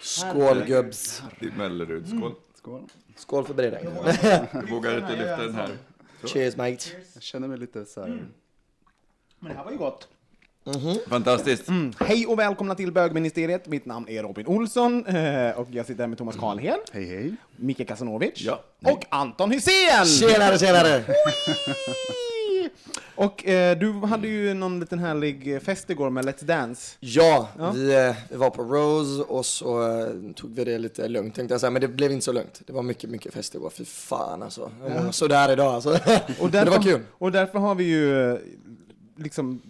[0.00, 1.22] Skål gubbs.
[1.40, 2.08] Det är Mellerud.
[2.08, 2.34] Skål.
[2.58, 2.82] Skål.
[3.16, 3.84] Skål för Bredäng.
[4.52, 5.68] Jag vågar inte lyfta den här.
[6.24, 6.84] Cheers mate.
[7.14, 8.08] Jag känner mig lite så här.
[9.38, 10.08] Men det här var ju gott.
[11.08, 11.68] Fantastiskt.
[12.00, 13.66] Hej och välkomna till bögministeriet.
[13.66, 17.34] Mitt namn är Robin Olsson eh, och jag sitter här med Thomas Karlhed, Hej hej.
[17.56, 18.60] Micke Kasanovic Ja.
[18.84, 20.06] och Anton Hysén!
[20.06, 21.04] Tjenare, tjenare!
[23.16, 26.96] Och eh, du hade ju någon liten härlig fest igår med Let's Dance.
[27.00, 31.34] Ja, Vi, eh, vi var på Rose och så eh, tog vi det lite lugnt
[31.34, 32.60] tänkte jag säga, men det blev inte så lugnt.
[32.66, 33.70] Det var mycket, mycket fest igår.
[33.70, 34.70] Fy fan alltså.
[34.88, 35.90] Jag mår sådär idag alltså.
[35.90, 35.98] Och
[36.52, 37.00] Men det var kul.
[37.12, 38.38] Och därför har vi ju eh,
[39.16, 39.62] liksom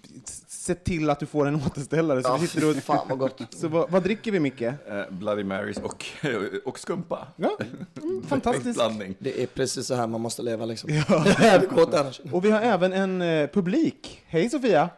[0.49, 2.23] sett till att du får en återställare.
[2.23, 2.77] Så Ja, vi sitter och...
[2.83, 3.41] fan vad gott.
[3.51, 4.63] Så vad, vad dricker vi Micke?
[4.63, 4.75] Eh,
[5.11, 6.05] Bloody Marys och,
[6.65, 7.27] och skumpa.
[7.37, 8.75] Ja, mm, Perfekt fantastiskt.
[8.75, 9.15] blandning.
[9.19, 10.91] Det är precis så här man måste leva liksom.
[11.39, 12.21] det går åt annars.
[12.33, 14.23] Och vi har även en eh, publik.
[14.27, 14.89] Hej Sofia!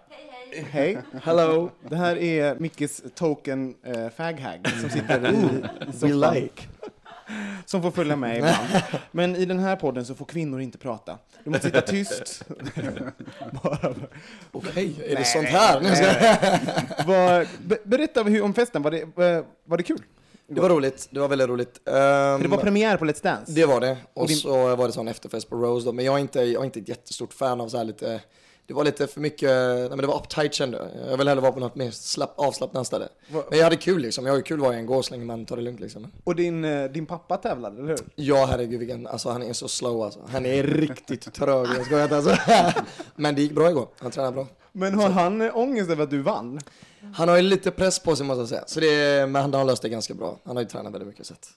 [0.53, 0.99] Hej, hej!
[1.23, 1.71] Hello.
[1.89, 5.39] Det här är Mickes token eh, faghag som sitter i, i
[5.87, 6.35] We soffan.
[6.35, 6.63] like.
[7.67, 8.57] Som får följa med ibland.
[9.11, 11.19] Men i den här podden så får kvinnor inte prata.
[11.45, 12.43] Du måste sitta tyst.
[13.63, 13.95] Bara,
[14.53, 15.81] Okej, är det sånt här?
[17.07, 20.03] nej, be, berätta hur, om festen, var det, eh, var det kul?
[20.49, 21.89] Det var roligt, det var väldigt roligt.
[21.89, 23.53] Ehm, det var premiär på Let's Dance.
[23.53, 23.97] Det var det.
[24.15, 25.93] Och din- så var det sån efterfest på Rose då.
[25.93, 28.21] Men jag är inte, jag är inte ett jättestort fan av så här lite,
[28.67, 31.11] det var lite för mycket, nej men det var uptight kände jag.
[31.13, 33.09] Jag vill hellre vara på något mer slapp, avslappnat ställe.
[33.33, 35.11] Va- Men jag hade kul liksom, jag har ju kul var jag än går så
[35.11, 36.13] länge man tar det lugnt liksom.
[36.25, 37.99] Och din, eh, din pappa tävlade, eller hur?
[38.15, 40.21] Ja herregud vilken, alltså han är så slow alltså.
[40.29, 42.37] Han är riktigt trög, jag skojar inte alltså.
[43.17, 44.47] Men det gick bra igår, han tränade bra.
[44.73, 46.61] Men har han eh, ångest över att du vann?
[47.15, 48.65] Han har ju lite press på sig måste jag säga.
[48.67, 50.39] Så det, men han har löst det ganska bra.
[50.45, 51.49] Han har ju tränat väldigt mycket så att.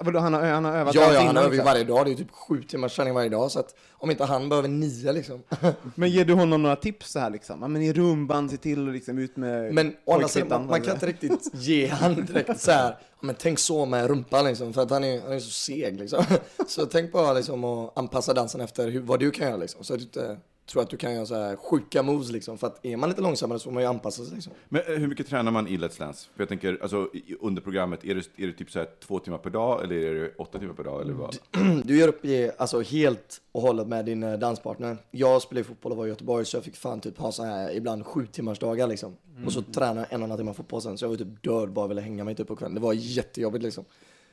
[0.00, 1.64] Vadå, han har, han har övat Ja, ja, han övar ju också?
[1.64, 2.06] varje dag.
[2.06, 3.50] Det är typ sju timmars träning varje dag.
[3.50, 5.42] Så att om inte han behöver nio liksom.
[5.94, 7.62] Men ger du honom några tips så här liksom?
[7.62, 10.66] Ja, men i rumban, se till att liksom ut med Men å andra sidan, man,
[10.66, 12.96] man kan inte riktigt ge han direkt så här.
[13.20, 14.72] Men tänk så med rumpan liksom.
[14.72, 16.24] För att han är, han är så seg liksom.
[16.68, 19.84] Så tänk bara liksom att anpassa dansen efter hur, vad du kan göra liksom.
[19.84, 20.36] Så att du inte
[20.70, 22.58] tror att du kan göra så här sjuka moves liksom.
[22.58, 24.52] För att är man lite långsammare så får man ju anpassa sig liksom.
[24.68, 26.28] Men eh, hur mycket tränar man i Let's Dance?
[26.34, 27.08] För jag tänker, alltså
[27.40, 30.14] under programmet, är det, är det typ så här två timmar per dag eller är
[30.14, 31.36] det åtta timmar per dag eller vad?
[31.84, 34.96] Du gör upp i, alltså helt och hållet med din eh, danspartner.
[35.10, 37.76] Jag spelade fotboll och var i Göteborg så jag fick fan typ ha så här
[37.76, 39.16] ibland sju timmars dagar liksom.
[39.46, 41.72] Och så tränade jag en och halv timme fotboll sen så jag var typ död
[41.72, 42.74] bara ville hänga mig typ på kvällen.
[42.74, 43.84] Det var jättejobbigt liksom.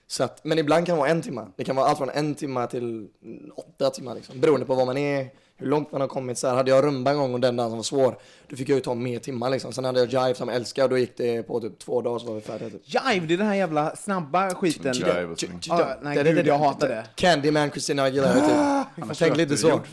[0.07, 1.47] Så att, men ibland kan det vara en timme.
[1.55, 4.39] Det kan vara allt från en timme till mm, åtta timmar liksom.
[4.39, 6.37] Beroende på var man är, hur långt man har kommit.
[6.37, 8.17] Så här, hade jag rumba en gång och den dansen var svår,
[8.49, 9.73] då fick jag ju ta mer timmar liksom.
[9.73, 12.19] Sen hade jag jive som jag älskar och då gick det på typ två dagar
[12.19, 12.81] så var vi färdiga typ.
[12.85, 14.93] Jive, det är den här jävla snabba skiten.
[14.93, 15.37] Jive och.
[15.69, 17.05] Ah, nej, gud, jag hatar det.
[17.15, 19.17] Candyman, Christina Aguilera typ.
[19.19, 19.81] Tänk lite så.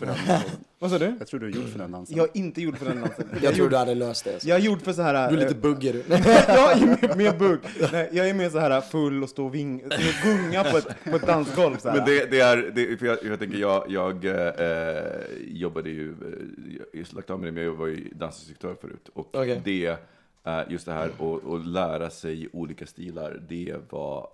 [0.84, 1.16] Vad sa du?
[1.19, 2.17] Jag tror du är gjord för den dansen.
[2.17, 3.28] Jag är inte gjord för den dansen.
[3.43, 4.44] Jag tror du hade löst det.
[4.44, 5.31] Jag är gjord för så här...
[5.31, 6.02] Du är lite eh, bugg är du.
[6.08, 7.58] jag är mer, mer bugg.
[7.93, 9.82] Nej, jag är mer så här full och stå och ving,
[10.25, 11.76] gunga på ett, på ett dansgolv.
[11.76, 11.96] Så här.
[11.96, 15.05] Men det, det är, det, för jag, jag tänker, jag, jag eh,
[15.46, 18.08] jobbade ju, eh, jag har lagt av med det, men jag var ju
[18.44, 19.08] dansinstruktör förut.
[19.14, 19.61] Och Okej.
[19.64, 19.99] det,
[20.44, 21.11] eh, just det här
[21.55, 24.29] att lära sig olika stilar, det var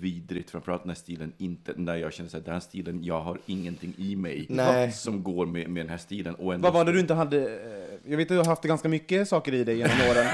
[0.00, 3.94] vidrigt, framförallt när stilen inte, när jag kände att den här stilen, jag har ingenting
[3.98, 4.92] i mig Nej.
[4.92, 6.34] som går med, med den här stilen.
[6.34, 7.38] Och ändå Vad var det du inte hade?
[7.42, 10.26] eh, Jag vet att du har haft ganska mycket saker i dig genom åren.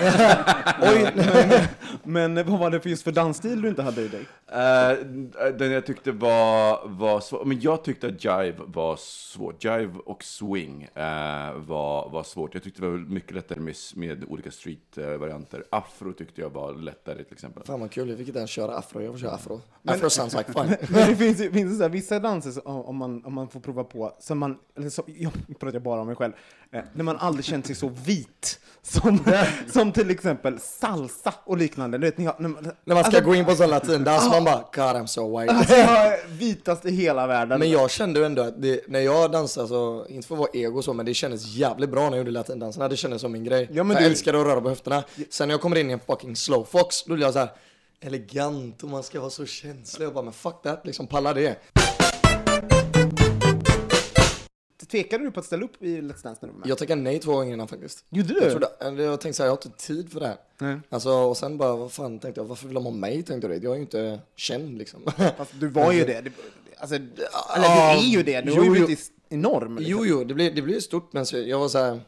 [0.82, 1.12] Oj!
[2.04, 4.20] Men vad var det för just för dansstil du inte hade i dig?
[4.48, 9.64] Eh, den jag tyckte var, var svår, men jag tyckte att jive var svårt.
[9.64, 11.02] Jive och swing eh,
[11.54, 12.54] var, var svårt.
[12.54, 15.64] Jag tyckte det var mycket lättare med, med olika street-varianter.
[15.70, 17.62] Afro tyckte jag var lättare till exempel.
[17.66, 19.60] Fan vad kul, jag fick inte ens köra afro, jag får köra afro.
[19.88, 20.66] Afro sounds like fun.
[20.88, 23.84] Men det finns, finns det så vissa danser som, om, man, om man får prova
[23.84, 26.32] på, som man, eller så, jag pratar bara om mig själv,
[26.72, 28.58] eh, när man aldrig känt sig så vit.
[28.84, 29.18] Som,
[29.72, 31.98] som till exempel salsa och liknande.
[31.98, 34.28] Du vet, när, jag, när, man, När man ska alltså, gå in på sån latindans,
[34.30, 35.52] man bara God I'm so white.
[35.52, 37.58] Alltså, jag är vitast i hela världen.
[37.58, 40.82] Men jag kände ändå att det, när jag dansade, så, inte för att vara ego
[40.82, 42.88] så, men det kändes jävligt bra när jag gjorde latindanserna.
[42.88, 43.68] Det kändes som min grej.
[43.72, 45.04] Ja, men jag du- älskade att röra på höfterna.
[45.30, 47.48] Sen när jag kommer in i en fucking slowfox, då blir jag så här
[48.02, 50.06] elegant och man ska vara så känslig.
[50.06, 51.58] Jag bara, men fuck that, liksom palla det.
[54.90, 56.68] Tvekade du på att ställa upp i Let's Dance när du var med?
[56.68, 58.04] Jag tackade nej två gånger innan faktiskt.
[58.10, 58.40] Gjorde du?
[58.40, 60.36] Jag, trodde, jag tänkte så här, jag har inte tid för det här.
[60.58, 60.80] Nej.
[60.88, 63.64] Alltså, och sen bara, vad fan tänkte jag, varför vill de ha mig tänkte jag?
[63.64, 65.02] Jag är ju inte känd liksom.
[65.36, 66.20] Fast du var ju det.
[66.20, 66.32] det
[66.78, 68.40] alltså, eller du är ju det.
[68.40, 69.76] Du jo, har ju blivit enorm.
[69.78, 69.98] liksom.
[69.98, 72.00] Jo, jo, det blir, det blir stort, men så, jag var så här,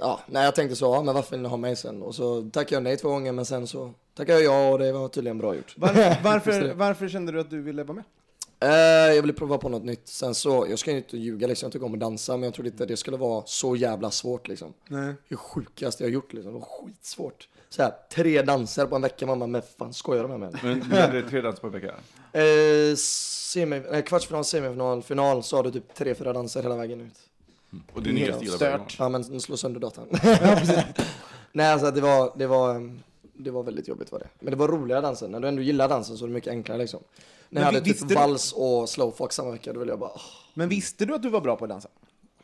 [0.00, 2.02] ja, nej, jag tänkte så, ja, men varför vill ni ha mig sen?
[2.02, 4.92] Och så tackade jag nej två gånger, men sen så tackade jag ja och det
[4.92, 5.74] var tydligen bra gjort.
[5.76, 5.88] Var,
[6.24, 8.04] varför, varför kände du att du ville vara med?
[8.62, 10.08] Eh, jag ville prova på något nytt.
[10.08, 12.54] Sen så, jag ska ju inte ljuga liksom, jag tycker om att dansa, men jag
[12.54, 14.72] trodde inte det skulle vara så jävla svårt liksom.
[14.88, 15.14] Nej.
[15.28, 17.48] Det sjukaste jag har gjort liksom, det var skitsvårt.
[17.68, 20.60] Så här, tre danser på en vecka, mamma, men fan skojar de med mig?
[20.62, 21.94] Men du hade tre danser på en vecka?
[22.32, 27.00] Eh, semi, eh, kvartsfinal, semifinal, final, så har du typ tre, fyra danser hela vägen
[27.00, 27.18] ut.
[27.92, 28.60] Och det är nya stilar stört.
[28.60, 28.86] varje gång.
[28.98, 30.06] Ja men den slår sönder datorn.
[31.52, 33.02] Nej alltså det var, det var, um,
[33.36, 34.28] det var väldigt jobbigt var det.
[34.40, 35.28] Men det var roliga danser.
[35.28, 37.00] När du ändå gillar dansen så är det mycket enklare liksom.
[37.48, 40.22] När jag hade typ du- vals och slowfox samma vecka, då ville jag bara, åh,
[40.54, 41.88] Men visste du att du var bra på att dansa?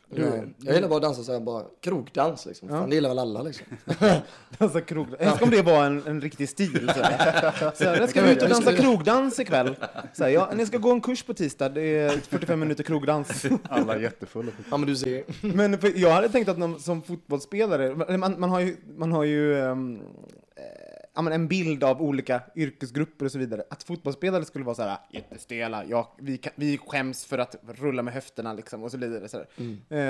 [0.09, 0.53] Nej.
[0.57, 2.69] Jag gillar bara att dansa såhär bara, krogdans liksom.
[2.69, 3.65] Fan det gillar väl alla liksom.
[4.57, 5.07] Dansa krog...
[5.19, 6.91] Tänk om det var en, en riktig stil.
[6.95, 7.51] Så här.
[7.75, 9.75] Så här, ska kan ut och vi- dansa krogdans ikväll.
[10.13, 13.45] Så här, ja, ni ska gå en kurs på tisdag, det är 45 minuter krogdans.
[13.69, 14.51] Alla är jättefulla.
[14.71, 15.23] Ja men du ser.
[15.55, 19.59] Men jag hade tänkt att när, som fotbollsspelare, man, man har ju, man har ju
[19.59, 19.75] eh,
[21.15, 23.63] ja, men en bild av olika yrkesgrupper och så vidare.
[23.69, 28.03] Att fotbollsspelare skulle vara så här jättestela, ja, vi, kan, vi skäms för att rulla
[28.03, 29.27] med höfterna liksom och så vidare.
[29.29, 29.47] Så här.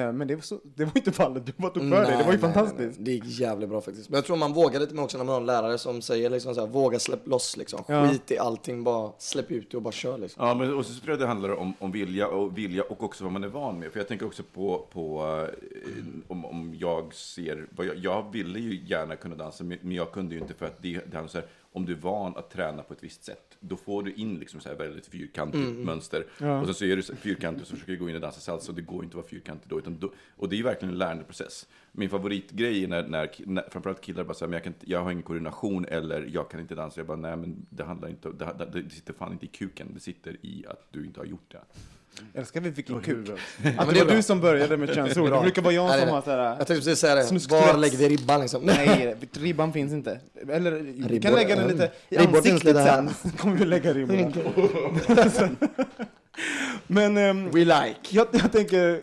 [0.08, 2.24] Eh, men det var, så, det var inte fallet, du bara tog för dig, det
[2.24, 2.40] var ju Mm.
[2.40, 3.00] Nej, nej, fantastiskt.
[3.00, 3.06] nej.
[3.06, 4.10] Det gick jävligt bra faktiskt.
[4.10, 6.30] Men jag tror man vågar lite med också när man har en lärare som säger
[6.30, 7.84] liksom såhär, våga släpp loss liksom.
[7.88, 8.10] Ja.
[8.10, 10.48] Skit i allting, bara släpp ut det och bara kör liksom.
[10.48, 13.24] Ja, men och så tror jag det handlar om, om vilja och vilja och också
[13.24, 13.92] vad man är van med.
[13.92, 15.24] För jag tänker också på, på
[15.62, 20.12] eh, om, om jag ser, jag, jag ville ju gärna kunna dansa, men men jag
[20.12, 22.50] kunde ju inte för att det, det handlar så här, om du är van att
[22.50, 26.26] träna på ett visst sätt, då får du in liksom så här väldigt fyrkantigt mönster.
[26.60, 28.72] Och sen så är du fyrkantig och så försöker du gå in och dansa salsa
[28.72, 30.98] och det går inte att vara fyrkantig då, utan då, och det är verkligen en
[30.98, 31.68] lärandeprocess.
[31.92, 35.24] Min favoritgrej är när, när, när framförallt killar bara säger, jag, kan jag har ingen
[35.24, 37.00] koordination eller jag kan inte dansa.
[37.00, 39.88] Jag bara, nej men det handlar inte, det, det, det sitter fan inte i kuken,
[39.94, 41.62] det sitter i att du inte har gjort det.
[42.34, 43.30] Jag älskar vi Och kuk.
[43.30, 45.32] Att men det det är var du som började med könsord.
[45.32, 46.38] Det brukar vara jag Nej, som har så här...
[46.38, 48.64] Jag tänkte precis säga det, var lägger vi ribban liksom?
[48.64, 50.20] Nej, ribban finns inte.
[50.50, 50.72] Eller
[51.10, 53.10] vi kan lägga den lite i ansiktet sen.
[53.38, 54.32] kommer vi lägga ribborna.
[56.88, 58.00] Men ehm, We like.
[58.10, 59.02] jag, jag tänker,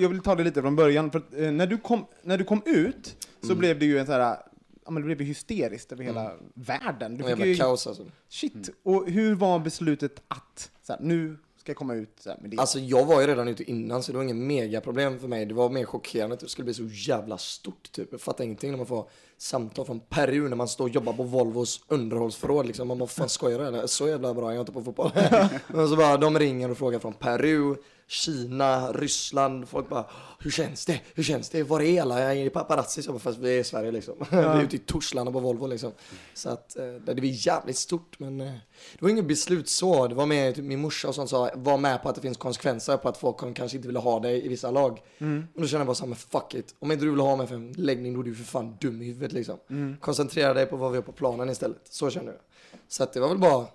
[0.00, 1.10] jag vill ta det lite från början.
[1.10, 3.58] För eh, när, du kom, när du kom ut så Mm.
[3.58, 4.36] blev det ju en så här,
[4.84, 7.16] ja, men det blev ju hysteriskt över hela världen.
[7.16, 8.04] Du Och fick ju, kaos alltså.
[8.28, 8.70] shit.
[8.82, 12.50] Och hur var beslutet att, så här, nu ska jag komma ut så här, med
[12.50, 12.58] det?
[12.58, 15.46] Alltså jag var ju redan ute innan så det var inget megaproblem för mig.
[15.46, 18.08] Det var mer chockerande att det skulle bli så jävla stort typ.
[18.10, 21.22] Jag fattar ingenting när man får samtal från Peru när man står och jobbar på
[21.22, 22.88] Volvos underhållsförråd liksom.
[22.88, 23.86] Man bara, fan skojar du eller?
[23.86, 25.10] Så jävla bra är jag inte på fotboll.
[25.66, 27.76] Men så bara, de ringer och frågar från Peru,
[28.14, 29.68] Kina, Ryssland.
[29.68, 30.04] Folk bara,
[30.38, 31.00] hur känns det?
[31.14, 31.62] Hur känns det?
[31.62, 32.20] Var är alla?
[32.20, 33.02] Jag är paparazzi.
[33.02, 34.14] Så bara, fast vi är i Sverige liksom.
[34.30, 35.92] vi är ute i Torslanda på Volvo liksom.
[36.34, 38.46] Så att eh, det blev jävligt stort men eh,
[38.92, 40.08] det var inget beslut så.
[40.08, 42.36] Det var mer typ min morsa och sånt sa, var med på att det finns
[42.36, 45.02] konsekvenser på att folk kan- kanske inte vill ha dig i vissa lag.
[45.18, 45.46] Mm.
[45.54, 46.74] Och då kände jag bara så här, men fuck it.
[46.78, 49.02] Om inte du vill ha mig för en läggning då är du för fan dum
[49.02, 49.58] i huvudet liksom.
[49.70, 49.96] Mm.
[50.00, 51.80] Koncentrera dig på vad vi har på planen istället.
[51.90, 52.40] Så kände jag.
[52.88, 53.66] Så att det var väl bara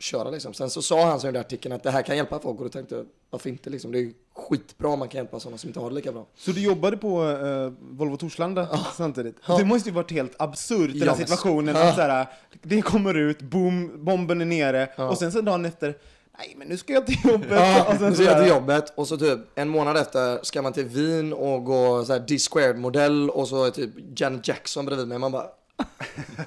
[0.00, 0.54] köra liksom.
[0.54, 2.58] Sen så sa han så i den där artikeln att det här kan hjälpa folk
[2.58, 3.92] och då tänkte jag varför inte liksom.
[3.92, 6.26] Det är ju skitbra om man kan hjälpa sådana som inte har det lika bra.
[6.36, 9.36] Så du jobbade på eh, Volvo Torslanda samtidigt?
[9.48, 9.56] Ja.
[9.58, 11.74] Det måste ju varit helt absurt, den Ja, här situationen.
[11.76, 11.88] Ja.
[11.88, 12.26] Att så här,
[12.62, 15.08] det kommer ut, boom, bomben är nere, Ja.
[15.08, 15.94] och sen så dagen efter,
[16.38, 17.48] nej men nu ska jag till jobbet.
[17.50, 20.72] Ja, och sen så jag till jobbet och så typ en månad efter ska man
[20.72, 23.90] till Wien och gå så här D-squared modell och så är typ
[24.20, 25.18] Janet Jackson bredvid mig.
[25.18, 25.46] Man bara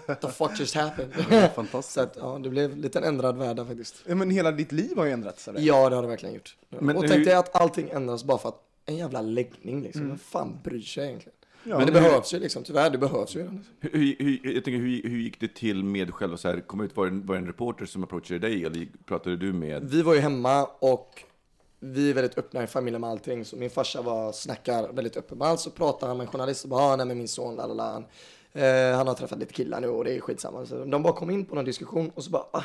[0.08, 1.14] What the fuck just happened?
[1.56, 1.94] Fantastiskt.
[1.94, 4.04] så att ja, det blev lite en ändrad värld där faktiskt.
[4.08, 5.62] Ja, men hela ditt liv har ju ändrats det.
[5.62, 6.56] Ja, det har det verkligen gjort.
[6.70, 10.08] Men och hur- tänkte jag att allting ändras bara för att en jävla läggning liksom.
[10.08, 11.36] Vem fan bryr sig egentligen?
[11.64, 13.50] men det behövs ju liksom, tyvärr, det behövs ju.
[13.80, 16.96] Hur, hur, jag tänker, hur, hur gick det till med själva så här, kom ut,
[16.96, 19.84] var det, en, var det en reporter som approachade dig eller pratade du med?
[19.90, 21.24] Vi var ju hemma och
[21.80, 23.46] vi är väldigt öppna i familjen med allting.
[23.46, 25.60] Så min farsa var, snackar väldigt öppet med allt.
[25.60, 28.04] Så pratar han med en journalist och bara, ah, nej men min son, lalala.
[28.54, 30.66] Han, eh, han har träffat lite killar nu och det är skitsamma.
[30.66, 32.64] Så de bara kom in på någon diskussion och så bara, ah,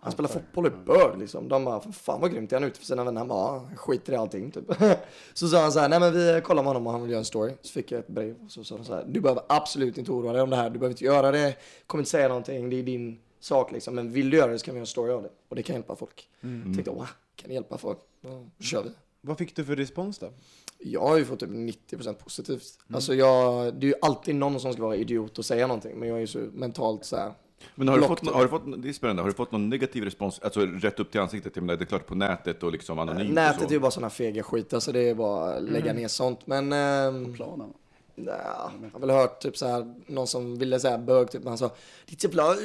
[0.00, 1.48] han spelar fotboll är bög liksom.
[1.48, 3.18] De bara, fan vad grymt, är han ute för sina vänner?
[3.20, 4.64] Han bara, ah, skiter i allting typ.
[5.32, 7.18] så sa han så här, nej men vi kollar med honom och han vill göra
[7.18, 7.52] en story.
[7.62, 10.12] Så fick jag ett brev och så sa de så här, du behöver absolut inte
[10.12, 10.70] oroa dig om det här.
[10.70, 13.94] Du behöver inte göra det, kommer inte säga någonting, det är din sak liksom.
[13.94, 15.30] Men vill du göra det så kan vi göra en story av det.
[15.48, 16.28] Och det kan hjälpa folk.
[16.40, 16.74] Mm.
[16.74, 17.98] Tänkte, wow, kan det hjälpa folk?
[18.20, 18.90] Då kör vi.
[19.26, 20.32] Vad fick du för respons då?
[20.78, 22.78] Jag har ju fått typ 90% positivt.
[22.88, 22.94] Mm.
[22.94, 26.08] Alltså jag, det är ju alltid någon som ska vara idiot och säga någonting, men
[26.08, 27.32] jag är ju så mentalt så här.
[27.74, 30.04] Men har du, fått, har du fått, det är spännande, har du fått någon negativ
[30.04, 31.56] respons, alltså rätt upp till ansiktet?
[31.56, 33.90] Jag menar, det är klart på nätet och liksom anonymt Nätet och är ju bara
[33.90, 36.46] sådana fega skit, alltså det är bara att lägga ner sånt.
[36.46, 36.72] Men...
[36.72, 37.72] Ähm, Planen?
[38.14, 38.34] Nej,
[38.82, 41.58] jag har väl hört typ så här, någon som ville säga bög, typ, men han
[41.58, 41.70] sa
[42.06, 42.56] ditt jävla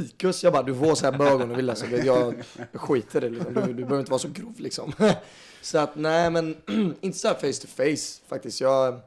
[0.00, 0.44] fikus.
[0.44, 1.70] Jag bara, du får säga bög om du vill.
[1.70, 2.34] Alltså, jag
[2.72, 3.54] skiter i det liksom.
[3.54, 4.92] Du, du behöver inte vara så grov liksom.
[5.62, 6.56] så att nej, men
[7.00, 8.60] inte så här face to face faktiskt.
[8.60, 9.00] Jag,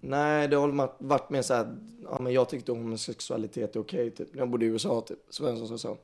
[0.00, 4.28] nej, det har varit mer så här, ja men jag tyckte homosexualitet är okej typ.
[4.36, 5.18] Jag bodde i USA typ.
[5.30, 5.96] Så var så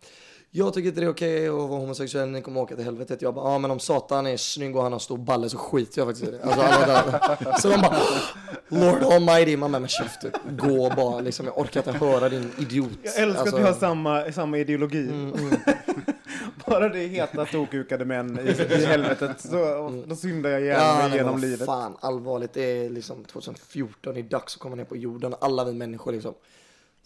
[0.51, 3.23] jag tycker inte det är okej att vara homosexuell, ni kommer åka till helvetet.
[3.23, 6.01] Jag bara, ja men om Satan är snygg och han har stor balle så skiter
[6.01, 6.43] jag faktiskt i det.
[6.43, 7.59] Alltså, alla där.
[7.61, 7.97] Så de bara,
[8.69, 10.33] Lord Almighty, man med käft typ.
[10.51, 12.91] Gå bara, liksom, jag orkar inte höra din idiot.
[13.03, 15.09] Jag älskar alltså, att vi har samma, samma ideologi.
[15.09, 15.51] Mm, mm.
[16.67, 21.17] Bara det är heta tokukade män i, i helvetet, så då syndar jag igenom, ja,
[21.17, 21.67] genom livet.
[21.67, 25.65] Fan, allvarligt, det är liksom 2014, det är dags att komma ner på jorden, alla
[25.65, 26.35] vi människor liksom.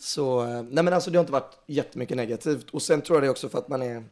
[0.03, 2.71] Så, eh, nej men alltså det har inte varit jättemycket negativt.
[2.71, 4.05] Och sen tror jag det också för att man är,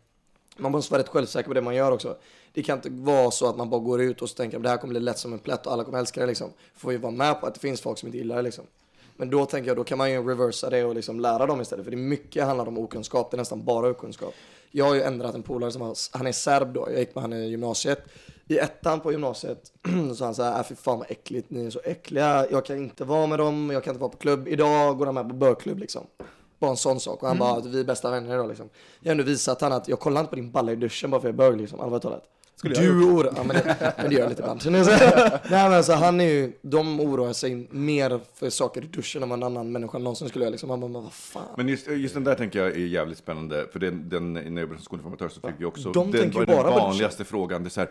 [0.56, 2.16] man måste vara rätt självsäker på det man gör också.
[2.52, 4.68] Det kan inte vara så att man bara går ut och så tänker att det
[4.68, 6.50] här kommer bli lätt som en plätt och alla kommer älska det liksom.
[6.74, 8.64] Får ju vara med på att det finns folk som inte gillar det liksom.
[9.16, 11.84] Men då tänker jag, då kan man ju reversa det och liksom lära dem istället.
[11.84, 14.34] För det är mycket handlar om okunskap, det är nästan bara okunskap.
[14.70, 17.22] Jag har ju ändrat en polare som var, han är serb då, jag gick med
[17.22, 18.02] han i gymnasiet
[18.50, 19.72] i ettan på gymnasiet
[20.08, 22.64] så sa han så här, äh, fy fan vad äckligt, ni är så äckliga, jag
[22.66, 24.48] kan inte vara med dem, jag kan inte vara på klubb.
[24.48, 26.06] Idag går han med på bögklubb liksom.
[26.58, 27.22] Bara en sån sak.
[27.22, 27.48] Och han mm.
[27.48, 28.68] bara, vi är bästa vänner idag liksom.
[29.00, 31.20] Jag har ändå visat han att jag kollar inte på din balla i duschen bara
[31.20, 32.24] för jag är bög liksom, allvarligt talat.
[32.60, 34.62] Skulle du oroar ja, men, det, men det gör jag lite ibland.
[34.70, 39.28] Nej men alltså han är ju, de oroar sig mer för saker i duschen än
[39.28, 40.68] vad en annan människa någonsin skulle göra liksom.
[40.68, 41.42] Man bara, vad fan.
[41.56, 43.66] Men just, just den där tänker jag är jävligt spännande.
[43.72, 46.56] För den, den när jag som skolinformatör så fick vi också, de den var den
[46.56, 47.62] vanligaste frågan.
[47.62, 47.90] Det är så här,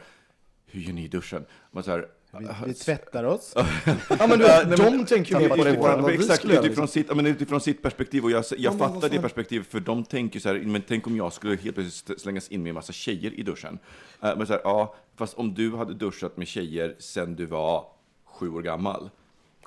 [0.71, 1.45] hur gör ni i duschen?
[1.71, 3.53] Man så här, vi, vi tvättar oss.
[4.19, 6.87] ja, men du, de tänker ju på det vad Exakt, utifrån, liksom.
[6.87, 8.23] sitt, men utifrån sitt perspektiv.
[8.23, 11.17] Och jag, jag ja, fattar det perspektivet, för de tänker så här, men tänk om
[11.17, 13.79] jag skulle helt plötsligt slängas in med en massa tjejer i duschen.
[14.23, 17.85] Uh, men så här, ja, fast om du hade duschat med tjejer sen du var
[18.25, 19.09] sju år gammal.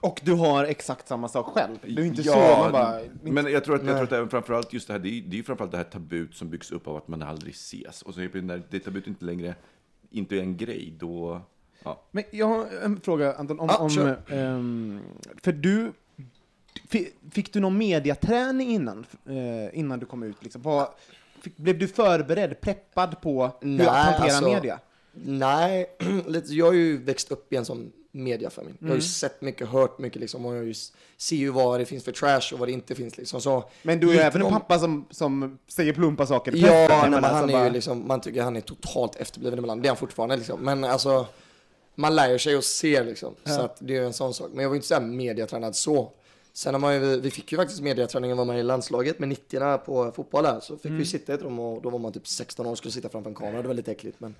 [0.01, 1.79] Och du har exakt samma sak själv.
[1.87, 3.01] Du är inte ja, så, man bara...
[3.23, 5.39] Men jag tror att, jag tror att även framförallt just det här, det är, det
[5.39, 8.03] är framförallt det här tabut som byggs upp av att man aldrig ses.
[8.03, 9.55] Och så när det tabut inte längre
[10.13, 11.41] inte är en grej, då...
[11.85, 12.03] Ja.
[12.11, 13.61] Men jag har en fråga, Anton.
[13.61, 14.17] Om, ah, om, sure.
[14.29, 15.01] um,
[15.43, 15.93] för du,
[17.31, 20.37] fick du någon mediaträning innan, uh, innan du kom ut?
[20.41, 20.63] Liksom?
[20.63, 20.89] Var,
[21.41, 24.79] fick, blev du förberedd, preppad på hur nej, att hantera alltså, media?
[25.13, 25.87] Nej,
[26.49, 28.71] jag har ju växt upp i en sån mediafamilj.
[28.71, 28.79] Mm.
[28.81, 29.03] Jag har ju mm.
[29.03, 30.75] sett mycket, hört mycket liksom, och jag ju,
[31.17, 33.19] ser ju vad det finns för trash och vad det inte finns.
[33.19, 33.41] Liksom.
[33.41, 37.25] Så, men du är även en pappa som, som säger plumpa saker Ja, nej, men
[37.25, 37.65] han är bara...
[37.65, 39.83] ju liksom, man tycker han är totalt efterbliven ibland.
[39.83, 40.61] Det är han fortfarande liksom.
[40.61, 41.27] Men alltså,
[41.95, 43.35] man lär sig och ser liksom.
[43.45, 43.51] Ja.
[43.51, 44.51] Så att det är en sån sak.
[44.53, 46.13] Men jag var inte så här mediatränad så.
[46.55, 49.79] Sen har man ju, vi fick ju faktiskt mediaträningen var man i landslaget med 90
[49.79, 50.61] på fotboll här.
[50.61, 50.99] Så fick mm.
[50.99, 53.09] vi sitta i ett rum och då var man typ 16 år och skulle sitta
[53.09, 53.63] framför en kamera.
[53.63, 54.21] Det var lite äckligt.
[54.21, 54.35] Men,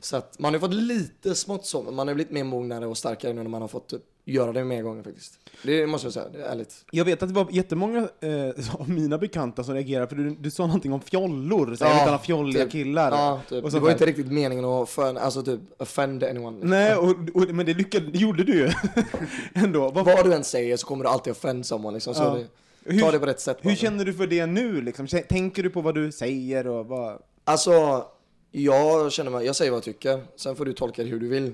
[0.00, 2.98] så att man har fått lite smått så, men man har blivit mer mognare och
[2.98, 5.38] starkare nu när man har fått typ, göra det mer gånger faktiskt.
[5.62, 6.84] Det måste jag säga, det är ärligt.
[6.90, 10.50] Jag vet att det var jättemånga eh, av mina bekanta som reagerade, för du, du
[10.50, 13.10] sa någonting om fjollor, så ja, alla fjolliga typ, killar.
[13.10, 13.64] Ja, typ.
[13.64, 16.66] Och så det var inte riktigt meningen att för, alltså, typ, offend anyone.
[16.66, 18.70] Nej, och, och, men det lyckades, det gjorde du ju.
[19.54, 19.90] Ändå.
[19.90, 22.14] Vad, Vad du än säger så kommer du alltid offend someone, liksom.
[22.14, 22.34] Så ja.
[22.34, 22.46] det,
[22.92, 23.58] hur, ta det på rätt sätt.
[23.60, 23.76] Hur bara.
[23.76, 25.06] känner du för det nu, liksom?
[25.06, 27.22] Tänker du på vad du säger och vad?
[27.44, 28.04] Alltså,
[28.50, 31.28] jag känner mig, jag säger vad jag tycker, sen får du tolka det hur du
[31.28, 31.52] vill.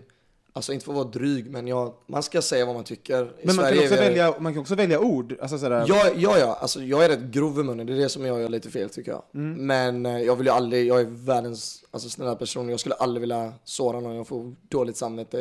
[0.54, 3.24] Alltså inte för att vara dryg, men jag, man ska säga vad man tycker.
[3.24, 5.36] I men man kan, också välja, man kan också välja ord.
[5.40, 5.84] Alltså sådär.
[5.88, 6.58] Ja, ja, ja.
[6.60, 8.90] Alltså, jag är rätt grov i munnen, det är det som jag gör lite fel
[8.90, 9.22] tycker jag.
[9.34, 9.66] Mm.
[9.66, 13.20] Men eh, jag vill ju aldrig, jag är världens alltså, snälla person, jag skulle aldrig
[13.20, 15.38] vilja såra någon, jag får dåligt samvete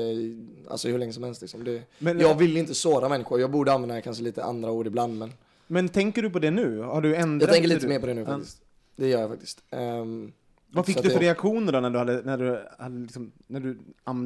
[0.69, 1.41] alltså, hur länge som helst.
[1.41, 1.63] Liksom.
[1.63, 5.17] Det, men, jag vill inte såra människor, jag borde använda kanske lite andra ord ibland.
[5.17, 5.33] Men,
[5.67, 6.79] men tänker du på det nu?
[6.79, 8.61] Har du ändrat Jag tänker lite mer på det nu faktiskt.
[8.95, 9.63] Det gör jag faktiskt.
[9.71, 10.33] Um,
[10.71, 13.77] vad fick du för reaktioner då när du, hade, när du, hade liksom, när du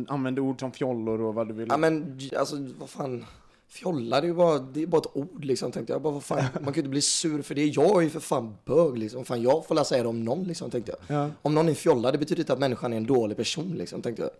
[0.07, 1.73] använde ord som fjollor och vad du ville?
[1.73, 3.25] Ja men alltså vad fan.
[3.67, 6.01] Fjolla, det är ju bara, det är bara ett ord liksom, tänkte jag.
[6.01, 7.65] Bara, vad fan, man kan ju inte bli sur för det.
[7.65, 9.25] Jag är ju för fan bög liksom.
[9.25, 11.17] Fan, jag får säga det om någon liksom, tänkte jag.
[11.17, 11.29] Ja.
[11.41, 14.21] Om någon är fjolla, det betyder inte att människan är en dålig person liksom, tänkte
[14.21, 14.31] jag.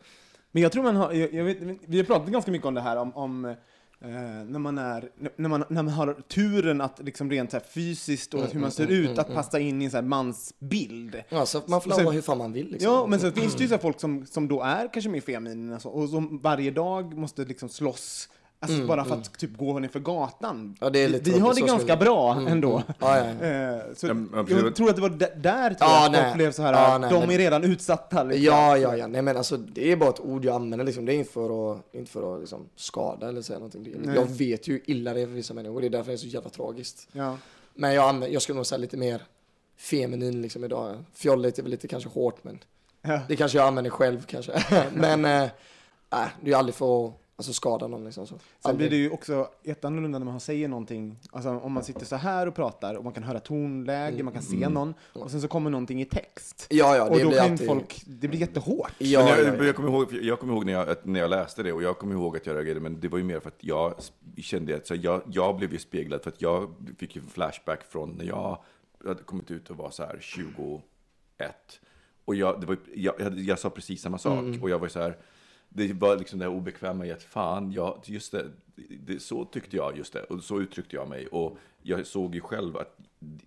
[0.51, 2.81] Men jag tror man har, jag, jag vet, vi har pratat ganska mycket om det
[2.81, 3.55] här om, om
[4.01, 4.09] eh,
[4.47, 8.43] när, man är, när, man, när man har turen att liksom rent så fysiskt och
[8.51, 11.23] hur man ser ut att passa in i en så mansbild.
[11.29, 12.91] Ja, så man får vara hur fan man vill liksom.
[12.91, 15.79] Ja, men sen finns det ju så folk som, som då är kanske mer feminina
[15.83, 18.29] och som varje dag måste liksom slåss
[18.71, 20.55] Alltså bara för att typ gå ner för gatan.
[20.55, 22.83] Mm, Ja, det är lite vi har det ganska ska vi- bra ändå.
[22.99, 23.45] Ja, ja, ja.
[23.47, 26.21] Eh, så jag tror att det var där tror Ja, jag att nej.
[26.23, 28.23] folk blev så här, Ja, nej, de men- är redan utsatta.
[28.23, 28.45] Liksom.
[28.45, 29.07] Ja, ja, ja.
[29.07, 31.05] Nej men alltså det är bara ett ord jag använder liksom.
[31.05, 33.93] Det är inte för att, inte för att liksom, skada eller säga någonting.
[34.03, 34.15] Nej.
[34.15, 35.81] Jag vet ju hur illa det är för vissa människor.
[35.81, 37.07] Det är därför det är så jävla tragiskt.
[37.11, 37.37] Ja.
[37.73, 39.21] Men jag, använder, jag skulle nog säga lite mer
[39.77, 41.03] feminin liksom idag.
[41.13, 42.59] Fjolligt är väl lite kanske hårt men
[43.01, 43.19] Ja.
[43.27, 44.63] det kanske jag använder själv kanske.
[44.93, 45.29] men äh,
[46.09, 48.27] det är ju aldrig för att alltså, skada någon liksom.
[48.27, 48.35] Så.
[48.35, 48.89] Sen Aldrig.
[48.89, 52.47] blir det ju också jätteannorlunda när man säger någonting, alltså om man sitter så här
[52.47, 55.69] och pratar och man kan höra tonläge, man kan se någon och sen så kommer
[55.69, 56.67] någonting i text.
[56.69, 57.67] Ja, ja, och det då blir kan alltid...
[57.67, 58.91] folk, det blir jättehårt.
[58.97, 59.63] Ja, men ja, jag, ja.
[59.63, 61.97] jag kommer ihåg, jag kommer ihåg när, jag, att- när jag läste det och jag
[61.99, 63.93] kommer ihåg att jag reagerade, men det var ju mer för att jag
[64.37, 67.83] kände att så jag, jag blev ju speglad för att jag fick ju en flashback
[67.83, 68.57] från när jag
[69.05, 70.81] hade kommit ut och var så här 21.
[72.25, 74.99] Och jag, det var, jag, jag, jag sa precis samma sak och jag var så
[74.99, 75.17] här,
[75.75, 78.45] det var liksom det här obekväma i att fan, ja, just det,
[79.05, 82.41] det, så tyckte jag just det och så uttryckte jag mig och jag såg ju
[82.41, 82.97] själv att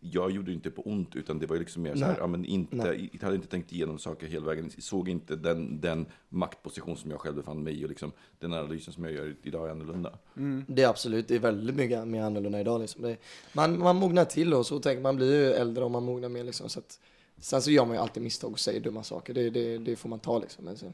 [0.01, 2.17] jag gjorde inte på ont utan det var liksom mer så här, Nej.
[2.21, 6.07] ja men inte, jag hade inte tänkt igenom saker hela vägen, såg inte den, den
[6.29, 9.67] maktposition som jag själv befann mig i och liksom den analysen som jag gör idag
[9.67, 10.19] är annorlunda.
[10.67, 13.03] Det är absolut, det är väldigt mycket mer annorlunda idag liksom.
[13.03, 13.17] det,
[13.53, 16.45] man, man mognar till och så tänker man blir ju äldre och man mognar mer
[16.45, 16.69] liksom.
[16.69, 17.01] Så att,
[17.41, 20.09] sen så gör man ju alltid misstag och säger dumma saker, det, det, det får
[20.09, 20.65] man ta liksom.
[20.65, 20.93] Men så,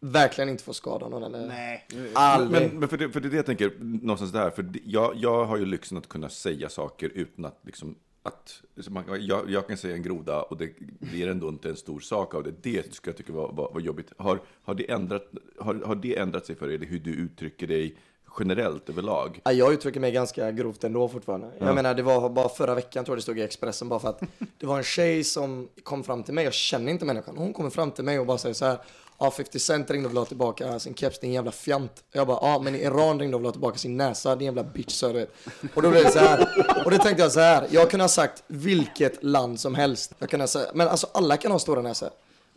[0.00, 1.86] verkligen inte få skada någon eller Nej.
[2.14, 2.70] aldrig.
[2.70, 5.12] Men, men för, det, för det är det jag tänker, någonstans där, för det, jag,
[5.16, 9.66] jag har ju lyxen att kunna säga saker utan att liksom att, man, jag, jag
[9.66, 12.62] kan säga en groda och det blir ändå inte en stor sak av det.
[12.62, 14.12] Det ska jag tycka var, var, var jobbigt.
[14.16, 17.96] Har, har, det ändrat, har, har det ändrat sig för dig, hur du uttrycker dig
[18.38, 19.40] generellt överlag?
[19.44, 21.50] Ja, jag uttrycker mig ganska grovt ändå fortfarande.
[21.58, 24.08] Jag menar, det var bara förra veckan tror jag det stod i Expressen bara för
[24.08, 24.22] att
[24.58, 27.36] det var en tjej som kom fram till mig, jag känner inte människan.
[27.36, 28.78] Hon kommer fram till mig och bara säger så här,
[29.18, 32.04] ja 50 Cent ringde och ville ha tillbaka sin keps, din jävla fjant.
[32.12, 34.92] Jag bara, ja men Iran ringde och ville ha tillbaka sin näsa, din jävla bitch
[34.92, 35.26] sa du.
[35.74, 36.48] Och då blev det så här,
[36.84, 40.14] och då tänkte jag så här, jag kunde ha sagt vilket land som helst.
[40.18, 42.10] Jag kunde ha sagt, men alltså alla kan ha stora näsor.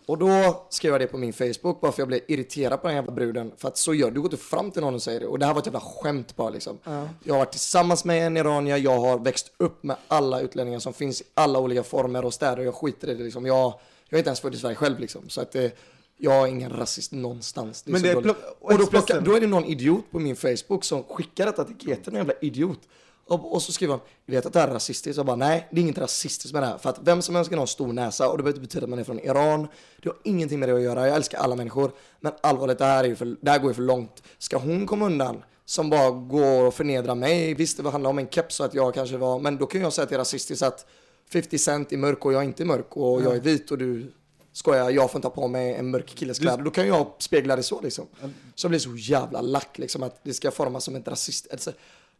[0.05, 2.95] Och då skrev jag det på min Facebook bara för jag blev irriterad på den
[2.95, 3.51] jävla bruden.
[3.57, 5.27] För att så gör du, går inte fram till någon och säger det.
[5.27, 6.77] Och det här var ett jävla skämt bara liksom.
[7.23, 10.93] Jag har varit tillsammans med en iranier, jag har växt upp med alla utlänningar som
[10.93, 12.63] finns i alla olika former och städer.
[12.63, 13.45] Jag skiter i det liksom.
[13.45, 13.73] Jag,
[14.09, 15.29] jag är inte ens född i Sverige själv liksom.
[15.29, 15.77] Så att det,
[16.21, 17.81] jag är ingen rasist någonstans.
[17.81, 20.19] Det är Men det är plock- och då, plockar, då är det någon idiot på
[20.19, 22.79] min Facebook som skickar detta till GT, en jävla idiot.
[23.27, 25.17] Och, och så skriver han, jag vet att det här är rasistiskt.
[25.17, 26.77] Jag bara, nej, det är inget rasistiskt med det här.
[26.77, 28.83] För att vem som helst kan ha en stor näsa och det behöver inte betyda
[28.83, 29.67] att man är från Iran.
[30.03, 31.07] Det har ingenting med det att göra.
[31.07, 31.91] Jag älskar alla människor.
[32.19, 34.23] Men allvarligt, det här, är ju för, det här går ju för långt.
[34.37, 37.53] Ska hon komma undan som bara går och förnedrar mig?
[37.53, 39.93] Visst, det handlar om en keps så att jag kanske var, men då kan jag
[39.93, 40.85] säga att det är rasistiskt att
[41.33, 44.11] 50 cent är mörk och jag är inte mörk och jag är vit och du
[44.53, 46.63] skojar, jag får inte ha på mig en mörk killes kläder.
[46.63, 48.07] Då kan jag spegla det så liksom.
[48.55, 51.47] Så jag blir så jävla lack liksom att det ska formas som ett rasist.
[51.51, 51.71] Alltså,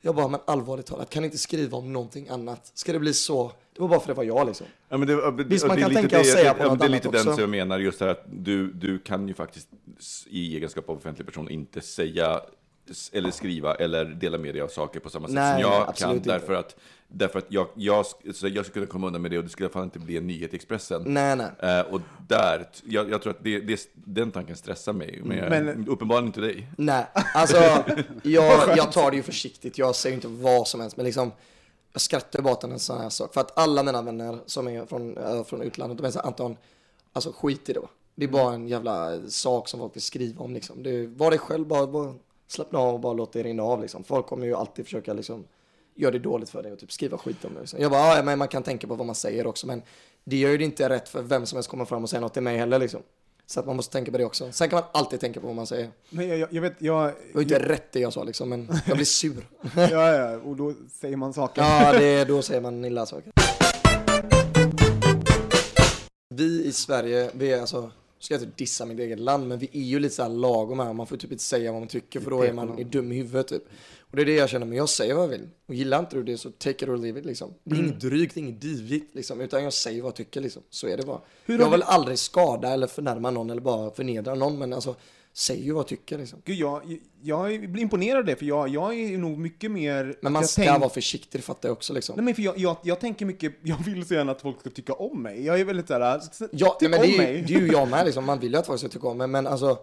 [0.02, 2.72] jag bara, men allvarligt talat, kan inte skriva om någonting annat?
[2.74, 3.52] Ska det bli så?
[3.76, 4.68] Det var bara för det var jag liksom.
[4.90, 6.86] Ja, men det, Visst, man det kan tänka det, och säga på ja, något Det
[6.86, 9.70] är lite den som jag menar, just det här att du, du kan ju faktiskt
[10.28, 12.42] i egenskap av offentlig person inte säga
[13.12, 15.98] eller skriva eller dela med dig av saker på samma sätt Nej, som jag absolut
[16.10, 16.16] kan.
[16.18, 16.30] inte.
[16.30, 16.76] Därför att,
[17.14, 19.70] därför att jag, jag, så jag skulle kunna komma undan med det och det skulle
[19.70, 21.04] fall inte bli en nyhet i Expressen.
[21.06, 21.48] Nej, nej.
[21.60, 25.88] Eh, och där, jag, jag tror att det, det, den tanken stressar mig, men, Men-
[25.88, 26.68] uppenbarligen inte dig.
[26.78, 27.58] Nej, alltså
[28.24, 29.78] jag, jag tar det ju försiktigt.
[29.78, 31.32] Jag säger inte vad som helst, men liksom
[31.94, 33.34] jag skrattar bara åt en sån här sak.
[33.34, 36.28] För att alla mina vänner som är från, äh, från utlandet, de är så här,
[36.28, 36.58] Anton,
[37.14, 37.82] alltså skit i det.
[38.16, 40.84] Det är bara en jävla sak som folk vill skriva om liksom.
[40.84, 42.14] Det, var dig själv, bara, bara
[42.48, 44.04] slappna av och bara låt det rinna av liksom.
[44.04, 45.44] Folk kommer ju alltid försöka liksom
[46.02, 47.80] göra det dåligt för dig och typ skriva skit om det.
[47.80, 49.82] Jag bara, ja men man kan tänka på vad man säger också, men
[50.24, 52.34] det gör ju det inte rätt för vem som helst kommer fram och säger något
[52.34, 53.02] till mig heller liksom.
[53.46, 54.52] Så att man måste tänka på det också.
[54.52, 55.90] Sen kan man alltid tänka på vad man säger.
[56.10, 57.06] Men jag, jag, jag vet, jag...
[57.08, 59.48] Det var inte rätt det jag sa liksom, men jag blir sur.
[59.76, 61.62] Ja, ja, och då säger man saker.
[61.62, 63.32] ja, det, då säger man illa saker.
[66.36, 69.70] Vi i Sverige, vi är alltså, ska jag inte dissa mitt eget land, men vi
[69.74, 70.94] är ju lite så här lagom här.
[70.94, 73.16] Man får typ inte säga vad man tycker, för då är man är dum i
[73.16, 73.64] huvudet typ.
[74.00, 75.50] Och det är det jag känner, men jag säger vad jag vill.
[75.66, 77.54] Och gillar inte du det så take it or leave it liksom.
[77.64, 80.64] Det är inget drygt, inget divigt liksom, utan jag säger vad jag tycker liksom.
[80.70, 81.22] Så är det bara.
[81.46, 84.96] Hur jag vill aldrig skada eller förnärma någon eller bara förnedra någon, men alltså
[85.34, 86.42] säger ju vad jag tycker liksom.
[86.46, 90.16] Gud, jag, jag blir imponerad av det, för jag, jag är nog mycket mer...
[90.22, 92.16] Men man ska tänk- vara försiktig, det fattar jag också liksom.
[92.16, 94.70] Nej, men för jag, jag, jag tänker mycket, jag vill så gärna att folk ska
[94.70, 95.46] tycka om mig.
[95.46, 97.44] Jag är väldigt såhär, s- Ja, tyck nej, men det, om är, mig.
[97.48, 98.26] det är ju jag med liksom.
[98.32, 99.80] Man vill ju att folk ska tycka om mig, men alltså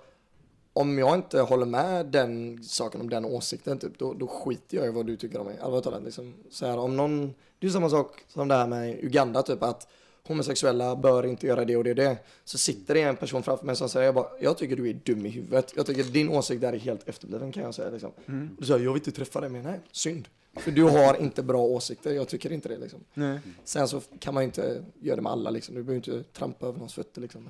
[0.72, 4.86] om jag inte håller med den saken, om den åsikten, typ, då, då skiter jag
[4.86, 5.58] i vad du tycker om mig.
[5.62, 6.34] Allvarligt talat, liksom.
[6.50, 9.88] Så här, om någon, det är samma sak som det här med Uganda, typ, att
[10.28, 12.16] homosexuella bör inte göra det och det och det.
[12.44, 14.94] Så sitter det en person framför mig som säger, jag, bara, jag tycker du är
[14.94, 15.72] dum i huvudet.
[15.76, 17.90] Jag tycker din åsikt där är helt efterbliven kan jag säga.
[17.90, 18.10] Liksom.
[18.26, 18.56] Mm.
[18.62, 20.28] Säger jag, vill inte träffa dig, men nej, synd.
[20.56, 23.00] För du har inte bra åsikter, jag tycker inte det liksom.
[23.14, 23.40] Nej.
[23.64, 25.74] Sen så kan man ju inte göra det med alla liksom.
[25.74, 27.48] Du behöver inte trampa över någons fötter liksom.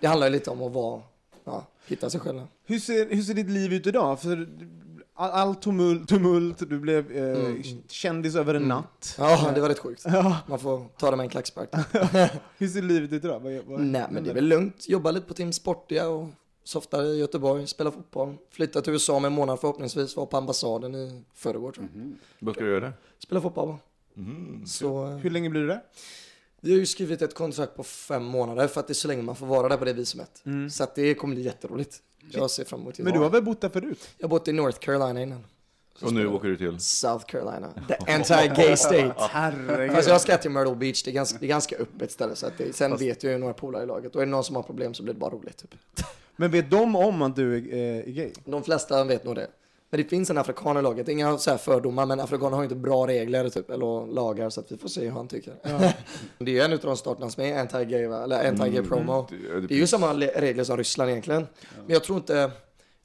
[0.00, 1.02] Det handlar ju lite om att vara,
[1.44, 2.42] ja, hitta sig själv.
[2.64, 4.20] Hur ser, hur ser ditt liv ut idag?
[4.20, 4.48] För
[5.14, 7.62] all, all tumult, tumult, du blev eh, Mm.
[7.88, 9.14] kändis över en natt.
[9.18, 10.04] Ja, det var rätt sjukt.
[10.46, 11.68] Man får ta det med en klackspark.
[12.58, 13.40] Hur ser livet ut idag?
[13.40, 14.88] Vad, vad, Nej, men det är väl lugnt.
[14.88, 16.28] Jobba lite på Team Sportia och
[16.64, 18.36] softa i Göteborg, spela fotboll.
[18.50, 22.12] Flytta till USA om en månad förhoppningsvis, vara på ambassaden i förrgår tror jag.
[22.38, 22.92] Vad ska du göra?
[23.18, 23.78] Spela fotboll va?
[24.66, 25.82] Så Hur länge blir du där?
[26.64, 29.22] Vi har ju skrivit ett kontrakt på fem månader för att det är så länge
[29.22, 30.42] man får vara där på det visumet.
[30.70, 32.02] Så att det kommer bli jätteroligt.
[32.30, 33.02] Jag ser fram emot det.
[33.02, 34.08] Men du har väl bott där förut?
[34.18, 35.44] Jag har bott i North Carolina innan.
[36.00, 36.80] Och nu åker du till?
[36.80, 37.72] South Carolina.
[37.88, 39.14] The anti-gay state.
[39.30, 39.96] Herregud.
[39.96, 42.36] Fast jag ska till Myrtle Beach, det är ganska, det är ganska öppet ställe.
[42.36, 44.14] Så att det, sen vet jag ju några polare i laget.
[44.16, 45.56] Och är det någon som har problem så blir det bara roligt.
[45.56, 45.74] Typ.
[46.36, 48.32] Men vet de om att du är, eh, är gay?
[48.44, 49.46] De flesta vet nog det.
[49.94, 51.08] Men det finns en afrikan i laget.
[51.08, 54.50] Inga så fördomar, men afrikaner har ju inte bra regler typ, eller lagar.
[54.50, 55.54] Så att vi får se hur han tycker.
[56.38, 59.26] det är ju en av de staterna som är anti-gay, eller anti-gay promo.
[59.30, 61.46] Det- det Det är ju samma le- regler som Ryssland egentligen.
[61.76, 62.50] Men jag tror inte,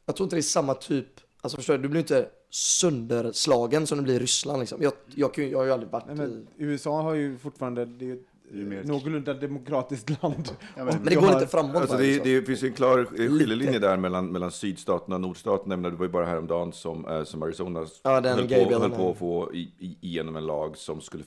[0.06, 1.08] jag tror inte det är samma typ,
[1.42, 4.82] alltså förstår du, du blir inte sönderslagen som det blir i Ryssland liksom.
[4.82, 6.20] Jag, jag, ju- jag har ju aldrig varit Nej, i...
[6.20, 8.18] men USA har ju fortfarande, det är
[8.52, 10.50] mer- någorlunda demokratiskt land.
[10.76, 13.06] Ja, men- Men det går har- lite framåt Alltså det, det finns en klar eh,
[13.16, 15.74] skiljelinje där mellan, mellan sydstaterna och nordstaterna.
[15.74, 18.92] Jag menar, Det var ju bara häromdagen som, eh, som Arizona Ja, höll, på, höll
[18.92, 21.24] på att få i, i, igenom en lag som skulle,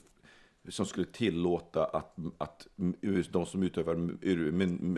[0.69, 2.67] som skulle tillåta att, att
[3.31, 4.95] de som utövar myn-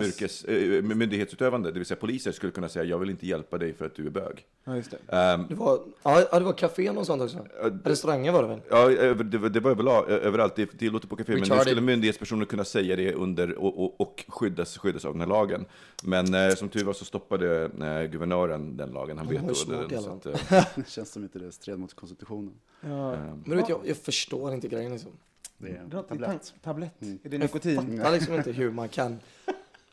[0.00, 3.72] myrkes, eh, myndighetsutövande, det vill säga poliser, skulle kunna säga jag vill inte hjälpa dig
[3.74, 4.44] för att du är bög.
[4.64, 5.16] Ja, just det.
[5.16, 7.46] Ehm, Det var, ja, det var kafén och sånt också.
[7.84, 8.60] Restauranger var det väl?
[8.70, 10.56] Ja, över- det var, det var överlag, överallt.
[10.56, 14.24] Det tillåter på kafé, men nu skulle myndighetspersoner kunna säga det under och, och, och
[14.28, 15.64] skyddas, skyddas av den här lagen.
[16.02, 19.18] Men eh, som tur var så stoppade eh, guvernören den lagen.
[19.18, 19.54] Han i den.
[19.54, 22.52] Så alla att, eh, Det känns som inte det stred mot konstitutionen.
[22.80, 23.10] Ja.
[23.16, 25.10] Men du vet, jag, jag förstår inte grejen liksom.
[25.58, 26.54] Det är en tablett.
[26.64, 27.02] tablett.
[27.02, 27.96] Är det Jag nikotin?
[27.98, 29.20] fattar liksom inte hur man kan...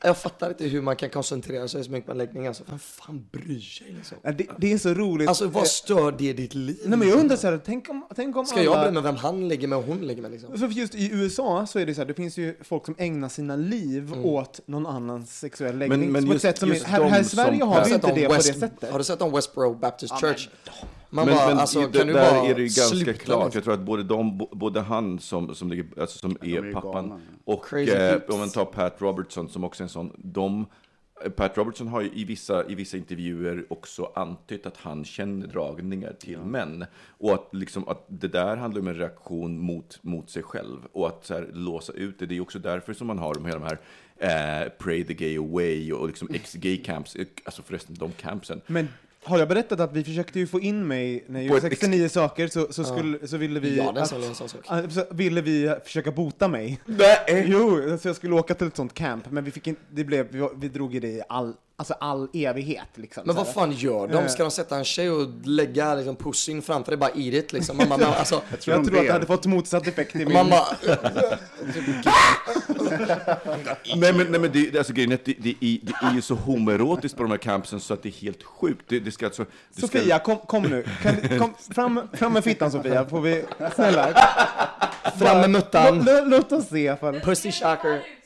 [0.04, 2.47] Jag fattar inte hur man kan koncentrera sig så mycket på en läggning.
[2.47, 4.17] Alltså, vem fan bryr sig liksom?
[4.21, 5.30] Ja, det, det är så roligt.
[5.30, 6.80] Alltså vad Eh, stör det ditt liv?
[6.86, 8.63] Nej, men jag undrar så här, tänk om, tänk om Ska alla...
[8.65, 10.58] jag bry mig vem han ligger med och hon ligger med liksom?
[10.58, 13.30] För just i USA så är det så här, det finns ju folk som ägnar
[13.30, 16.12] sina liv åt någon annans sexuell läggning.
[16.12, 18.15] men ett just- sätt som är, här, här i Sverige har vi inte det om
[18.15, 18.91] på det West- sättet.
[18.91, 20.49] Har du sett om Westboro Baptist Church?
[21.13, 23.45] Man men, bara, men alltså, i- kan du där bara är det ju ganska klart.
[23.45, 23.52] liksom?
[23.54, 26.91] Jag tror att både, de, både han som, som, ligger, alltså, som är, är pappan
[27.10, 27.21] galna.
[27.45, 30.65] och eh, om man tar Pat Robertson som också är en sån, de
[31.36, 36.13] Pat Robertson har ju i vissa, i vissa intervjuer också antytt att han känner dragningar
[36.19, 36.86] till män.
[37.17, 40.78] Och att, liksom, att det där handlar om en reaktion mot, mot sig själv.
[40.91, 42.26] Och att så här, låsa ut det.
[42.26, 45.38] Det är också därför som man har de, här- de här eh, Pray the Gay
[45.38, 47.15] Away och liksom ex-gay camps.
[47.15, 48.62] Eh, Alltså förresten, de campsen.
[48.67, 48.88] Men
[49.23, 51.79] har jag berättat att vi försökte ju få in mig när jag På gjorde ett
[51.79, 53.77] 69 saker så, så, skulle, så ville vi...
[53.77, 54.65] Ja, att- en sån sak.
[54.91, 56.79] Så ville vi försöka bota mig.
[56.86, 57.45] Nej!
[57.47, 60.27] Jo, så jag skulle åka till ett sånt camp, men vi fick inte, det blev,
[60.31, 63.24] vi, vi drog i det i all, alltså all evighet liksom.
[63.26, 63.54] Men vad här.
[63.54, 64.30] fan gör de?
[64.30, 66.98] Ska de sätta en tjej och lägga liksom, pussin framför dig?
[66.98, 67.78] Bara eat it liksom.
[67.78, 70.34] Man, men, alltså, tror Jag tror att det hade fått motsatt effekt i min...
[70.34, 70.65] man bara,
[73.96, 76.22] Nej men, nej, men det, alltså, grejen är att det, det, är, det är ju
[76.22, 78.86] så homoerotiskt på de här campsen så att det är helt sjukt.
[78.88, 80.86] Det, det ska alltså, det ska, Sofia, kom, kom nu.
[81.02, 83.44] Kan, kom, fram, fram med fittan Sofia, får vi...
[83.76, 84.13] Snälla.
[85.20, 86.02] fram med muttan.
[86.02, 86.96] Lå- lå- Låt oss se.
[87.24, 88.20] Pussy shocker.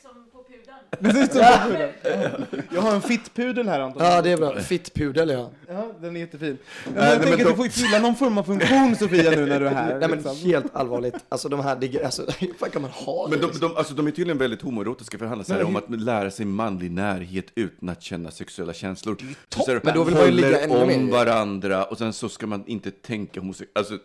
[2.74, 4.02] Jag har en fittpudel här Anton.
[4.04, 4.60] Ja, det är bra.
[4.60, 5.50] Fittpudel, ja.
[5.68, 6.58] Ja, den är jättefin.
[6.84, 8.96] Men nej, jag men tänker att de- du får ju fylla någon form av funktion
[8.96, 9.98] Sofia nu när du är här.
[9.98, 10.36] Nej men liksom.
[10.36, 11.14] helt allvarligt.
[11.28, 13.46] Alltså de här, det, alltså, hur fan kan man ha Men det?
[13.52, 16.00] de, de, alltså, de är tydligen väldigt homoerotiska för det handlar så här om att
[16.00, 19.16] lära sig manlig närhet utan att känna sexuella känslor.
[19.48, 20.96] Så, så här, Men då vill man ju ligga håller ännu mer.
[20.96, 23.78] om varandra och sen så ska man inte tänka homosexuellt.
[23.78, 23.98] Alltså,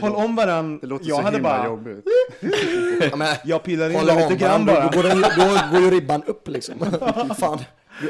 [0.00, 0.78] Håll om varann.
[0.78, 1.66] Det låter jag så hade himla bara...
[1.66, 2.04] jobbigt.
[3.10, 4.90] Ja, men, Jag pillar in om lite grann bara.
[4.90, 6.74] då, går den, då går ju ribban upp liksom.
[7.38, 7.58] fan,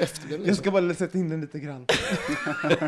[0.01, 0.57] efterbliven Jag liksom.
[0.57, 1.87] ska bara sätta in den lite grann.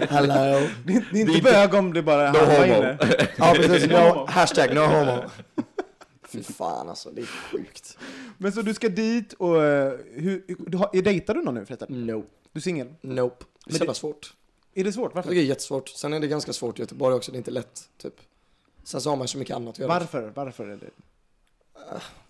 [0.09, 0.67] Hello.
[0.87, 2.77] Det är, det är inte bög om det bara är No halva homo.
[2.77, 2.99] inne.
[3.37, 5.23] Ja precis, no, hashtag no homo.
[6.29, 7.99] Fy fan alltså, det är sjukt.
[8.39, 9.65] Men så du ska dit och...
[9.65, 12.07] eh, Hur, du har, dejtar du någon nu förresten?
[12.07, 12.25] No.
[12.53, 12.87] Du är singel?
[13.01, 13.45] Nope.
[13.65, 14.35] Det är så det- jävla svårt.
[14.75, 15.15] Är det svårt?
[15.15, 15.31] Varför?
[15.31, 15.89] det är jättesvårt.
[15.89, 17.81] Sen är det ganska svårt i Göteborg också, det är inte lätt.
[18.03, 18.15] Typ.
[18.85, 19.89] Sen så har man så mycket annat att göra.
[19.89, 20.33] Varför?
[20.35, 20.91] Varför är det?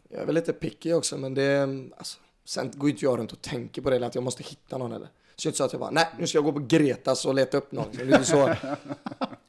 [0.09, 3.33] Jag är väl lite picky också, men det, alltså, sen går ju inte jag runt
[3.33, 5.07] och tänker på det, eller att jag måste hitta någon eller.
[5.07, 7.25] Så det är inte så att jag bara, nej, nu ska jag gå på Gretas
[7.27, 7.87] och leta upp någon.
[7.93, 8.55] Det är inte så.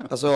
[0.10, 0.28] Alltså,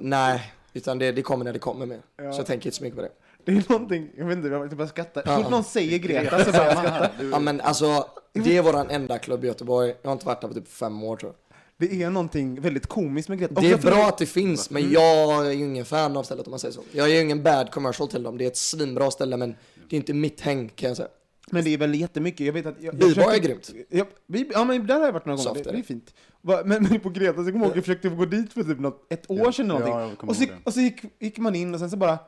[0.00, 2.02] nej, utan det, det kommer när det kommer med.
[2.16, 3.10] Så jag tänker inte så mycket på det.
[3.44, 5.22] Det är någonting, jag vet inte, jag bara skrattar.
[5.22, 5.36] Så Ja.
[5.42, 7.10] fort någon säger Greta så börjar jag skratta.
[7.32, 9.94] Ja, men alltså, det är våran enda klubb i Göteborg.
[10.02, 11.47] Jag har inte varit där på typ fem år tror jag.
[11.78, 13.54] Det är någonting väldigt komiskt med Greta.
[13.54, 16.22] Och Det är jag bra att det finns, men jag är ju ingen fan av
[16.22, 16.82] stället om man säger så.
[16.92, 18.38] Jag är ju ingen bad commercial till dem.
[18.38, 19.54] Det är ett svinbra ställe, men
[19.90, 21.08] det är inte mitt häng kan jag säga.
[21.50, 22.74] Men det är väl jättemycket, jag vet att...
[22.80, 23.70] Jag, jag försökte- är grymt.
[23.90, 26.14] Ja, vi, ja men där har jag varit några gånger, det, är det är fint.
[26.40, 28.78] Va, men, men på Greta, så kommer jag ihåg, jag försökte gå dit för typ
[28.80, 29.52] något, ett år Ja.
[29.52, 29.94] sedan Ja, någonting.
[30.08, 32.18] jag kommer och så, och så gick, gick man in och sen så bara,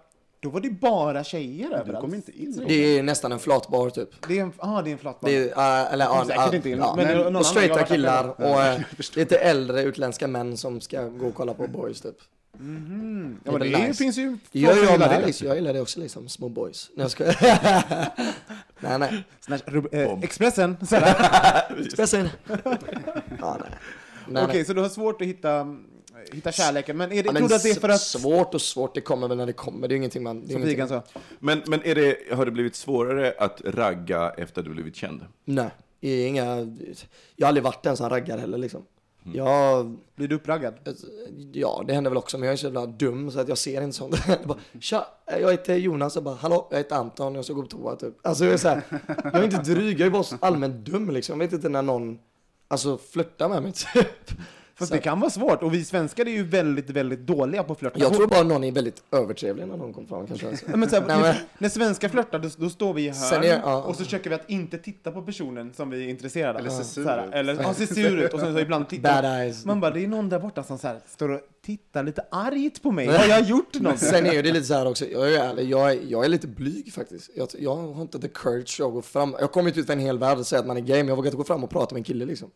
[0.40, 2.00] då var det bara tjejer Du överallt.
[2.04, 2.64] kom inte in.
[2.68, 4.08] Det är nästan en flatbar typ.
[4.28, 5.30] Det är en, ah, det är en flatbar.
[5.30, 5.46] Det är,
[5.86, 8.80] äh, eller, ja, säkert ja, inte in, ja, men men, och straighta killar och äh,
[9.16, 12.16] lite äldre utländska män som ska gå och kolla på boys typ.
[12.52, 13.94] ja, men det är det nice.
[13.94, 15.26] finns ju Det gör jag gillar med, det.
[15.26, 15.46] liksom.
[15.46, 16.90] jag gillar det också liksom, små boys.
[16.94, 17.36] Nej jag skojar.
[18.80, 19.24] nej nej.
[19.66, 20.76] Rub- eh, Expressen.
[21.92, 22.32] Speciellt.
[23.40, 23.70] ja, nej.
[24.28, 24.64] nej, Okej, nej.
[24.64, 25.66] så du har svårt att hitta,
[26.32, 26.96] hitta kärleken.
[26.96, 28.00] Men, är det, Ja, men tror du att det är för att...
[28.00, 29.88] Svårt och svårt, det kommer väl när det kommer.
[29.88, 30.40] Det är ingenting man...
[30.40, 30.88] Det är Som ingenting.
[30.88, 31.02] Sa.
[31.38, 35.26] Men, men är det, har det blivit svårare att ragga efter att du blivit känd?
[35.44, 36.44] Nej, inga...
[37.36, 38.86] Jag har aldrig varit en sån raggare heller liksom.
[39.24, 39.36] Mm.
[39.36, 39.96] Jag...
[40.14, 40.74] Blir du uppraggad?
[41.52, 43.82] Ja, det händer väl också, men jag är så jävla dum så att jag ser
[43.82, 44.16] inte sånt.
[44.28, 47.62] Jag bara, Tja, jag heter Jonas, jag bara, hallå, jag heter Anton, jag ska gå
[47.62, 48.26] på toa typ.
[48.26, 48.82] Alltså jag är så här,
[49.24, 51.40] jag är inte dryg, jag är bara så allmänt dum liksom.
[51.40, 52.18] Jag vet inte när någon,
[52.68, 54.30] alltså flörtar med mig typ.
[54.80, 55.62] Fast det kan vara svårt.
[55.62, 57.98] Och vi svenskar är ju väldigt, väldigt dåliga på att flörta.
[57.98, 60.48] Jag tror bara någon är väldigt övertrevlig när någon kommer fram kanske.
[60.48, 60.64] Alltså.
[60.68, 63.96] Men här, Nej, men- när, svenskar flörtar, då, då står vi i hörn är- och
[63.96, 66.66] så försöker vi att inte titta på personen som vi är intresserade av.
[66.66, 67.34] Eller ser sur ut.
[67.34, 69.22] Eller ja, ser sur ut och sen så ibland tittar.
[69.22, 69.64] Bad eyes.
[69.64, 72.82] Man bara, det är någon där borta som så här, står och tittar lite argt
[72.82, 73.06] på mig.
[73.16, 73.98] Har jag gjort något?
[73.98, 76.46] Sen är det lite så här också, jag är, ärlig, jag är, jag är lite
[76.46, 77.30] blyg faktiskt.
[77.34, 79.36] Jag, jag har inte the courage att gå fram.
[79.40, 81.08] Jag kommer inte ut för en hel värld och säga att man är gay, men
[81.08, 82.50] jag vågar inte gå fram och prata med en kille liksom.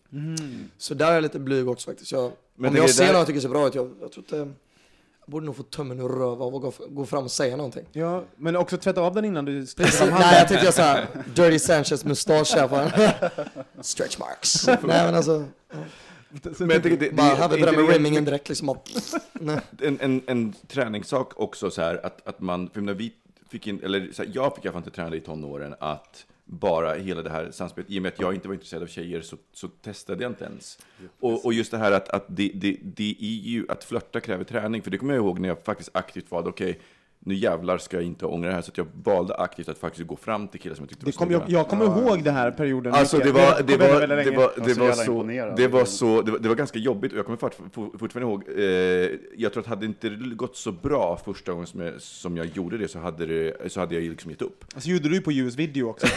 [0.78, 2.10] Så där är jag lite blyg också faktiskt.
[2.14, 4.12] Jag, Men om det jag ser där- någon jag tycker ser bra ut, jag, jag
[4.12, 4.52] tror inte...
[5.26, 7.84] Jag borde nog få tummen ur röv av att gå, gå fram och säga någonting.
[7.92, 10.38] Ja, men också tvätta av den innan du sträcker fram nej, handen.
[10.38, 12.90] jag tänkte jag såhär, Dirty Sanchez mustasch här på en.
[13.84, 14.66] Stretch marks.
[14.66, 15.44] Nej men alltså,
[16.58, 18.68] Men jag tycker det, det, bara är hade det med det rimmingen direkt liksom.
[18.68, 18.90] Och,
[19.32, 19.60] nej.
[19.82, 23.12] en, en, en träningssak också så här att, att man, för när vi
[23.48, 26.26] fick in, eller så här, jag fick i alla fall inte träna i tonåren att
[26.44, 29.20] bara hela det här samspelet, i och med att jag inte var intresserad av tjejer
[29.20, 30.78] så, så testade jag inte ens.
[31.20, 34.44] Och, och just det här att, att det, det, det är ju, att flörta kräver
[34.44, 36.80] träning, för det kommer jag ihåg när jag faktiskt aktivt valde, okej,
[37.26, 40.06] nu jävlar ska jag inte ångra det här, så att jag valde aktivt att faktiskt
[40.06, 42.34] gå fram till killar som jag tyckte var Det kom, jag, jag kommer ihåg den
[42.34, 42.94] här perioden.
[42.94, 45.22] Alltså det var, det var, det var, det så var så,
[45.56, 48.32] det var så, det var, det var ganska jobbigt och jag kommer fort, fort, fortfarande
[48.32, 48.64] ihåg, eh,
[49.36, 52.46] jag tror att hade inte det gått så bra första gången som jag, som jag
[52.46, 54.64] gjorde det så hade, det, så hade jag liksom gett upp.
[54.74, 56.06] Alltså gjorde du på US video också.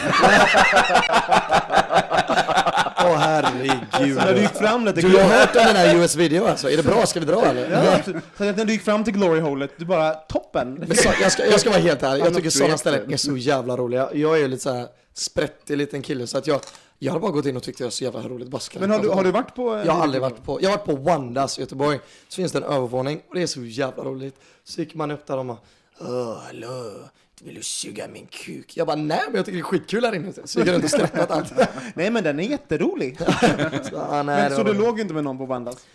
[3.00, 4.16] Åh herregud.
[4.16, 5.00] När du gick fram lite...
[5.00, 6.70] Du har hört om den här US-video alltså?
[6.70, 7.06] Är det bra?
[7.06, 7.70] Ska vi dra eller?
[7.84, 8.02] Ja,
[8.36, 10.74] så när du gick fram till glory-hålet, du bara toppen.
[10.74, 13.36] Men så, jag, ska, jag ska vara helt ärlig, jag tycker sådana ställen är så
[13.36, 14.08] jävla roliga.
[14.14, 16.60] Jag är ju lite såhär sprättig liten kille så att jag,
[16.98, 18.48] jag hade bara gått in och tyckt det var så jävla roligt.
[18.48, 19.74] Bara Men har du, har du varit på...
[19.76, 21.98] eh, Jag har aldrig varit på, jag har varit på Wandas i Göteborg.
[22.28, 24.34] Så finns det en övervåning och det är så jävla roligt.
[24.64, 25.56] Så gick man upp där och man,
[26.00, 26.92] Åh, hallå,
[27.42, 28.76] vill du suga min kuk?
[28.76, 30.32] Jag bara, nej men jag tycker det är skitkul här inne.
[30.56, 31.52] Jag runt och åt allt.
[31.94, 33.18] Nej men den är jätterolig.
[33.90, 35.86] Så, ah, nej, Men, så du låg inte med någon på Bandas?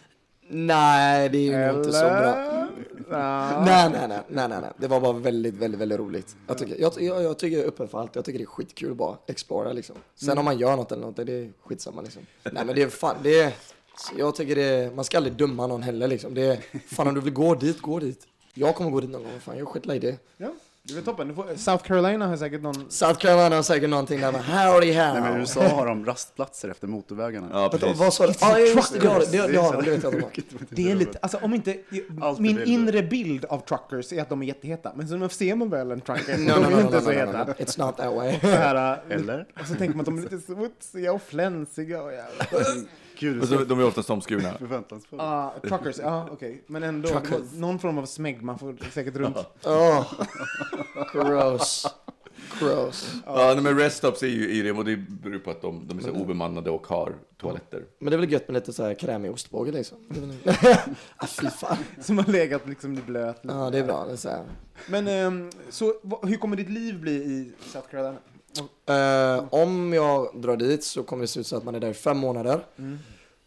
[0.47, 2.53] Nej, det är ju inte så bra.
[3.09, 3.63] Ja.
[3.65, 4.71] Nej, nej, nej, nej, nej, nej.
[4.77, 6.35] Det var bara väldigt, väldigt, väldigt roligt.
[6.47, 8.15] Jag tycker, jag, jag, jag tycker jag är öppen för allt.
[8.15, 9.95] Jag tycker det är skitkul att bara explora liksom.
[10.15, 12.21] Sen om man gör något eller något, det är skitsamma liksom.
[12.43, 13.53] Nej, men det är fan, det är,
[14.17, 16.33] jag tycker det är, man ska aldrig döma någon heller liksom.
[16.33, 18.27] Det är, fan om du vill gå dit, gå dit.
[18.53, 20.17] Jag kommer gå dit någon gång, fan jag skiter i det.
[20.37, 20.53] Ja,
[20.85, 21.35] det är väl toppen.
[21.35, 22.91] Får, South Carolina har säkert någon...
[22.91, 25.13] South Carolina har säkert någonting där med howdy how.
[25.13, 27.49] Nej, men i USA har de rastplatser efter motorvägarna.
[27.51, 27.97] Ja, precis.
[27.97, 28.33] vad sa du?
[28.41, 30.23] Ja, just det, det har de, det, det har de, det vet jag att de
[30.23, 30.65] har.
[30.69, 31.77] Det är lite, alltså om inte,
[32.39, 32.65] min bilder.
[32.65, 34.91] inre bild av truckers är att de är jätteheta.
[34.95, 37.43] Men så ser man väl en trucker, No, de no, är inte no, så heta.
[37.43, 37.53] no.
[37.53, 38.31] It's not that way.
[38.31, 39.45] Här, Eller?
[39.61, 42.45] och så tänker man att de är lite smutsiga och flänsiga och jävla...
[43.23, 44.53] Gud, så, de är oftast omskurna.
[44.59, 45.21] förväntansfullt.
[45.21, 46.63] Ah, truckers, ja okej.
[46.67, 47.53] Men ändå, Truckers.
[47.53, 49.37] någon form av smegma får säkert runt.
[49.63, 50.13] Oh,
[51.13, 51.87] gross.
[52.59, 53.13] Gross.
[53.25, 56.01] Ja, men reststops är ju är det, och det beror på att de, de är
[56.01, 57.85] så obemannade och har toaletter.
[57.99, 59.97] Men det är väl gött med lite så här krämig ostbåge liksom.
[61.17, 61.77] Ah, fy fan.
[62.01, 63.39] Som har legat liksom i blöt.
[63.41, 64.05] Ja, det är bra.
[64.05, 64.43] Det är så här.
[64.87, 68.15] Men ehm, så hur kommer ditt liv bli i South Carolina?
[68.85, 71.89] Eh, om jag drar dit så kommer det se ut så att man är där
[71.89, 72.65] i fem månader.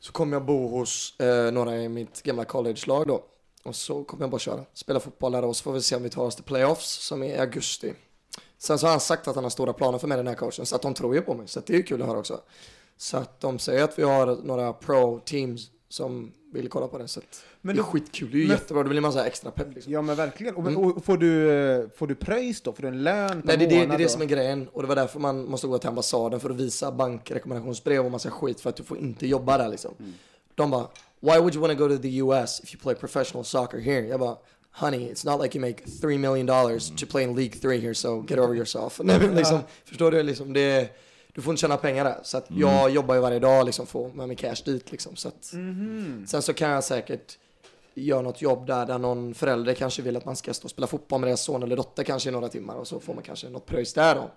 [0.07, 3.25] Så kommer jag bo hos eh, några i mitt gamla college-lag då.
[3.65, 6.03] Och så kommer jag bara köra, spela fotboll där och så får vi se om
[6.03, 7.95] vi tar oss till playoffs som är i augusti.
[8.59, 10.67] Sen så har han sagt att han har stora planer för mig den här coachen,
[10.67, 11.49] så att de tror ju på mig.
[11.49, 12.41] Så att det är ju kul att höra också.
[12.97, 17.09] Så att de säger att vi har några pro-teams som vill kolla på det.
[17.09, 17.21] Så
[17.61, 19.75] Men- det är skitkul, det är ju men- jättebra, det blir en massa extra pepp
[19.75, 19.93] liksom.
[19.93, 20.55] Ja men verkligen.
[20.55, 22.73] Och, och får, du, får du pröjs då?
[22.73, 24.09] Får du en lön per Nej, det, är det, det är månad det då?
[24.11, 24.69] som är grejen.
[24.73, 28.31] Och det var därför man måste gå till ambassaden för att visa bankrekommendationsbrev och massa
[28.31, 29.95] skit för att du får inte jobba där liksom.
[30.55, 30.87] De bara,
[31.21, 34.07] why would you want to go to the US if you play professional soccer here?
[34.07, 34.37] Jag bara,
[34.73, 37.95] honey, it's not like you make 3 million dollars to play in League 3 here,
[37.95, 39.01] so get over yourself.
[39.05, 40.23] Nej, men liksom, förstår du?
[40.23, 40.89] Liksom, det är,
[41.37, 42.19] du får inte tjäna pengar där.
[42.23, 45.17] Så att jag jobbar ju varje dag liksom, får med mig cash dit liksom.
[45.17, 45.45] Så att,
[46.27, 47.39] Sen så kan jag säkert
[47.95, 50.87] göra något jobb där, där någon förälder kanske vill att man ska stå och spela
[50.87, 53.49] fotboll med deras son eller dotter kanske i några timmar och så får man kanske
[53.49, 54.31] något pröjs där då.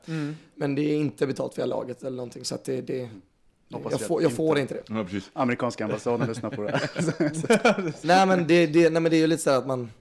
[0.55, 3.09] Men det är inte betalt via laget eller någonting så att det, det
[3.71, 4.35] Hoppas jag, jag får, jag inte.
[4.35, 4.83] får inte det.
[4.87, 5.29] Ja, precis.
[5.33, 7.93] Amerikanska ambassaden lyssnar på det.
[8.01, 9.91] Nej men det, det, nej, men det är ju lite så här att man,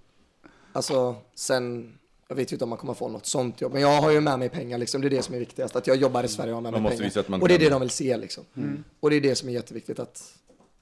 [0.72, 1.94] alltså sen,
[2.28, 4.20] jag vet ju inte om man kommer få något sånt jobb, men jag har ju
[4.20, 6.52] med mig pengar liksom, det är det som är viktigast, att jag jobbar i Sverige
[6.52, 7.08] och har med Man mig måste pengar.
[7.10, 8.44] visa att man och det är det de vill se liksom.
[9.00, 10.34] Och det är det som är jätteviktigt, att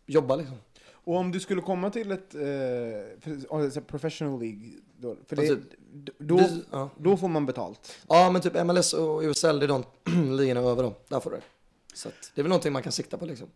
[0.07, 0.57] jobba liksom.
[0.93, 5.65] Och om du skulle komma till ett eh, professional League, då, för det, Alltså,
[6.19, 6.91] då, ja.
[6.99, 7.97] då får man betalt.
[8.09, 9.85] Ja men typ MLS och USL, det är de
[10.37, 11.43] ligorna över då, där får du det.
[11.95, 13.49] Så att, det är väl någonting man kan sikta på liksom.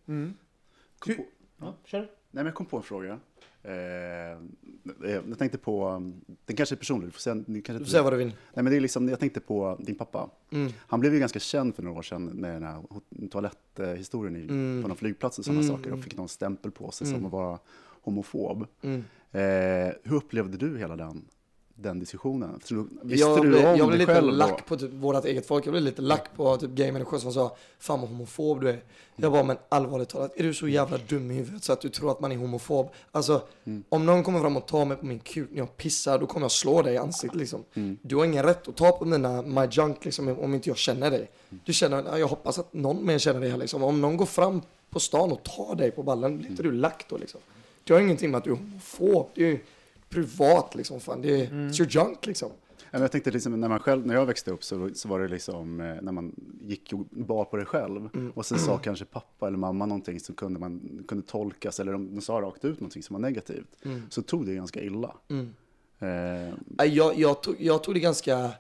[1.07, 1.25] Hur,
[1.61, 1.99] ja, kör.
[2.01, 3.21] Nej, men jag kom på en fråga.
[3.63, 3.73] Eh,
[5.29, 7.91] jag tänkte på, um, den kanske är personlig, du får säga, ni kanske Du inte-
[7.91, 8.27] säga vad du vill.
[8.29, 10.31] Nej, men det är liksom, jag tänkte på din pappa.
[10.53, 10.73] Mm.
[10.79, 12.83] Han blev ju ganska känd för några år sedan med den här
[13.31, 14.83] toaletthistorien i, Mm.
[14.83, 17.59] på någon flygplats och sådana saker och fick någon stämpel på sig som att vara
[18.03, 18.67] homofob.
[18.83, 19.05] Mm.
[19.33, 21.25] Eh, hur upplevde du hela den,
[21.83, 22.61] den diskussionen?
[23.03, 24.33] Visste jag du blev, om jag blev lite själv då?
[24.33, 25.67] lack på typ vårt eget folk.
[25.67, 28.83] Jag blev lite lack på typ gay-människor som sa Fan vad homofob du är.
[29.17, 31.89] Jag bara men allvarligt talat, är du så jävla dum i huvudet så att du
[31.89, 32.89] tror att man är homofob?
[33.13, 33.85] Alltså Mm.
[33.89, 36.45] om någon kommer fram och tar mig på min kuk när jag pissar då kommer
[36.45, 37.65] jag slå dig i ansiktet liksom.
[37.75, 37.99] Mm.
[38.03, 41.11] Du har ingen rätt att ta på mina my junk liksom om inte jag känner
[41.11, 41.31] dig.
[41.51, 41.61] Mm.
[41.65, 43.83] Du känner, ja, jag hoppas att någon mer känner dig här liksom.
[43.83, 47.05] Om någon går fram på stan och tar dig på ballen, blir inte du lack
[47.09, 47.41] då liksom?
[47.85, 49.31] Det har ingenting med att du är homofob.
[49.35, 49.59] Det är ju
[50.11, 51.01] privat liksom.
[51.01, 51.23] Fan.
[51.23, 52.51] Det är it's your junk liksom.
[52.93, 55.81] Jag tänkte liksom, när, man själv, när jag växte upp så, så var det liksom
[55.81, 58.31] eh, när man gick och bar på det själv Mm.
[58.31, 62.15] och sen sa kanske pappa eller mamma någonting som kunde, man, kunde tolkas eller de,
[62.15, 64.03] de sa rakt ut någonting som var negativt Mm.
[64.11, 65.15] så tog det ganska illa.
[65.29, 68.51] Eh, Nej, Jag, jag, tog, jag tog det ganska,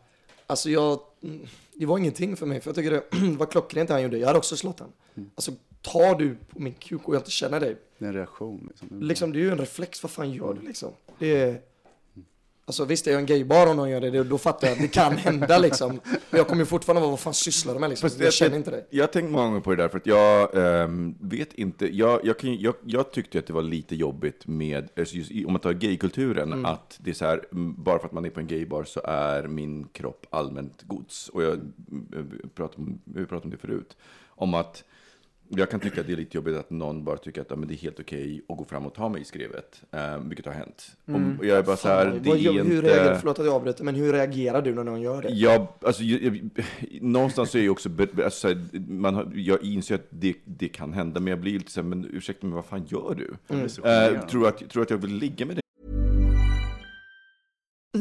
[0.46, 1.40] alltså jag, mm,
[1.74, 3.02] det var ingenting för mig för jag tycker det,
[3.38, 4.18] var klockrent det han gjorde.
[4.18, 4.94] Jag hade också slått honom.
[5.34, 8.64] Alltså tar du på min kuk och jag inte känner dig, det är en reaktion.
[8.68, 8.88] Liksom.
[9.00, 10.90] liksom det är ju en reflex, vad fan gör du liksom?
[11.20, 11.60] Det är,
[12.64, 14.82] alltså visst är jag en gaybar om någon gör det, det, då fattar jag att
[14.82, 16.00] det kan hända liksom.
[16.30, 18.10] Men jag kommer ju fortfarande vara, vad fan sysslar du med liksom?
[18.18, 18.86] Jag känner inte dig.
[18.90, 21.96] Jag har tänkt många gånger på det där, för att jag ehm, vet inte.
[21.96, 25.52] Jag, jag, kan, jag, jag tyckte att det var lite jobbigt med, alltså just, om
[25.52, 26.64] man tar gaykulturen, Mm.
[26.64, 27.44] att det är så här,
[27.76, 31.28] bara för att man är på en gaybar så är min kropp allmänt gods.
[31.28, 33.96] Och jag mm, pratade om, vi pratade om det förut,
[34.28, 34.84] om att
[35.58, 37.68] jag kan tycka att det är lite jobbigt att någon bara tycker att ja, men
[37.68, 40.52] det är helt okej att gå fram och ta mig i skrevet, eh, vilket har
[40.52, 40.86] hänt.
[41.38, 42.12] Och jag är bara så här, Mm.
[42.14, 42.88] Fan, det vad- är hur inte...
[42.88, 45.28] reagerar, förlåt att jag avbryter, men hur reagerar du när någon gör det?
[45.28, 46.50] Jag, alltså, jag, jag,
[47.02, 47.88] någonstans är jag också,
[48.24, 51.52] alltså, så här, man har, jag inser att det, det kan hända, men jag blir
[51.52, 53.68] lite så här, men ursäkta mig, vad fan gör du?
[53.68, 55.60] så Eh, tror, att, tror att jag vill ligga med dig?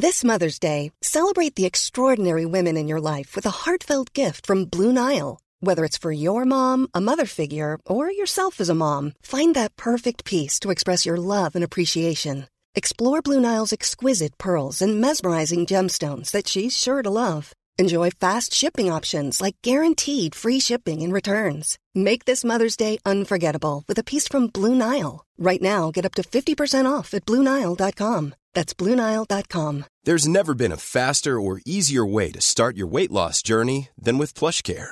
[0.01, 4.65] This Mother's Day, celebrate the extraordinary women in your life with a heartfelt gift from
[4.69, 5.37] Blue Nile.
[5.61, 9.75] Whether it's for your mom, a mother figure, or yourself as a mom, find that
[9.75, 12.47] perfect piece to express your love and appreciation.
[12.75, 17.51] Explore Blue Nile's exquisite pearls and mesmerizing gemstones that she's sure to love.
[17.77, 21.77] Enjoy fast shipping options like guaranteed free shipping and returns.
[21.93, 25.25] Make this Mother's Day unforgettable with a piece from Blue Nile.
[25.37, 28.35] Right now, get up to 50% off at BlueNile.com.
[28.53, 29.85] That's BlueNile.com.
[30.03, 34.17] There's never been a faster or easier way to start your weight loss journey than
[34.17, 34.91] with PlushCare.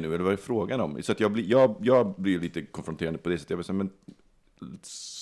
[0.00, 1.02] Nu, eller vad är frågan om?
[1.02, 3.50] Så att jag, blir, jag, jag blir lite konfronterande på det sättet.
[3.50, 3.90] Jag vill säga, men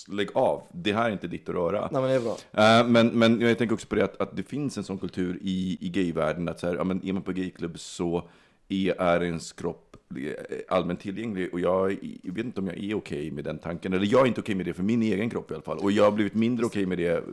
[0.09, 1.89] lägg av, det här är inte ditt att röra.
[1.93, 2.37] Nej men det är bra.
[2.53, 5.39] Eh, men, men jag tänker också på det att, att det finns en sån kultur
[5.43, 8.29] i, i gayvärlden att så här, ja, men är man på gayklubb så
[8.69, 10.33] är, är ens kropp eh,
[10.69, 13.93] allmänt tillgänglig och jag, jag vet inte om jag är okej med den tanken.
[13.93, 15.79] Eller jag är inte okej med det för min egen kropp i alla fall.
[15.79, 17.25] Och jag har blivit mindre okej med det.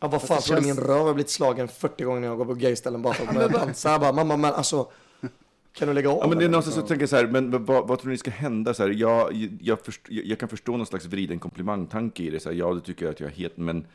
[0.00, 2.44] Ja, vad fan tror du min röv har blivit slagen 40 gånger när jag går
[2.44, 3.90] på gayställen bara för att börja dansa.
[3.90, 4.88] Jag bara, mamma men alltså,
[5.78, 6.18] kan du lägga av?
[6.20, 8.18] Ja, men det är någonstans så tänker jag så här, men vad, vad tror ni
[8.18, 8.74] ska hända?
[8.74, 12.40] Så här, jag, jag, först, jag, jag kan förstå någon slags vriden komplimangtanke i det.
[12.40, 13.86] Så här, ja, du tycker att jag är het, men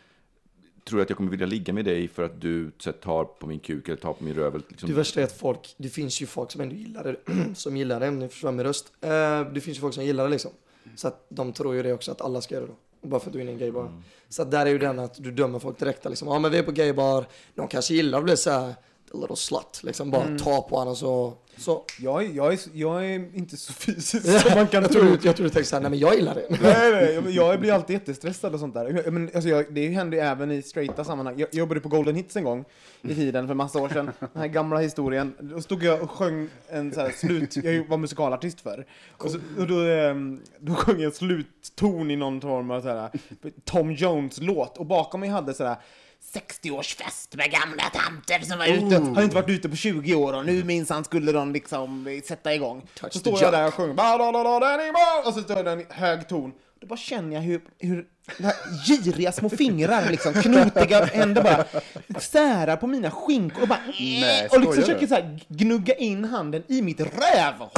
[0.83, 3.23] tror du att jag kommer vilja ligga med dig för att du så här, tar
[3.23, 4.61] på min kuk eller tar på min röv?
[4.69, 4.89] Liksom.
[4.89, 7.15] Det värsta är att folk, det finns ju folk som ändå gillar det,
[7.55, 8.91] som gillar det, nu försvann min röst.
[9.01, 9.09] Eh,
[9.53, 10.51] det finns ju folk som gillar det liksom.
[10.95, 12.71] Så att de tror ju det också, att alla ska göra det
[13.01, 13.07] då.
[13.07, 13.81] Bara för att du är inne i en gaybar.
[13.81, 14.03] Mm.
[14.29, 16.27] Så att där är ju den att du dömer folk direkt liksom.
[16.27, 17.25] Ja men vi är på gaybar,
[17.55, 18.69] de kanske gillar att bli såhär,
[19.13, 20.37] a little slut, liksom bara Mm.
[20.37, 21.33] ta på honom så.
[21.61, 21.85] Så.
[21.99, 25.01] Jag, är- jag, är, jag är inte så fysisk som man kan jag, tro.
[25.01, 26.45] tror, jag tror du tänkte såhär, nej men jag gillar det.
[26.61, 26.91] Nej,
[27.23, 29.01] nej, jag- blir alltid jättestressad och sånt där.
[29.05, 31.39] Jag- Men, alltså, jag, det händer ju även i straighta sammanhang.
[31.39, 32.65] Jag, jag jobbade på Golden Hits en gång
[33.01, 34.11] i tiden för massa år sedan.
[34.19, 35.33] Den här gamla historien.
[35.39, 37.55] Då stod jag och sjöng en så här slut...
[37.63, 38.85] Jag var musikalartist för.
[39.17, 43.09] Och, så, och då, ehm, då sjöng jag slutton i någon form av så här,
[43.65, 44.77] Tom Jones-låt.
[44.77, 45.75] Och bakom mig hade så här
[46.33, 50.45] 60-årsfest med gamla tanter som var ute, hade inte varit ute på 20 år och
[50.45, 52.87] nu minsann skulle de liksom sätta igång.
[52.93, 53.93] Touch så står jag där och sjunger
[55.25, 56.53] och så står jag där i hög ton.
[56.79, 58.07] Då bara känner jag hur, hur
[58.87, 61.65] giriga små fingrar, liksom, knotiga händer bara
[62.19, 66.63] särar på mina skinkor och bara Nej, och liksom försöker så här gnugga in handen
[66.67, 67.69] i mitt rövhål.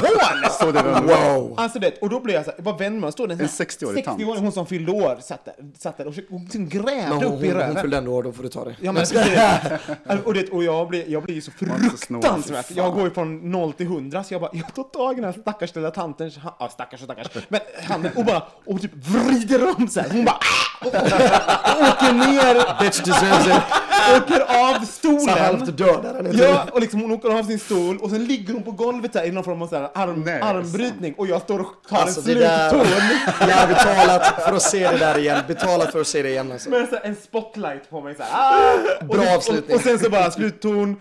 [0.59, 1.53] Så det var Wow!
[1.57, 3.41] Alltså det, och då blev jag så här, bara vänder mig och står det en,
[3.41, 4.21] En sån här 60-årig tant.
[4.21, 7.43] 60-årig, hon som fyllde år, satt där, satt där och hon liksom grävde hon, upp
[7.43, 7.71] i röven.
[7.71, 8.75] hon fyllde ändå år, då får du ta det.
[8.81, 9.03] Ja, men,
[10.25, 12.71] och, det, och jag blir, jag blir ju så fruktansvärt.
[12.71, 15.25] Jag går ju från 0 till 100 så jag bara, jag tar tag i den
[15.33, 19.75] här stackars lilla tantens, ja stackars och stackars, men handen och bara, och typ vrider
[19.77, 20.09] om så här.
[20.09, 20.32] Hon bara,
[20.79, 23.63] och, och, åker ner, Bitch deserves it.
[24.17, 25.75] åker av Så halvt stolen.
[25.75, 26.29] dödar henne.
[26.33, 29.23] Ja, och liksom hon åker av sin stol och sen ligger hon på golvet där
[29.25, 32.19] i någon form av så här arm, Nej, armbrytning och jag står och tar Alltså
[32.19, 32.87] en slutton.
[33.39, 36.51] jag har betalat för att se det där igen, betalat för att se det igen
[36.51, 36.69] alltså.
[36.69, 38.31] med så här en spotlight på mig så här.
[38.33, 39.03] Ah!
[39.05, 39.69] Bra och, sen- avslutning.
[39.69, 40.99] Och, och sen så bara slutton,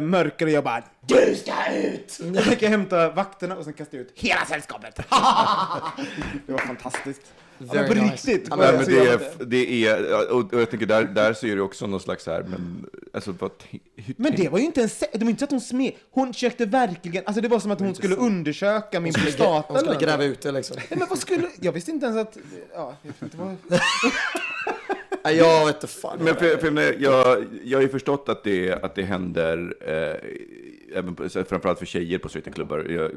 [0.00, 2.20] mörker och jag bara Du ska ut!
[2.34, 4.96] Jag tänker hämta vakterna och sen kastar jag ut hela sällskapet.
[6.46, 7.20] det var fantastiskt.
[7.68, 8.12] På Very nice.
[8.12, 8.46] riktigt.
[8.50, 11.62] Ja, men det är, det är och, och jag tänker där, där så är det
[11.62, 13.50] också någon slags så här, men alltså vad,
[13.96, 16.32] hur Men det var ju inte en det var inte så att hon smed, hon
[16.32, 19.72] försökte verkligen, alltså det var som att hon skulle undersöka min prostata.
[19.72, 20.76] Hon skulle gräva ut det liksom.
[20.90, 22.38] Nej, men vad skulle, jag visste inte ens att,
[22.74, 23.56] ja, jag vet inte vad...
[25.24, 26.18] Nej, jag vet inte fan.
[26.20, 30.30] Men för, för, jag, jag, jag har ju förstått att det, att det händer, eh,
[30.94, 32.78] även på, framförallt för tjejer på straightenklubbar.
[32.78, 33.10] Jag-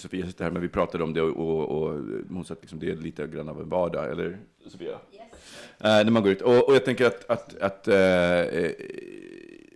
[0.00, 2.78] Sofia sitter här, men vi pratade om det och, och, och hon sa att liksom,
[2.78, 4.90] det är lite grann av en vardag, eller Sofia?
[4.90, 6.40] Eh, när man går ut.
[6.42, 7.94] Och, och jag tänker att, att, att eh,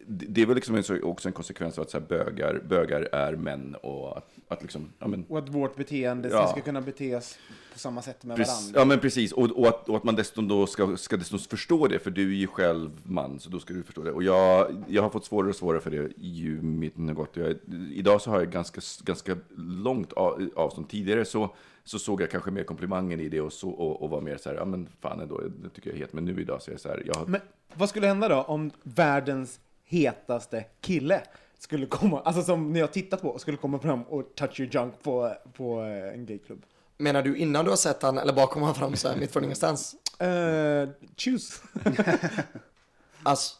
[0.08, 3.74] det är väl liksom också en konsekvens av att så här, bögar, bögar är män
[3.82, 6.46] och att, att liksom, ja men, Och att vårt beteende Ja.
[6.48, 7.38] ska kunna betes
[7.72, 8.80] på samma sätt med Precis, varandra.
[8.80, 11.86] ja men precis, och, och, att, och att man dessutom då ska, ska dessutom förstå
[11.86, 14.12] det, för du är ju själv man, så då ska du förstå det.
[14.12, 17.36] Och jag, jag har fått svårare och svårare för det ju mitten har gått.
[17.36, 17.56] Jag,
[17.92, 20.88] idag så har jag ganska, ganska långt av, avstånd.
[20.88, 24.20] Tidigare så, så såg jag kanske mer komplimangen i det och, så, och, och var
[24.20, 26.12] mer så här, ja men fan ändå, det tycker jag är het.
[26.12, 27.40] Men nu idag så är det så här, jag har, Men
[27.74, 31.22] vad skulle hända då om världens hetaste kille
[31.58, 34.94] skulle komma, alltså som ni har tittat på, skulle komma fram och touch your junk
[35.02, 36.62] på, på eh, en gayklubb?
[36.98, 39.32] Menar du innan du har sett han eller bara kommer han fram så här mitt
[39.32, 39.94] från ingenstans?
[40.22, 41.62] Uh, choose.
[43.22, 43.54] Alltså,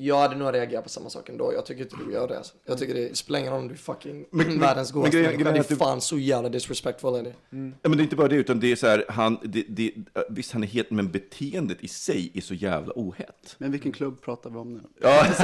[0.00, 1.52] jag hade nog reagerat på samma sak ändå.
[1.52, 2.36] Jag tycker inte du gör det.
[2.36, 2.54] Alltså.
[2.66, 5.42] Jag tycker det spelar ingen roll om du är fucking men- världens men godaste grejen-
[5.42, 5.64] människa.
[5.68, 7.34] Det är fan så jävla disrespectful är det.
[7.50, 9.92] Ja, men det är inte bara det, utan det är så här, han, det, det,
[10.30, 13.54] visst han är het, men beteendet i sig är så jävla ohett.
[13.58, 14.80] Men vilken klubb pratar vi om nu?
[15.00, 15.24] Ja,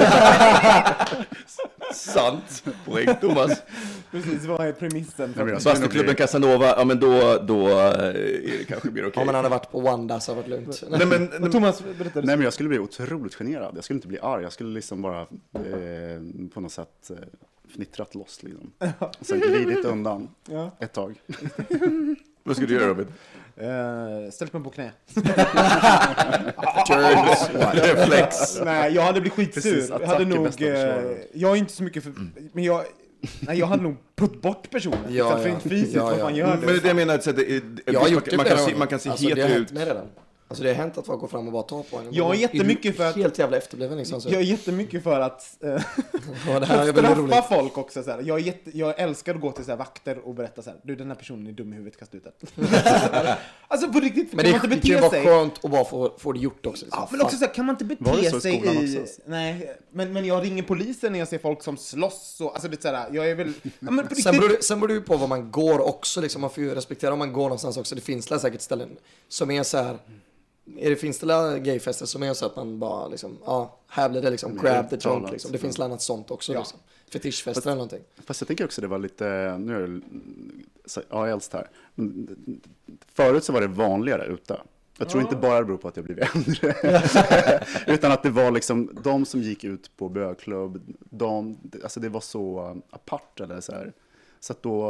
[1.94, 2.64] sant.
[2.84, 3.62] Poäng, Thomas.
[4.11, 5.32] Precis, vad är premissen?
[5.36, 8.12] Nej, men nog Bastuklubben Casanova, ja men då, då eh, är
[8.59, 9.20] det kanske mer okej.
[9.20, 10.82] Om man hade varit på Wanda så hade det varit lugnt.
[11.09, 12.20] Nej, men, Och Thomas, berätta.
[12.20, 13.72] Nej, men jag skulle bli otroligt generad.
[13.76, 14.43] Jag skulle inte bli arg.
[14.45, 15.28] Jag skulle liksom bara eh,
[16.55, 17.16] på något sätt eh,
[17.74, 18.72] fnittrat loss liksom.
[18.99, 20.70] Och sen glidit undan Ja.
[20.80, 21.20] ett tag.
[22.42, 23.07] Vad ska du göra Robin?
[23.62, 24.92] Uh, ställt mig på knä.
[27.72, 28.61] Reflex.
[28.64, 29.61] Nej, jag hade blivit skitsur.
[29.72, 30.47] Precis, jag hade är nog...
[30.47, 31.18] försvar.
[31.32, 32.12] jag är inte så mycket för...
[32.53, 32.84] Men jag...
[33.40, 34.99] Nej, jag hade nog putt bort personen.
[35.09, 35.49] Ja, ja.
[35.49, 36.18] inte fysiskt, Ja, vad ja.
[36.18, 38.59] fan gör Men det jag menar, att det är, Jag har gjort det man, kan
[38.59, 38.78] se, gånger.
[38.78, 39.55] man kan se alltså, het det har ut.
[39.57, 40.07] hänt mig redan.
[40.55, 42.09] Alltså det har hänt att folk går fram och bara tar på en.
[42.11, 44.20] Jag är jättemycket för att- Helt jävla efterbliven liksom.
[44.20, 44.28] Så.
[44.28, 45.70] Jag är jättemycket för att eh,
[46.48, 47.44] ja, det här är väldigt straffa roligt.
[47.48, 48.02] folk också.
[48.02, 48.22] Så här.
[48.24, 50.78] Jag, är jätte, jag älskar att gå till så här, vakter och berätta så här,
[50.82, 52.66] du den här personen är dum i huvudet, kasta ut den.
[53.68, 55.24] alltså på riktigt, Men kan det, man det inte kan ju bete vara sig?
[55.24, 56.84] skönt att bara få, få det gjort också.
[56.84, 57.00] Liksom.
[57.02, 58.55] Ja, men också så här, kan man inte Var det bete så sig
[58.94, 58.98] i...
[59.02, 59.20] också?
[59.26, 62.76] Nej, men, men jag ringer polisen när jag ser folk som slåss och, alltså det
[62.76, 63.52] är så här, jag är väl...
[63.62, 65.80] Ja, men på Sen riktigt, beror, det, sen beror det ju på var man går
[65.88, 66.20] också.
[66.20, 66.40] Liksom.
[66.40, 67.94] Man får ju respektera om man går någonstans också.
[67.94, 68.88] Det finns säkert ställen
[69.28, 69.98] som är så här.
[70.78, 74.22] Är det, finns det gayfester som är så att man bara liksom, ja, här blir
[74.22, 75.52] det liksom Men grab the junk liksom.
[75.52, 75.84] Det finns ja.
[75.84, 76.58] annat sånt också Ja.
[76.58, 76.78] liksom.
[77.12, 78.02] Fetischfester eller någonting.
[78.24, 80.00] Fast jag tänker också det var lite, nu är det
[80.84, 82.28] så- ja, äldst här, men
[83.14, 84.60] förut så var det vanligare ute.
[84.98, 86.74] Jag tror inte bara det beror på att jag blivit äldre,
[87.86, 92.20] utan att det var liksom de som gick ut på bögklubb, de, alltså det var
[92.20, 93.92] så apart eller så här.
[94.40, 94.82] Så att då,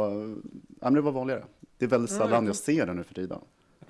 [0.81, 1.43] ja men det var vanligare.
[1.77, 3.39] Det är väldigt sällan jag ser det nu för tiden.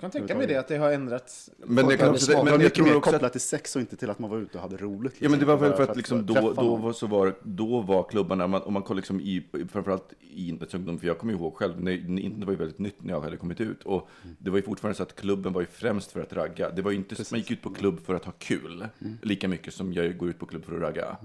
[0.00, 1.50] kan tänka mig det, att det har ändrats.
[1.56, 2.12] Men, det kan.
[2.12, 4.30] Det men jag tror mer också att kopplat till sex och inte till att man
[4.30, 5.14] var ute och hade roligt.
[5.18, 5.86] Ja men det var väl liksom.
[5.86, 8.96] för att liksom då, då, var, så var, då var klubbarna, man, om man kollar
[8.96, 12.78] liksom i, framförallt i idrottsungdom, för jag kommer ihåg själv, när, internet var ju väldigt
[12.78, 15.60] nytt när jag hade kommit ut, och det var ju fortfarande så att klubben var
[15.60, 16.70] ju främst för att ragga.
[16.70, 18.86] Det var ju inte, man gick ut på klubb för att ha kul,
[19.22, 21.16] lika mycket som jag går ut på klubb för att ragga.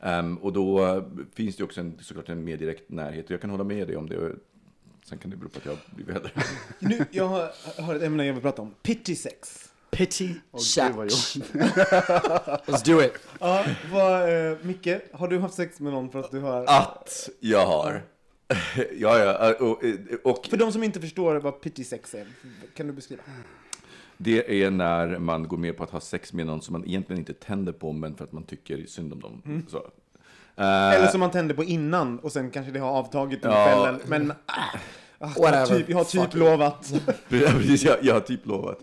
[0.00, 1.02] Ehm, och då eh,
[1.34, 3.86] finns det ju också en, såklart en mer direkt närhet, och jag kan hålla med
[3.86, 4.32] dig om det.
[5.10, 6.32] Sen kan det bero på att jag blivit äldre.
[6.78, 7.50] Nu, jag har,
[7.82, 8.74] har ett ämne jag vill prata om.
[8.82, 9.68] Pity sex.
[9.90, 11.12] Pity jobbigt.
[12.66, 13.12] Let's do it.
[13.40, 16.64] Ja, vad, eh, Micke, har du haft sex med någon för att du har...
[16.64, 18.02] Att jag har.
[18.98, 19.82] ja, ja, och,
[20.24, 22.26] och För de som inte förstår vad pity sex är,
[22.74, 23.22] kan du beskriva?
[24.16, 27.18] Det är när man går med på att ha sex med någon som man egentligen
[27.18, 29.66] inte tänder på, men för att man tycker synd om dem.
[29.68, 29.90] Så.
[30.56, 33.66] Eh, Eller som man tände på innan och sen kanske det har avtagit under Ja.
[33.82, 34.00] kvällen.
[34.06, 34.52] Men ah,
[35.18, 36.34] ah, jag, har typ, jag har typ Fuck.
[36.34, 36.92] lovat.
[37.28, 38.78] Precis, jag, jag har typ lovat.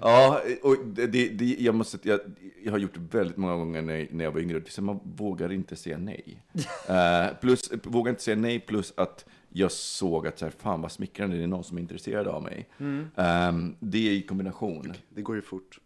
[0.00, 2.20] Ja, och det, det, jag, måste, jag,
[2.64, 4.62] jag har gjort det väldigt många gånger när, när jag var yngre.
[4.68, 6.42] Så man vågar inte säga nej.
[6.88, 10.92] Eh, plus, vågar inte säga nej, plus att jag såg att så här, fan vad
[10.92, 12.68] smickrande, det är någon som är intresserad av mig.
[13.16, 14.92] Eh, det är i kombination.
[15.14, 15.78] Det går ju fort,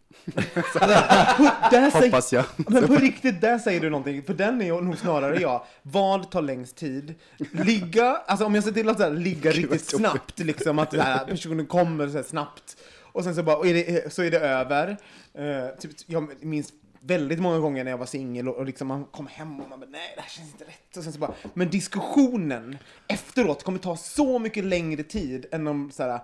[1.71, 2.45] Där säger, hoppas jag.
[2.57, 4.23] men på riktigt, där säger du någonting.
[4.23, 5.65] För den är nog snarare jag.
[5.81, 7.15] Vad tar längst tid?
[7.51, 11.25] Ligga, alltså om jag ser till att så här, ligga riktigt snabbt, liksom att här,
[11.25, 12.77] personen kommer så här, snabbt.
[13.01, 14.97] Och sen så bara, och är det, så är det över.
[15.33, 16.73] Eh, typ, jag minns
[17.05, 19.79] väldigt många gånger när jag var singel och, och liksom man kom hem och man
[19.79, 20.97] bara, nej det här känns inte rätt.
[20.97, 25.91] Och sen så bara, men diskussionen efteråt kommer ta så mycket längre tid än om
[25.91, 26.19] så här,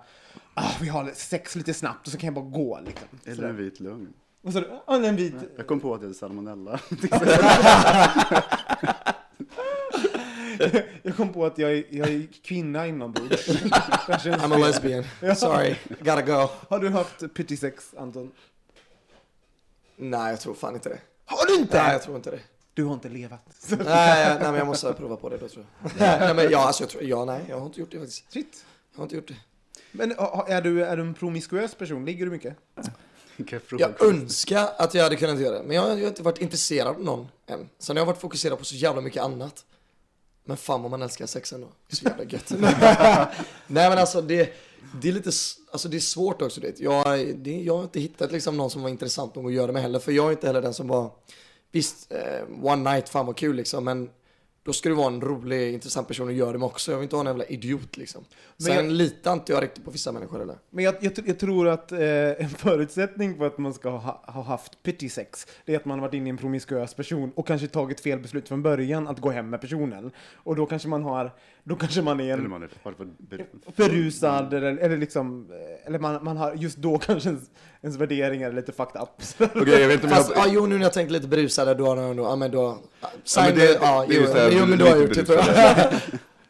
[0.54, 3.08] ah, vi har sex lite snabbt och så kan jag bara gå liksom.
[3.24, 3.48] Eller Sådär.
[3.48, 4.12] en vit lögn.
[4.42, 6.80] Och så, ah, en vit, Jag kom på att jag hade salmonella.
[11.02, 13.48] Jag kom på att jag är, jag är kvinna inombords.
[13.48, 15.04] I'm a lesbian.
[15.36, 16.48] Sorry, gotta go.
[16.68, 18.32] Har du haft pity sex, Anton?
[19.96, 20.98] Nej, jag tror fan inte det.
[21.24, 21.82] Har du inte?
[21.82, 22.40] Nej, jag tror inte det.
[22.74, 23.66] Du har inte levat.
[23.70, 25.92] Nej, nej, men jag måste prova på det då tror jag.
[25.98, 28.32] nej, men ja, alltså, jag tror, ja, nej, jag har inte gjort det faktiskt.
[28.32, 28.64] Shit.
[28.92, 29.36] Jag har inte gjort det.
[29.92, 30.10] Men
[30.46, 32.04] är du, är du en promiskuös person?
[32.04, 32.56] Ligger du mycket?
[33.78, 36.88] Jag önskar att jag hade kunnat göra det, men jag, jag har inte varit intresserad
[36.88, 37.68] av någon än.
[37.78, 39.64] Sen har jag varit fokuserad på så jävla mycket annat.
[40.44, 41.68] Men fan vad man älskar sex ändå.
[41.88, 42.50] Så jävla gött.
[43.66, 44.52] Nej men alltså det,
[45.02, 45.30] det är lite,
[45.72, 46.80] alltså det är svårt också det.
[46.80, 49.72] Jag, det, jag har inte hittat liksom någon som var intressant nog att göra det
[49.72, 49.98] med heller.
[49.98, 51.12] För jag är inte heller den som var,
[51.72, 53.84] visst, eh, one night, fan vad kul liksom.
[53.84, 54.10] Men
[54.62, 56.90] då ska du vara en rolig, intressant person att göra det med också.
[56.90, 58.24] Jag vill inte vara en jävla idiot liksom.
[58.56, 60.58] Men Sen jag- litar inte jag riktigt på vissa människor heller.
[60.70, 61.98] Men jag, jag, jag tror att eh,
[62.44, 65.98] en förutsättning för att man ska ha, ha haft pity sex, det är att man
[65.98, 69.18] har varit inne i en promiskuös person och kanske tagit fel beslut från början att
[69.18, 70.10] gå hem med personen.
[70.34, 71.32] Och då kanske man har,
[71.64, 72.68] då kanske man är Eller en man är
[73.76, 77.50] berusad eller, eller liksom, eh, eller man, man har just då kanske ens,
[77.82, 79.08] ens värderingar är lite fucked up.
[79.56, 80.32] Okej, jag vet inte om jag...
[80.36, 82.78] Ja, jo, nu när jag tänkte lite berusade, då har jag nog, ja men då,
[83.24, 85.20] sign men det, det- ja, det är jo, jo, men då har jag gjort lite
[85.36, 85.90] det tror jag.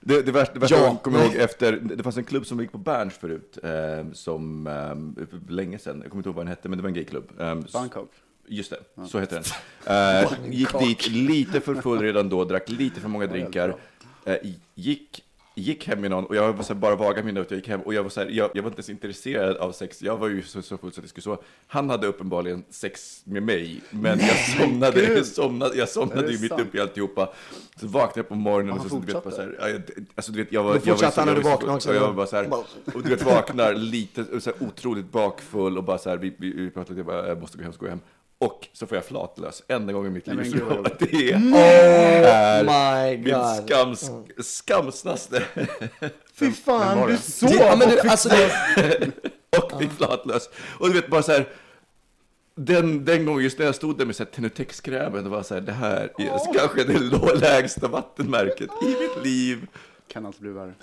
[0.03, 2.61] Det, det värsta, det värsta Ja, jag kommer ihåg efter, det fanns en klubb som
[2.61, 3.71] gick på Berns förut, eh,
[4.13, 6.89] som, eh, för länge sedan, jag kommer inte ihåg vad den hette, men det var
[6.89, 7.31] en gayklubb.
[7.41, 8.11] Eh, Bangkok.
[8.47, 9.43] Just det, så heter
[9.87, 10.23] den.
[10.23, 13.77] Eh, gick dit lite för full redan då, drack lite för många drinkar.
[14.25, 14.37] Eh,
[14.75, 15.25] gick
[15.61, 17.81] gick hem med någon och jag var så bara vaga minne att jag gick hem
[17.81, 20.03] och jag var så här, jag, jag var inte ens intresserad av sex.
[20.03, 21.39] Jag var ju så, så full så jag skulle sova.
[21.67, 26.39] Han hade uppenbarligen sex med mig, men jag somnade, jag somnade, jag somnade det ju
[26.39, 26.63] mitt sant?
[26.63, 27.33] uppe i alltihopa.
[27.77, 29.75] Så vaknade jag på morgonen och så, så du vet, bara så här,
[30.15, 31.89] alltså du vet, jag var, jag var, när jag var så vaknade också.
[31.91, 32.53] och jag var bara så här,
[32.95, 36.53] och du vet, vaknar lite, så här, otroligt bakfull och bara så här, vi, vi,
[36.53, 38.01] vi pratade jag, bara, jag måste gå hem, ska gå hem.
[38.41, 40.51] Och så får jag flatlös, enda gången i mitt liv.
[40.51, 40.99] Så jobbigt.
[40.99, 43.65] det Oh är my min god.
[43.65, 45.43] skams, skamsnaste.
[46.35, 47.17] Fy fan, du
[47.47, 48.51] Det, ja, men du, alltså det,
[49.59, 50.49] och fick flatlös.
[50.79, 51.49] Och du vet bara så här.
[52.55, 55.73] Den, den gången just när jag stod där med Tenutex-krämen, det var så här, det
[55.73, 59.67] här är kanske det lägsta vattenmärket i mitt liv.
[60.13, 60.75] Kan alltså bli värre.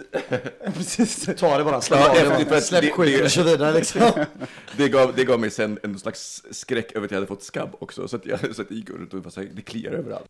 [0.74, 1.30] Precis.
[1.38, 2.62] ta det bara, släpp Ja, av det bara.
[2.62, 4.02] Släpp skiten och kör vidare liksom.
[4.78, 7.76] Det gav, det gav mig sen en slags skräck över att jag hade fått skabb
[7.80, 9.92] också, så att jag, så att jag gick runt och var så här, det kliar
[9.92, 10.28] överallt.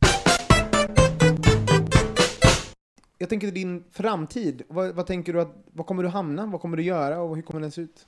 [3.17, 4.61] Jag tänker din framtid.
[4.67, 6.45] Vad, vad tänker du att, vad kommer du hamna?
[6.45, 8.05] Vad kommer du göra och hur kommer den se ut?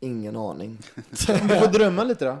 [0.00, 0.78] Ingen aning.
[1.10, 2.36] Du får drömma lite då.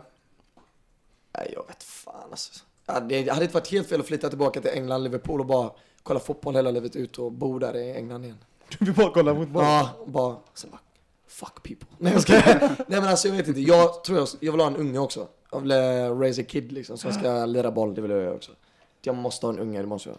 [1.38, 2.52] Nej, jag vet fan alltså.
[2.86, 5.70] Ja, det hade inte varit helt fel att flytta tillbaka till England, Liverpool och bara
[6.02, 8.38] kolla fotboll hela livet ut och bo där i England igen.
[8.78, 9.62] Du vill bara kolla fotboll.
[9.64, 10.80] Ja, bara, sen bara,
[11.28, 11.88] fuck people.
[11.98, 12.32] Nej, jag ska,
[12.68, 15.28] nej men alltså jag vet inte, jag tror jag, jag vill ha en unge också.
[15.52, 18.52] Jag vill eh, raise a kid liksom, som ska lira boll, det vill jag också.
[19.02, 20.18] Jag måste ha en unge, det måste jag.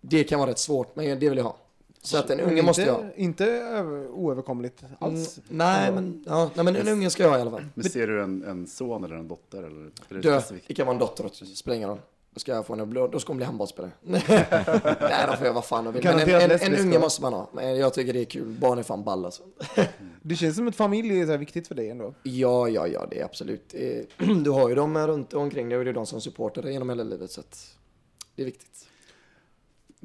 [0.00, 1.56] Det kan vara rätt svårt, men det vill jag ha.
[2.02, 3.02] Så att en unge inte, måste jag ha.
[3.16, 5.38] Inte över, oöverkomligt Mm, alls.
[5.48, 7.64] nej, men, ja, nej men en unge ska jag ha i alla fall.
[7.74, 9.58] Men ser du en, en son eller en dotter?
[9.58, 12.00] Eller, är det Dö, det kan vara en dotter också, det spelar ingen roll.
[12.34, 13.92] Då ska jag få henne, då ska hon bli handbollsspelare.
[14.02, 16.04] Nej, då får jag vad fan jag vill.
[16.04, 17.50] Men en, en, en unge måste man ha.
[17.52, 19.42] Men jag tycker det är kul, barn är fan ball alltså.
[20.22, 22.14] Det känns som att familj är så viktigt för dig ändå.
[22.22, 23.74] Ja, ja, ja, det är absolut.
[23.74, 26.72] Eh, Du har ju dem runt omkring dig och det är de som supportar dig
[26.72, 27.30] genom hela livet.
[27.30, 27.76] Så att
[28.36, 28.88] det är viktigt.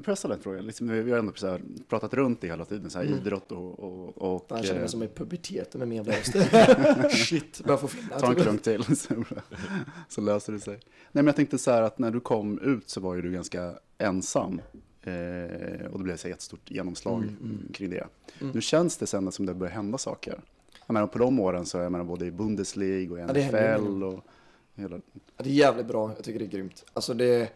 [0.04, 0.60] Får jag ställa en fråga?
[0.60, 3.18] Liksom, vi har ändå här, pratat runt det hela tiden, så här, Mm.
[3.18, 3.78] idrott och...
[3.80, 6.32] och, och Jag känner eh, mig som i puberteten med min röst.
[7.28, 8.18] Shit, börjar få finna.
[8.18, 9.24] Ta en klunk till så,
[10.08, 10.74] så löser det sig.
[10.74, 10.80] Nej,
[11.12, 13.74] men jag tänkte så här att när du kom ut så var ju du ganska
[13.98, 14.60] ensam.
[15.02, 18.06] Eh, och det blev så här jättestort genomslag Mm, kring det.
[18.54, 20.40] Nu känns det sen som det börjar hända saker.
[20.86, 23.26] Jag menar, på de åren så är jag menar, både i Bundesliga och i Ja,
[23.32, 24.24] det NFL och
[24.74, 24.96] hela...
[25.36, 26.84] Ja, det är jävligt bra, jag tycker det är grymt.
[26.92, 27.48] Alltså det,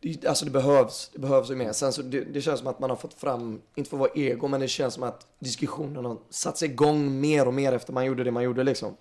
[0.00, 1.72] det, alltså det behövs, det behövs ju mer.
[1.72, 4.10] Sen så det, det känns som att man har fått fram, inte för att vara
[4.14, 7.92] ego, men det känns som att diskussionen har satt sig igång mer och mer efter
[7.92, 8.96] man gjorde det man gjorde liksom.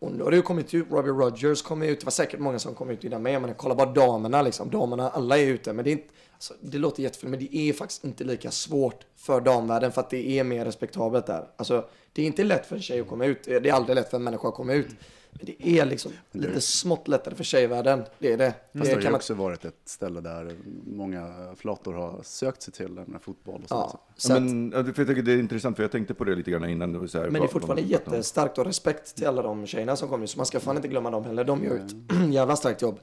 [0.00, 2.58] Och nu har det ju kommit ut, Robbie Rogers kom ut, det var säkert många
[2.58, 4.70] som kom ut innan mig, men kolla bara damerna liksom.
[4.70, 7.72] Damerna, alla är ute, men det är inte, alltså, det låter jättefel, men det är
[7.72, 11.48] faktiskt inte lika svårt för damvärlden för att det är mer respektabelt där.
[11.56, 14.10] Alltså, det är inte lätt för en tjej att komma ut, det är aldrig lätt
[14.10, 14.88] för en människa att komma ut.
[15.32, 18.50] Men det är liksom lite smått lättare för tjejvärlden, det är det.
[18.50, 20.56] Fast det det har ju kan man, också varit ett ställe där
[20.86, 24.02] många flator har sökt sig till, med fotboll och ja, sånt.
[24.16, 26.34] så att, Men, ja, för jag tycker det är intressant, för jag tänkte på det
[26.34, 27.08] lite grann innan.
[27.08, 27.88] Så här, Men det är fortfarande om.
[27.88, 30.26] jättestarkt och respekt till alla de tjejerna som kommer.
[30.26, 31.44] Så man ska fan inte glömma dem heller.
[31.44, 31.94] De gör ett
[32.32, 33.00] jävla starkt jobb.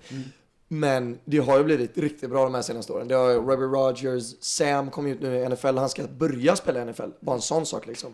[0.68, 3.08] Men det har ju blivit riktigt bra de här senaste åren.
[3.08, 5.78] Det har Robbie Rogers, Sam kom ut nu i NFL.
[5.78, 7.10] Han ska börja spela i NFL.
[7.20, 8.14] Bara en sån sak liksom.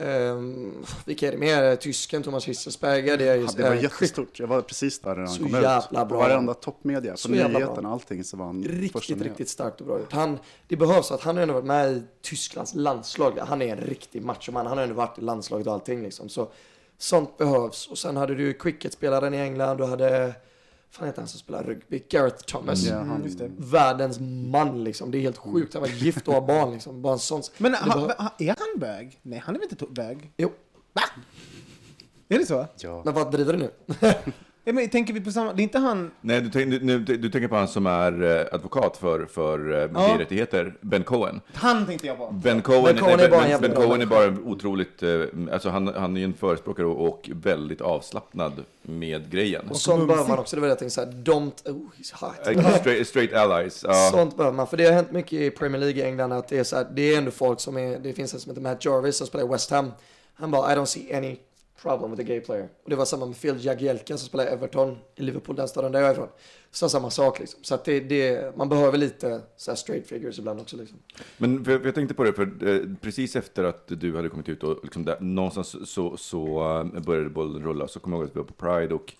[0.00, 1.76] Um, vilka är det mer?
[1.76, 3.18] Tysken Thomas Hitzelsberger.
[3.18, 4.38] Det är ju Ja, det var eh, jättestort.
[4.38, 5.62] Jag var precis där när han Så kom ut.
[5.62, 6.04] jävla bra.
[6.04, 9.98] På varenda toppmedia, på Så nyheterna, allting så var han Riktigt, riktigt starkt och bra
[9.98, 10.12] ut.
[10.12, 10.38] Han,
[10.68, 13.38] det behövs att han har ändå varit med i Tysklands landslag.
[13.38, 14.66] Han är en riktig machoman.
[14.66, 16.28] Han har ändå varit i landslaget och allting liksom.
[16.28, 16.48] Så
[16.98, 17.86] sånt behövs.
[17.86, 19.76] Och sen hade du cricketspelaren i England.
[19.78, 20.34] Du hade,
[20.90, 22.02] fan heter han som spelar rugby?
[22.08, 22.82] Gareth Thomas.
[22.84, 23.50] Ja, han, det.
[23.56, 24.20] Världens
[24.50, 25.10] man liksom.
[25.10, 25.74] Det är helt sjukt.
[25.74, 27.02] Han var gift och har barn liksom.
[27.02, 27.42] Bara en sån.
[27.58, 29.18] Men det ha, behö- ha, är han bög?
[29.22, 30.32] Nej, han är väl inte bög?
[30.36, 30.52] Jo,
[32.28, 32.66] Är det så?
[32.80, 33.02] ja.
[33.04, 33.70] men vad driver du nu?
[34.64, 35.52] Ja, men tänker vi på samma...
[35.52, 36.10] Det är inte han...
[36.20, 39.82] Nej, du, tänk, du, du, du tänker på han som är eh, advokat för, för
[39.82, 41.40] eh, gayrättigheter, Ben Cohen.
[41.54, 42.30] Han tänkte jag på.
[42.32, 45.20] Ben Cohen, Ben Cohen nej, är bara en ben, ben Cohen är bara otroligt, eh,
[45.52, 48.52] alltså han, han är ju en förespråkare och, och väldigt avslappnad
[48.82, 49.68] med grejen.
[49.70, 50.56] Och sånt behöver man också.
[50.56, 51.10] Det var det jag tänkte säga.
[51.10, 51.70] Don't...
[51.70, 52.76] Oh, he's hot.
[52.80, 53.84] Straight, straight allies.
[53.88, 54.10] ja.
[54.12, 54.66] Sånt behöver man.
[54.66, 56.86] För det har hänt mycket i Premier League i England att det är så här,
[56.94, 59.44] det är ändå folk som är, det finns en som heter Matt Jarvis som spelar
[59.44, 59.92] i West Ham.
[60.34, 61.36] Han bara, I don't see any
[61.82, 62.68] problem with a gay player.
[62.84, 66.00] Och det var samma med Phil Jagielka som spelar Everton i Liverpool, den staden där
[66.00, 66.28] jag är ifrån.
[66.70, 67.60] Så samma sak liksom.
[67.62, 70.98] Så att det, det, man behöver lite så här straight figures ibland också liksom.
[71.36, 74.48] Men för, för jag tänkte på det, för eh, precis efter att du hade kommit
[74.48, 76.62] ut och liksom där, någonstans så, så
[76.94, 79.12] eh, började bollen rulla, så kommer jag ihåg att vi var på Pride och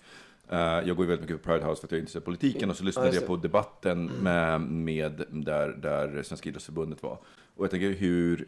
[0.49, 2.25] eh, jag går ju väldigt mycket på Pride House för att jag är intresserad av
[2.25, 7.17] politiken och så lyssnade just jag på debatten med, med där, där Svenska idrottsförbundet var.
[7.55, 8.47] Och jag tänker hur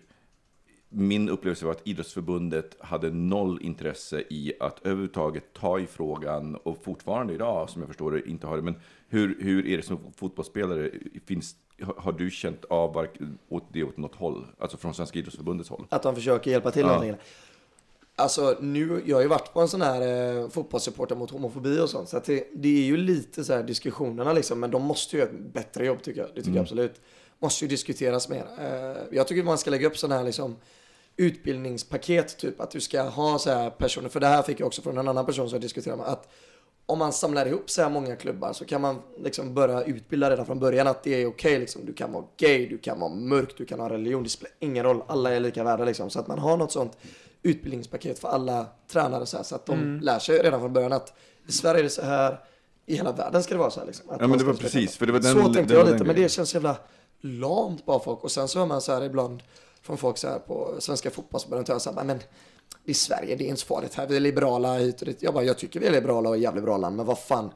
[0.93, 6.83] min upplevelse var att idrottsförbundet hade noll intresse i att överhuvudtaget ta i frågan och
[6.83, 8.63] fortfarande idag, som jag förstår det, inte har det.
[8.63, 8.75] Men
[9.09, 10.89] hur, hur är det som fotbollsspelare?
[11.25, 11.55] Finns,
[11.97, 13.07] har, du känt av
[13.49, 14.45] åt det åt något håll?
[14.57, 15.85] Alltså från Svenska idrottsförbundets håll?
[15.89, 17.15] Att de försöker hjälpa till Ja.
[18.15, 21.89] Alltså nu, jag har ju varit på en sån här eh, fotbollssupporter mot homofobi och
[21.89, 22.09] sånt.
[22.09, 24.59] Så att det, det är ju lite så här diskussionerna liksom.
[24.59, 26.29] Men de måste ju göra ett bättre jobb tycker jag.
[26.35, 27.01] Det tycker jag absolut.
[27.39, 28.45] Måste ju diskuteras mer.
[28.61, 30.55] Eh, jag tycker man ska lägga upp sådana här liksom
[31.17, 32.59] utbildningspaket typ.
[32.61, 34.09] Att du ska ha så här personer.
[34.09, 36.07] För det här fick jag också från en annan person som jag diskuterade med.
[36.11, 36.27] Att
[36.85, 40.45] om man samlar ihop så här många klubbar så kan man liksom börja utbilda redan
[40.45, 41.85] från början att det är okej liksom.
[41.85, 44.23] Du kan vara gay, du kan vara mörk, du kan ha religion.
[44.23, 45.03] Det spelar ingen roll.
[45.07, 46.09] Alla är lika värda liksom.
[46.09, 46.97] Så att man har något sånt
[47.43, 49.99] utbildningspaket för alla tränare så, här, så att de Mm.
[49.99, 51.13] lär sig redan från början att
[51.47, 52.39] i Sverige är det så här.
[52.85, 54.09] I hela världen ska det vara så här liksom.
[54.09, 54.97] Att Ja, men det var precis, så.
[54.97, 56.75] för det var den- Så tänkte var jag den lite, men det känns jävla
[57.21, 58.23] lamt bara folk.
[58.23, 59.43] Och sen så hör man så här ibland
[59.83, 62.19] från folk så här på Svenska fotbollsförbundet, så här, men
[62.85, 65.21] det är Sverige, det är inte så farligt här, vi är liberala hit och dit.
[65.21, 67.51] Jag bara, jag tycker vi är liberala och jävligt bra land, men vad fan,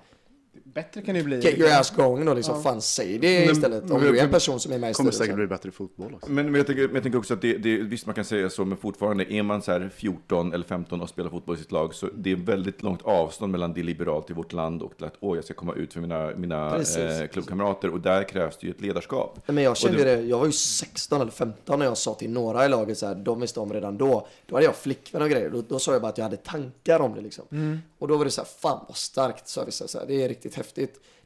[0.78, 1.40] Bättre kan det bli.
[1.40, 3.84] get your ass going då liksom, fan säg det Men- istället.
[3.84, 5.72] Om men- du är en person som är med i kommer säkert bli bättre i
[5.72, 6.32] fotboll också.
[6.32, 8.50] Men, men, jag tänker, men jag tänker också att det, det, visst man kan säga
[8.50, 11.72] så, men fortfarande är man så här 14 eller 15 och spelar fotboll i sitt
[11.72, 15.06] lag, så det är väldigt långt avstånd mellan det liberalt i vårt land och till
[15.06, 16.98] att åh, jag ska komma ut för mina, mina Precis.
[16.98, 17.90] eh, klubbkamrater.
[17.90, 19.40] Och där krävs det ju ett ledarskap.
[19.46, 22.30] Men jag kände Och det, jag var ju 16 eller 15 när jag sa till
[22.30, 24.28] några i laget så här, de visste om redan då.
[24.46, 27.00] Då hade jag flickvän och grejer, då, då sa jag bara att jag hade tankar
[27.00, 27.46] om det liksom.
[27.52, 27.80] Mm.
[28.00, 30.30] Och då var det så här, fan vad starkt, sa vissa, så här, det är
[30.30, 30.67] riktigt häftigt.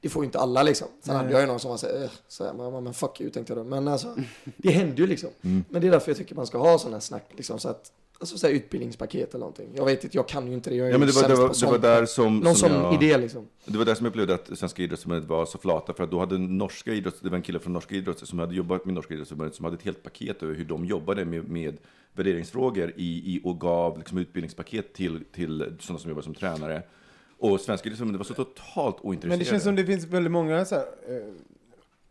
[0.02, 0.88] Det får ju inte alla liksom.
[1.02, 3.30] Sen hade jag ju någon som var så här, så här men, men fuck you
[3.30, 3.70] tänkte jag då.
[3.70, 4.16] Men alltså,
[4.58, 5.30] det händer ju liksom.
[5.42, 5.64] Mm.
[5.70, 7.92] Men det är därför jag tycker man ska ha sådana här snack liksom, så att
[8.22, 9.70] Alltså så här utbildningspaket eller någonting.
[9.76, 10.76] Jag vet inte, jag kan ju inte det.
[10.76, 12.40] Jag är Ja, men det var, det var, det var där som...
[12.40, 13.48] Någon som jag, idé liksom.
[13.66, 16.20] Det var där som jag upplevde att Svenska idrottsförbundet var så flata, för att då
[16.20, 19.14] hade norska idrotts, det var en kille från norska idrotts som hade jobbat med norska
[19.14, 21.78] idrottsförbundet som hade ett helt paket över hur de jobbade med, med
[22.14, 26.84] värderingsfrågor i, i, och gav liksom utbildningspaket till, till sådana som jobbar som tränare.
[27.42, 29.30] Och Svenska idrottsförbundet var så totalt ointresserade.
[29.30, 31.34] Men det känns som det finns väldigt många så här, eh,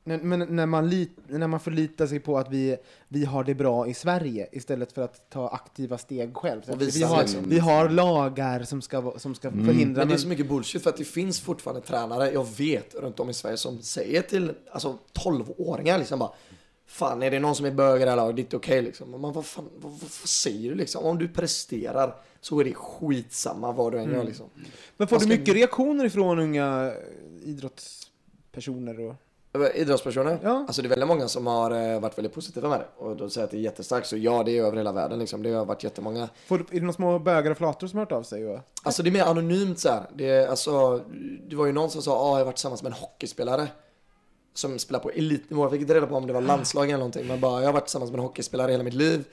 [0.05, 2.76] när, men när man, lit, när man förlitar sig på att vi,
[3.09, 6.62] vi har det bra i Sverige istället för att ta aktiva steg själv.
[6.62, 7.49] Så vi, har, liksom.
[7.49, 9.66] vi har lagar som ska, som ska Mm.
[9.66, 9.99] förhindra.
[10.01, 12.95] Men det är Men, så mycket bullshit för att det finns fortfarande tränare, jag vet,
[12.95, 16.33] runt om i Sverige som säger till alltså, 12-åringar liksom bara
[16.91, 18.82] Fan, är det någon som är bög i det här laget, det är inte okej
[18.82, 19.11] liksom.
[19.11, 21.05] Men vad, fan, vad, vad, vad säger du liksom?
[21.05, 24.16] Om du presterar så är det skitsamma vad du än Mm.
[24.16, 24.47] gör liksom.
[24.97, 26.93] men får man du ska- mycket reaktioner ifrån unga
[27.45, 29.01] idrottspersoner?
[29.01, 29.14] Och,
[29.74, 30.38] Idrottspersoner?
[30.43, 30.51] Ja.
[30.66, 32.86] Alltså det är väldigt många som har eh, varit väldigt positiva med det.
[33.05, 34.07] Och de säger att det är jättestarkt.
[34.07, 35.43] Så ja, det är över hela världen liksom.
[35.43, 36.28] Det har varit jättemånga.
[36.47, 38.47] får, du- är det några små bögar och flator som har hört av sig?
[38.47, 40.03] Och, Alltså det är mer anonymt så här.
[40.14, 41.01] Det, är, alltså,
[41.49, 43.68] det var ju någon som sa att ah, jag har varit tillsammans med en hockeyspelare.
[44.55, 45.64] Som spelar på elitnivå.
[45.64, 47.26] Jag fick inte reda på om det var landslag eller någonting.
[47.26, 49.24] Men bara jag har varit tillsammans med en hockeyspelare hela mitt liv.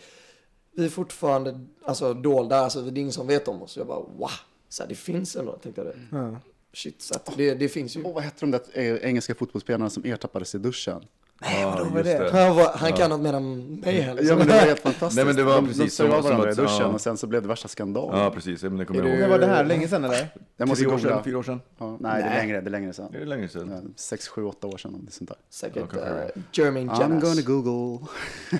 [0.76, 2.60] Vi är fortfarande alltså, dolda.
[2.60, 3.78] Alltså, det är ingen som vet om oss.
[3.78, 4.30] Jag bara wow.
[4.70, 6.18] Så här, det finns ändå tänkte jag det.
[6.18, 6.40] ja.
[6.74, 8.04] Shit, så att det, det finns ju.
[8.04, 11.06] Och vad hette de där eh, engelska fotbollsspelarna som ertappades i duschen?
[11.42, 12.40] Ja, vadå, vad är just det?
[12.46, 14.20] Han, var, han kan något mer än mig här.
[14.22, 15.16] Ja men det var helt fantastiskt.
[15.16, 16.78] Nej, men det var de, precis de som- såg av som varandra i att- duschen
[16.80, 16.86] ja.
[16.88, 18.20] och sen så blev det värsta skandal.
[18.20, 18.64] Ja, precis.
[18.64, 19.20] Ja, Men det kommer Är jag ihåg.
[19.22, 19.66] När var det här?
[19.66, 20.28] Länge sedan eller?
[20.58, 21.62] Jag måste Tre år sedan, fyra år sedan?
[21.78, 23.16] Ja, nej, det är längre, det är längre sedan.
[23.16, 23.70] Är det länge sedan?
[23.72, 25.00] Ja, Sex, sju, åtta år sedan.
[25.06, 25.38] Det är sånt där.
[25.50, 27.24] Säkert Ja, kanske uh, Jermaine I'm Janas.
[27.24, 28.06] gonna google.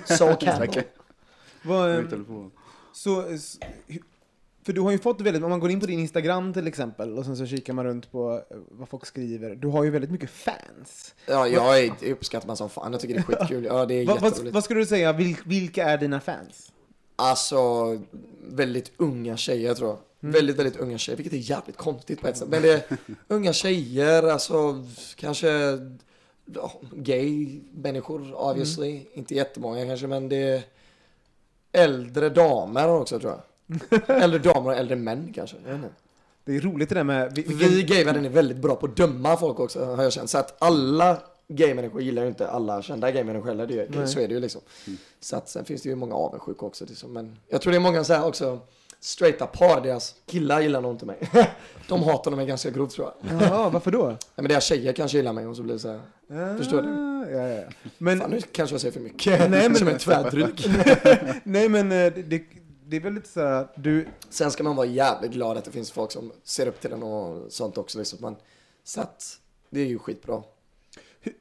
[0.04, 0.56] So Campbell.
[0.58, 0.86] Säkert.
[1.62, 2.04] Vad, eh,
[2.92, 3.58] så, s-
[3.88, 4.02] hu-
[4.68, 7.18] för du har ju fått väldigt, om man går in på din Instagram till exempel
[7.18, 9.54] och sen så kikar man runt på eh, vad folk skriver.
[9.54, 11.14] Du har ju väldigt mycket fans.
[11.26, 12.92] Ja, jag är, uppskattar man som fan.
[12.92, 13.64] Jag tycker det är skitkul.
[13.64, 14.54] Ja, det är Va, jätteroligt.
[14.54, 16.72] vad skulle du säga, Vil, vilka är dina fans?
[17.16, 17.58] Alltså,
[18.48, 19.98] väldigt unga tjejer tror jag.
[20.22, 20.32] Mm.
[20.32, 22.48] Väldigt, väldigt unga tjejer, vilket är jävligt konstigt på ett sätt.
[22.48, 22.98] Men det är
[23.28, 24.84] unga tjejer, alltså
[25.16, 25.48] kanske
[26.92, 28.90] gay människor obviously.
[28.90, 29.06] Mm.
[29.12, 30.62] Inte jättemånga kanske, men det är
[31.72, 33.40] äldre damer också tror jag.
[34.06, 35.56] äldre damer och äldre män kanske.
[35.64, 35.94] Jag vet inte.
[36.44, 37.32] Det är roligt det där med...
[37.34, 40.30] vi- Vi gaymän är väldigt bra på att döma folk också har jag känt.
[40.30, 41.16] Så att alla
[41.48, 43.66] gaymänniskor gillar ju inte alla kända gaymänniskor heller.
[43.66, 44.60] Det, det, så är det ju liksom.
[45.20, 46.84] Så att sen finns det ju många avundsjuka också.
[46.88, 47.12] Liksom.
[47.12, 48.58] Men jag tror det är många så här också
[49.00, 51.16] straighta par, deras killar gillar nog inte mig.
[51.88, 53.40] De hatar mig ganska grovt tror jag.
[53.42, 54.06] Jaha, varför då?
[54.08, 55.88] Nej, men deras tjejer kanske gillar mig och så blir det så
[56.28, 56.58] här.
[56.58, 56.88] Förstår du?
[56.88, 57.64] Ah, Ja, ja, ja.
[57.98, 59.50] Men, Fan, nu kanske jag säger för mycket.
[59.50, 60.68] Nej, men- Som en tvärdryck.
[61.44, 62.42] nej men eh, det,
[62.88, 64.06] det är väl lite så här att du...
[64.30, 67.02] Sen ska man vara jävligt glad att det finns folk som ser upp till en
[67.02, 67.98] och sånt också.
[67.98, 68.18] Liksom.
[68.22, 68.36] Man,
[68.84, 70.42] så att det är ju skitbra.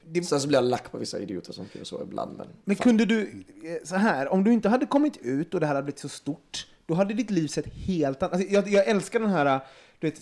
[0.05, 2.37] Det, Sen så blir jag lack på vissa idioter som skriver så ibland.
[2.37, 5.65] Men men kunde du, eh, så här, om du inte hade kommit ut och det
[5.65, 8.87] här hade blivit så stort, då hade ditt liv sett helt annat alltså, jag, jag
[8.87, 9.59] älskar den här,
[9.99, 10.19] du vet,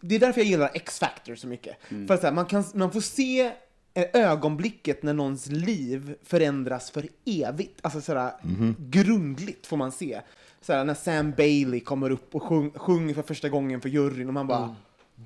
[0.00, 1.76] det är därför jag gillar X-Factor så mycket.
[1.88, 3.52] För att så här, man, kan, man får se
[3.94, 7.80] eh, ögonblicket när någons liv förändras för evigt.
[7.82, 8.32] Alltså sådär
[8.78, 10.20] grundligt får man se.
[10.62, 14.34] Sådär, när Sam Bailey kommer upp och sjung, sjunger för första gången för juryn och
[14.34, 14.76] man bara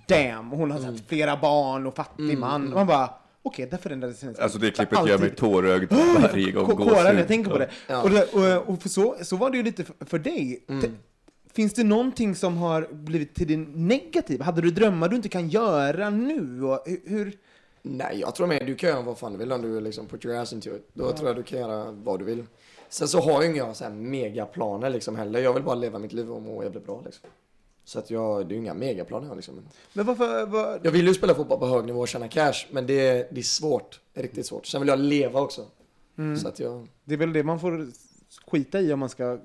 [0.08, 2.68] damn, och hon har sett flera barn och fattig man.
[2.68, 3.10] Och man bara
[3.42, 5.10] okej, där förändrades hennes Alltså det klippet Alltid.
[5.12, 6.66] gör mig tårögd varje gång.
[6.76, 7.70] Kårar när jag tänker på det.
[8.02, 8.24] Och, det,
[8.56, 10.64] och, och för så, så var det ju lite för, för dig.
[10.82, 10.90] T-
[11.52, 14.40] Finns det någonting som har blivit till din negativ?
[14.40, 16.62] Hade du drömmar du inte kan göra nu?
[16.64, 17.32] Och hur?
[17.82, 20.24] Nej, jag tror mer du kan göra vad fan du vill om du liksom put
[20.24, 20.88] your ass into it.
[20.92, 22.44] Då tror jag du kan göra vad du vill.
[22.94, 25.40] Sen så har ju inga så här megaplaner liksom heller.
[25.40, 27.28] Jag vill bara leva mitt liv och må jävligt bra liksom.
[27.84, 29.54] Så att jag, det är ju inga megaplaner jag liksom.
[29.92, 30.46] Men varför?
[30.46, 33.26] Var, Jag vill ju spela fotboll på hög nivå och tjäna cash, men det, är-
[33.30, 34.00] det är svårt.
[34.12, 34.66] Det är riktigt svårt.
[34.66, 35.64] Sen vill jag leva också.
[36.42, 36.88] Så att jag...
[37.04, 37.86] det är väl det man får
[38.46, 39.38] skita i om man ska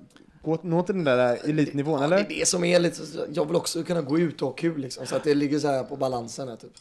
[0.43, 2.29] gå, nå till den där elitnivån, Ja, det är eller?
[2.39, 3.01] det som är lite,
[3.33, 5.05] jag vill också kunna gå ut och ha kul liksom.
[5.05, 6.71] Så att det ligger så här på balansen här, typ.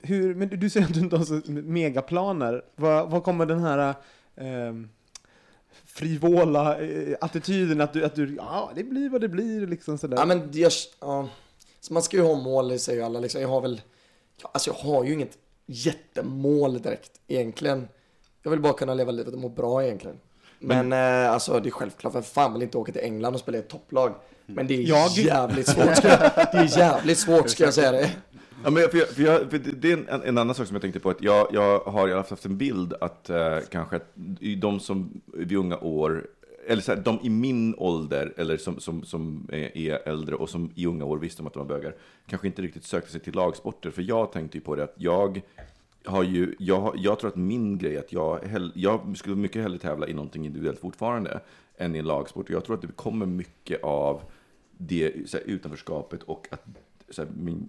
[0.00, 2.64] Hur, men du- säger att du inte har så megaplaner.
[2.76, 3.94] Vad, vad kommer den här
[4.36, 4.88] ehm,
[5.96, 10.16] frivola eh, attityden att du, att du, ja, det blir vad det blir, liksom sådär.
[10.16, 11.28] Ja men jag, ja.
[11.80, 13.40] Så man ska ju ha mål, säger ju alla liksom.
[13.40, 13.80] Jag har väl,
[14.42, 17.88] ja, alltså jag har ju inget jättemål direkt egentligen.
[18.42, 20.16] Jag vill bara kunna leva livet och må bra egentligen.
[20.58, 23.56] Men, eh, alltså det är självklart, för fan vill inte åka till England och spela
[23.56, 24.14] i ett topplag.
[24.46, 25.96] Men det är Jag- jävligt svårt.
[25.96, 26.18] Ska jag,
[26.52, 28.10] det är jävligt svårt ska jag säga det.
[28.64, 30.82] Ja, men för jag, för jag, för det är en, en annan sak som jag
[30.82, 31.10] tänkte på.
[31.10, 34.14] Att jag, jag har haft en bild att eh, kanske att
[34.58, 36.26] de som vid unga år,
[36.66, 40.70] eller så här, de i min ålder, eller som, som, som är, äldre och som
[40.74, 41.94] i unga år visste om att de var bögar,
[42.26, 43.90] kanske inte riktigt sökte sig till lagsporter.
[43.90, 45.42] För jag tänkte ju på det att jag
[46.04, 49.62] har ju, jag, jag tror att min grej är att jag, hell, jag skulle mycket
[49.62, 51.40] hellre tävla i någonting individuellt fortfarande
[51.76, 52.50] än i en lagsport.
[52.50, 54.20] Jag tror att det kommer mycket av
[54.78, 56.64] det så här, utanförskapet och att
[57.10, 57.68] så här, min,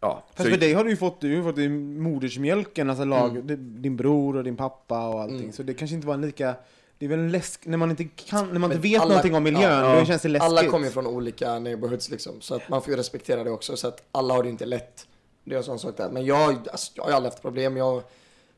[0.00, 3.04] ja, Fast så- för dig har du ju fått, du har fått i modersmjölken, alltså
[3.04, 5.52] lag, din bror och din pappa och allting.
[5.52, 6.54] Så det kanske inte var en lika,
[6.98, 9.08] det är väl en läsk, när man inte kan, när man inte Men vet alla-
[9.08, 10.50] någonting om miljön, ja, då känns det läskigt.
[10.50, 13.76] Alla kommer ju från olika neighborhoods liksom, så att man får ju respektera det också.
[13.76, 15.06] Så att alla har det inte lätt.
[15.44, 16.10] Det är en sån sak där.
[16.10, 17.76] Men jag, alltså, jag har aldrig haft problem.
[17.76, 18.02] Jag,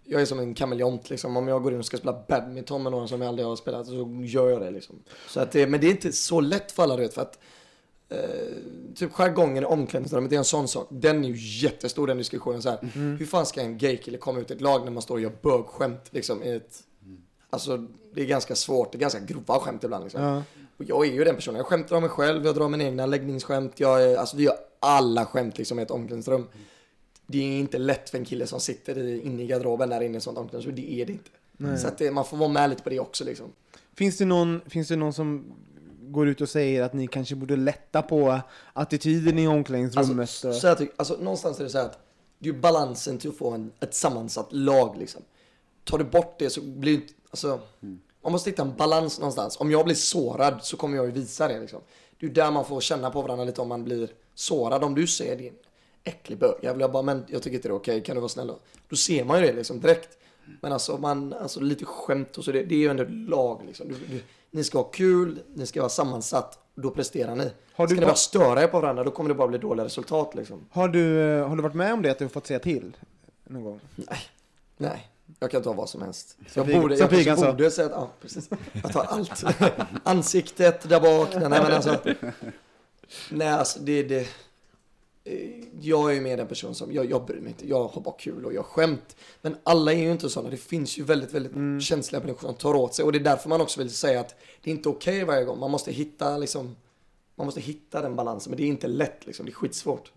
[0.05, 1.37] jag är som en kameleont liksom.
[1.37, 3.87] Om jag går in och ska spela badminton med någon som jag aldrig har spelat
[3.87, 4.97] så gör jag det liksom.
[5.29, 7.39] Så att det, men det är inte så lätt för alla vet, för att
[8.11, 8.19] eh,
[8.95, 10.89] typ jargongen i omklädningsrummet det är en sån sak.
[10.91, 11.35] Den är ju
[11.67, 12.79] jättestor den diskussionen så här.
[12.95, 13.17] Mm.
[13.17, 15.33] Hur fan ska en gaykille komma ut i ett lag när man står och gör
[15.43, 16.83] bögskämt liksom i ett
[17.51, 20.23] Alltså det är ganska svårt, det är ganska grova skämt ibland liksom.
[20.23, 20.43] Ja.
[20.77, 23.07] Och jag är ju den personen, jag skämtar om mig själv, jag drar mina egna
[23.07, 26.47] läggningsskämt, jag är, alltså vi gör alla skämt liksom i ett omklädningsrum.
[27.27, 30.15] Det är inte lätt för en kille som sitter i, inne i garderoben där inne
[30.15, 31.79] i ett sånt omklädningsrum, det är det inte.
[31.79, 33.47] Så att det, man får vara med lite på det också liksom.
[33.95, 35.45] Finns det, någon, finns det någon som
[36.13, 38.41] går ut och säger att ni kanske borde lätta på
[38.73, 40.21] attityden i omklädningsrummet?
[40.21, 41.99] Alltså, så jag tycker, alltså, någonstans är det så här att
[42.39, 45.23] det är balansen till att få en, ett sammansatt lag liksom.
[45.85, 47.61] Tar du bort det så blir det inte, alltså,
[48.23, 49.57] man måste hitta en balans någonstans.
[49.61, 51.81] Om jag blir sårad så kommer jag ju visa det liksom.
[52.21, 54.85] Det är där man får känna på varandra lite om man blir sårad.
[54.85, 55.55] Om du säger din
[56.05, 58.47] äcklig bögjävel, jag bara, men jag tycker inte det är okej, kan du vara snäll
[58.47, 58.59] då?
[58.89, 60.19] Då ser man ju det liksom direkt.
[60.61, 63.63] Men alltså, man, alltså lite skämt och så, det, det är ju ändå ett lag
[63.67, 63.89] liksom.
[63.89, 67.51] Du, du, ni ska ha kul, ni ska vara sammansatt, och då presterar ni.
[67.73, 69.85] Har du ska ni bara störa er på varandra, då kommer det bara bli dåliga
[69.85, 70.67] resultat liksom.
[70.71, 72.97] Har, du, eh, har du varit med om det, att du har fått säga till?
[73.45, 73.81] Någon gång?
[74.77, 76.37] Nej, jag kan ta vad som helst.
[76.49, 77.53] Som jag borde, jag Pigan sa.
[77.53, 78.51] borde säga att, ja precis.
[78.83, 79.45] Jag tar allt.
[80.05, 81.29] Ansiktet där bak.
[81.35, 81.99] Nej men alltså.
[83.31, 84.29] Nej alltså det, det.
[85.25, 85.51] Eh,
[85.81, 87.69] Jag är ju mer den person som, jag, jag bryr mig inte.
[87.69, 89.17] Jag har bara kul och jag skämt.
[89.43, 90.51] Men alla är ju inte sådana.
[90.51, 91.81] Det finns ju väldigt, väldigt Mm.
[91.81, 93.05] känsliga människor som tar åt sig.
[93.05, 95.59] Och det är därför man också vill säga att det är inte okej varje gång.
[95.59, 96.77] Man måste hitta liksom,
[97.37, 98.51] man måste hitta den balansen.
[98.51, 99.47] Men det är inte lätt liksom.
[99.47, 100.11] Det är skitsvårt.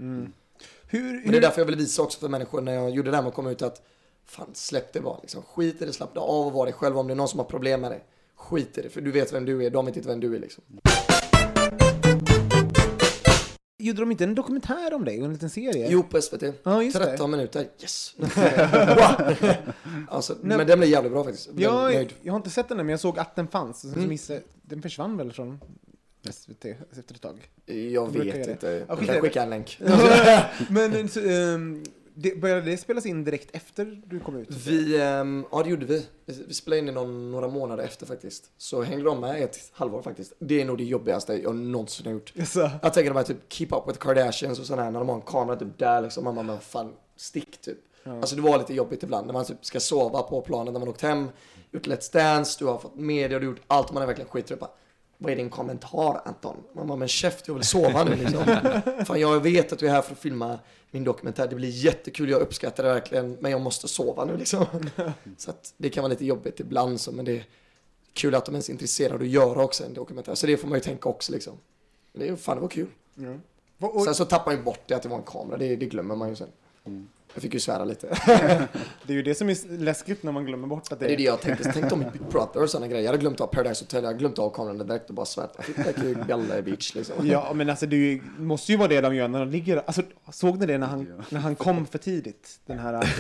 [0.88, 3.16] Hur, Men det är därför jag vill visa också för människor när jag gjorde det
[3.18, 3.82] här med att komma ut att
[4.26, 5.42] fan släpp det bara liksom.
[5.44, 6.98] Skit i det, slappna av och var dig själv.
[6.98, 8.02] Om det är någon som har problem med det,
[8.36, 8.90] skit i det.
[8.90, 10.64] För du vet vem du är, de vet inte vem du är liksom.
[13.84, 15.88] Gjorde de inte en dokumentär om dig, en liten serie?
[15.90, 16.44] Jo, på SVT.
[16.64, 17.06] Ja, just det.
[17.06, 18.16] 13 minuter, yes!
[20.08, 20.58] alltså, Nej.
[20.58, 21.50] men den blev jävligt bra faktiskt.
[21.56, 22.14] Jag Jag, nöjd.
[22.22, 23.84] jag har inte sett den än, men jag såg att den fanns.
[23.84, 24.10] Mm.
[24.10, 25.60] missade, den försvann väl från
[26.32, 27.50] SVT efter ett tag.
[27.92, 28.68] Jag brukar vet inte.
[28.68, 29.80] Ja, Jag i kan skicka en länk.
[30.70, 31.84] men ehm,
[32.16, 34.48] det, började det spelas in direkt efter du kom ut?
[34.52, 36.06] Vi, ehm, ja det gjorde vi.
[36.26, 38.52] Vi spelade in det någon, några månader efter faktiskt.
[38.58, 40.34] Så hängde de med ett halvår faktiskt.
[40.40, 42.34] Det är nog det jobbigaste jag någonsin har gjort.
[42.46, 45.16] Så, Jag tänker de här typ Keep Up With Kardashians och sådär när de har
[45.16, 46.24] en kamera typ där liksom.
[46.24, 47.78] Man bara, fan, stick typ.
[48.06, 50.90] Alltså det var lite jobbigt ibland när man typ ska sova på planen när man
[50.90, 51.30] åkt hem,
[51.72, 54.60] gjort Let's Dance, du har fått media, du har gjort allt man är verkligen skittrött.
[54.60, 54.72] Bara,
[55.18, 56.58] vad är din kommentar Anton?
[56.76, 58.44] Man bara, men käft, jag vill sova nu liksom.
[59.06, 60.60] Fan, jag vet att du är här för att filma
[60.94, 61.48] min dokumentär.
[61.48, 64.66] Det blir jättekul, jag uppskattar det verkligen, men jag måste sova nu liksom.
[65.38, 67.46] Så att det kan vara lite jobbigt ibland så, men det är
[68.14, 70.36] kul att de ens är intresserade av att göra också en dokumentär.
[70.36, 71.58] Så det får man ju tänka också liksom.
[72.12, 72.88] Men det fan, det var kul.
[73.78, 75.76] Och, och, Sen så tappar man ju bort det att det var en kamera, det,
[75.76, 76.50] det glömmer man ju sen.
[77.34, 78.08] Jag fick ju svära lite.
[79.04, 81.18] det är ju det som är läskigt när man glömmer bort att det Det är
[81.18, 81.72] det jag tänkte.
[81.74, 83.04] Tänk om Big Brother och sådana grejer.
[83.04, 85.52] Jag hade glömt av Paradise Hotel, jag hade glömt av kameran direkt och bara svärt.
[86.28, 87.28] Bjalle Beach liksom.
[87.28, 89.84] Ja, men alltså det är ju, måste ju vara det de gör när de ligger...
[89.86, 92.60] Alltså, såg ni det när han, när han kom för tidigt?
[92.66, 93.14] Den här...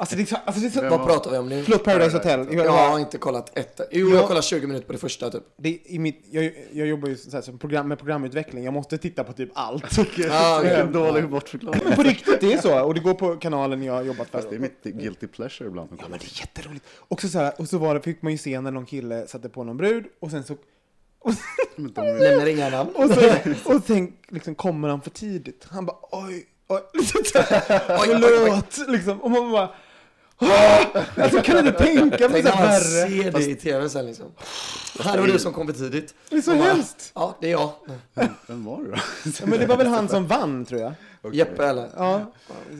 [0.00, 0.36] Alltså det är så...
[0.44, 1.62] Alltså det är så Vad pratar vi om nu?
[1.62, 2.46] förlåt, Paradise Hotel.
[2.50, 3.80] Jag, Jag har inte kollat ett.
[3.92, 4.26] Jo, jag Ja.
[4.26, 5.42] kollade 20 minuter på det första typ.
[5.56, 8.64] det är i mitt, jag, jag jobbar ju så här, som program, med programutveckling.
[8.64, 9.84] Jag måste titta på typ allt.
[10.30, 10.70] Ah, okej.
[10.80, 11.80] En dålig bortförklaring.
[11.96, 12.84] på riktigt, det är så.
[12.84, 14.38] Och det går på kanalen jag har jobbat för.
[14.38, 15.88] Fast det är mitt guilty pleasure ibland.
[15.98, 16.84] Ja, men det är jätteroligt.
[17.08, 19.48] Också så här, och så var det, fick man ju se när någon kille satte
[19.48, 20.54] på någon brud och sen så...
[21.20, 21.34] Och,
[21.76, 22.90] Men de, Nämner inga namn.
[22.94, 23.30] och, så,
[23.74, 25.66] och sen liksom kommer han för tidigt.
[25.70, 28.20] Han bara oj, oj, så här, Oj, oj, oj.
[28.46, 29.20] förlåt, liksom.
[29.22, 29.70] Och man bara...
[31.16, 32.80] Alltså kan du inte tänka mig Tänk så när man värre?
[33.08, 34.26] ser det i tv sen liksom.
[35.00, 36.14] Här var du som kom för tidigt.
[36.30, 37.12] Det är så bara, hemskt.
[37.14, 37.70] Ja, det är jag.
[38.46, 38.96] vem var det då?
[39.40, 40.92] Ja, men det var väl han som vann tror jag.
[41.22, 41.38] Okej.
[41.38, 41.88] Jeppe eller?
[41.96, 42.32] Ja.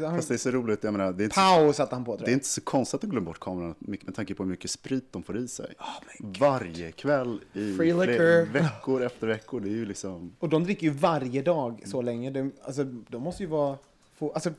[0.05, 2.17] Han, Fast det är så roligt, jag menar, det är inte, Pau satte han på
[2.17, 2.37] tror det är jag.
[2.37, 5.09] inte så konstigt att du glömmer bort kameran med med tanke på hur mycket sprit
[5.13, 5.75] de får i sig.
[5.79, 8.53] Oh Varje kväll i Free liquor.
[8.53, 9.61] veckor efter veckor.
[9.61, 10.33] Det är ju liksom...
[10.39, 12.31] Och de dricker ju varje dag så länge.
[12.31, 13.77] De, alltså, de måste ju vara...
[14.19, 14.51] Få, alltså,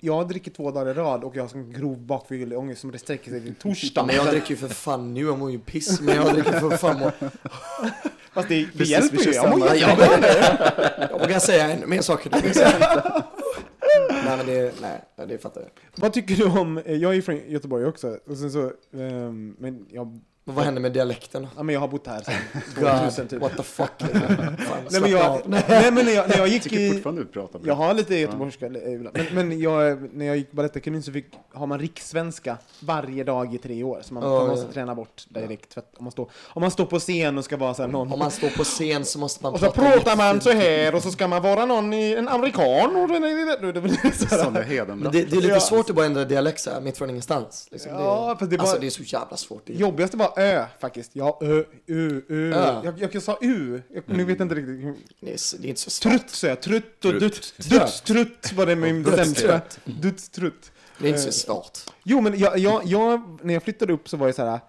[0.00, 3.30] jag dricker två dagar i rad och jag har sån grov bakfylleångest som det sträcker
[3.30, 4.04] sig till torsdag.
[4.06, 6.00] Men jag dricker ju för fan nu, jag mår ju piss.
[6.00, 7.10] Men jag dricker för fan må...
[8.32, 9.32] Fast det, det hjälper ju.
[9.32, 9.74] Jag mår samma.
[9.76, 12.30] jätte- Jag vågar säga ännu mer saker.
[14.24, 15.70] Nej men det, nej, det fattar jag.
[15.96, 16.78] Vad tycker du om...
[16.78, 18.18] eh, Jag är från Göteborg också.
[18.26, 18.72] Och sen så...
[18.94, 21.48] ehm, men jag, Men vad händer med dialekten då?
[21.56, 22.34] ja, men jag har bott här sedan
[22.74, 23.40] 2000 God, typ.
[23.40, 23.90] what the fuck.
[24.00, 24.56] Fan,
[24.90, 26.92] Nej, men jag, nej, men när jag, när jag gick i...
[26.92, 27.68] fortfarande du pratar bra.
[27.68, 28.72] Jag har lite göteborgska eh.
[28.72, 33.58] Men, men jag, när jag gick Balettakademin så fick, har man rikssvenska varje dag i
[33.58, 34.00] tre år.
[34.02, 34.72] Så man, man måste ja.
[34.72, 35.74] träna bort direkt.
[35.74, 38.12] För om, man står, om man står på scen och ska vara så här någon...
[38.12, 40.94] Om man står på scen så måste man och så prata pratar man så här
[40.94, 42.96] och så ska man vara någon i en amerikan.
[42.96, 45.60] Och det, det, det, det, så är lite Ja.
[45.60, 47.68] svårt att bara ändra dialekt så här, mitt från ingenstans.
[47.70, 47.92] Liksom.
[47.92, 49.62] Ja, det, fast det är alltså bara- det är så jävla svårt.
[49.66, 51.10] Det är, Jobbigaste var ö faktiskt.
[51.14, 52.52] Ja, ö, u, u.
[52.54, 52.80] Ö.
[52.84, 53.82] Jag, jag, jag sa u.
[53.94, 54.96] Jag, nu vet jag inte riktigt.
[55.20, 56.12] det, är, det är inte så svårt.
[56.12, 56.60] Trutt sa jag.
[56.60, 57.20] Trutt och Trutt.
[57.20, 57.54] dutt.
[57.70, 59.52] Dutstrutt var det min sämsta.
[59.52, 60.02] Dutstrutt.
[60.02, 60.72] Dutstrutt.
[60.98, 61.78] Det är inte så Eh, svårt.
[62.02, 64.60] Jo, men jag, jag, jag, när jag flyttade upp så var det så här.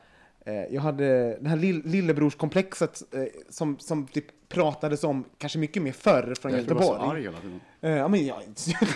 [0.45, 5.81] Eh, jag hade det här lill, lillebrorskomplexet eh, som, som typ pratades om kanske mycket
[5.83, 7.17] mer förr från Jag tror du var så Göteborg.
[7.17, 7.37] arg hela.
[7.81, 8.37] Eh, ja, men jag,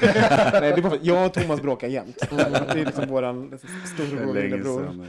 [0.01, 2.17] Nej, det är bara jag och Thomas bråkar jämt.
[2.29, 2.35] Det
[2.79, 3.59] är liksom våran
[3.93, 5.07] storebror och lillebror.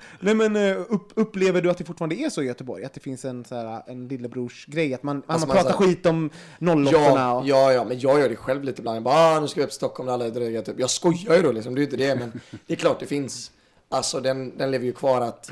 [0.20, 2.84] Nej men eh, upp, upplever du att det fortfarande är så i Göteborg?
[2.84, 4.94] Att det finns en, så här, en lillebrorsgrej?
[4.94, 7.46] Att man, Alltså, man man pratar skit om 08 Ja, och...
[7.46, 8.96] ja, ja, men jag gör det själv lite ibland.
[8.96, 10.62] Jag bara, ah, nu ska vi upp till Stockholm och alla är dryga.
[10.62, 10.80] Typ.
[10.80, 12.16] Jag skojar ju då liksom, det är inte det.
[12.16, 13.50] Men det är klart det finns.
[13.88, 15.50] Alltså den, den lever ju kvar att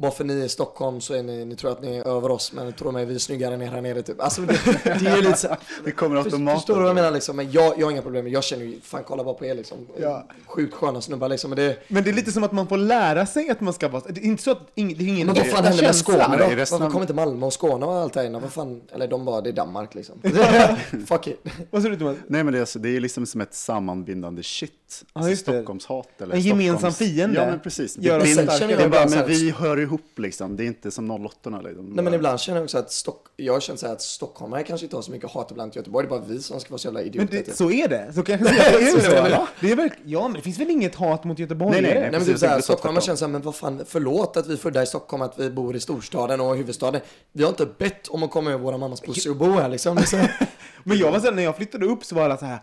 [0.00, 2.30] bara för ni är i Stockholm så är ni, ni tror att ni är över
[2.30, 4.20] oss, men tror mig vi är snyggare än er här nere typ.
[4.20, 6.60] Alltså det, det är ju lite så, Det kommer automatiskt.
[6.60, 7.36] Förstår du vad jag menar liksom?
[7.36, 8.28] Men jag, jag har inga problem.
[8.28, 9.78] Jag känner ju, fan kolla bara på er liksom.
[10.00, 10.26] Ja.
[10.46, 11.50] Sjukt sköna snubbar liksom.
[11.50, 13.88] Men det, Men det är lite som att man får lära sig att man ska
[13.88, 14.02] vara...
[14.08, 16.36] Det är inte så att ing, det är ingen men vad fan händer med Skåne
[16.38, 16.44] då?
[16.44, 18.42] resten Varför kommer inte Malmö och Skåne och allt det här innan?
[18.42, 18.82] Vad fan?
[18.92, 20.22] Eller de bara, det är Danmark liksom.
[21.08, 21.46] Fuck it.
[21.70, 22.16] Vad säger du Thomas?
[22.26, 24.72] Nej men det är, alltså, det är liksom som ett sammanbindande shit.
[25.14, 25.36] Ja, det.
[25.36, 26.98] Stockholmshat eller En gemensam Stockholms...
[26.98, 27.40] fiende.
[27.40, 27.94] Ja men precis.
[27.94, 30.56] Det, det, är bara så men här- vi hör ihop liksom.
[30.56, 31.86] Det är inte som 08 liksom.
[31.86, 34.86] Nej men ibland känner jag också att Stock, jag känt så här att stockholmare kanske
[34.86, 36.06] inte har så mycket hat ibland till Göteborg.
[36.08, 37.36] Det är bara vi som ska vara så jävla Men idioter.
[37.36, 37.54] det, typ.
[37.54, 38.12] så är det.
[38.14, 39.10] Så kanske det är Så så.
[39.10, 39.30] det.
[39.30, 39.48] Ja,
[40.18, 41.70] är men det finns väl inget hat mot Göteborg?
[41.72, 42.00] Nej, nej, nej.
[42.02, 43.00] Nej men typ så stockholmare tvärtom.
[43.00, 45.76] känner såhär, men vad fan, förlåt att vi är födda i Stockholm, att vi bor
[45.76, 47.00] i storstaden och huvudstaden.
[47.32, 50.02] Vi har inte bett om att komma över våra mammas pussy och bo här liksom.
[50.06, 50.48] Så här-
[50.84, 52.58] Men jag var så här, när jag flyttade upp så var alla så här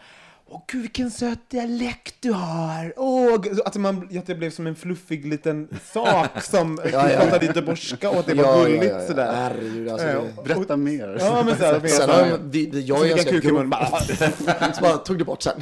[0.49, 2.93] Åh gud vilken söt dialekt du har!
[2.97, 7.01] Åh, gud." att, man, att det blev som en fluffig liten sak som ja.
[7.01, 9.33] pratade göteborgska och att det var gulligt sådär.
[9.33, 10.07] Herregud alltså.
[10.07, 10.21] Ja.
[10.21, 10.43] Det...
[10.43, 11.17] Berätta mer.
[11.19, 13.73] Ja men såhär, Sen så har här, jag, jag så är jag ganska grov.
[14.75, 15.61] Så bara tog det bort sen.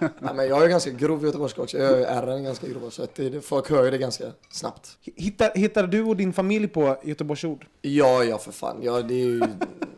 [0.00, 1.78] Nej, men jag är ganska grov göteborgska också.
[1.78, 2.90] Jag är ärren ganska grov.
[2.90, 4.98] Så att det, det, folk hör ju det ganska snabbt.
[5.16, 7.66] Hittar, hittar du och din familj på Göteborgsord?
[7.80, 8.76] Ja, ja för fan.
[8.82, 9.42] Ja, det är ju...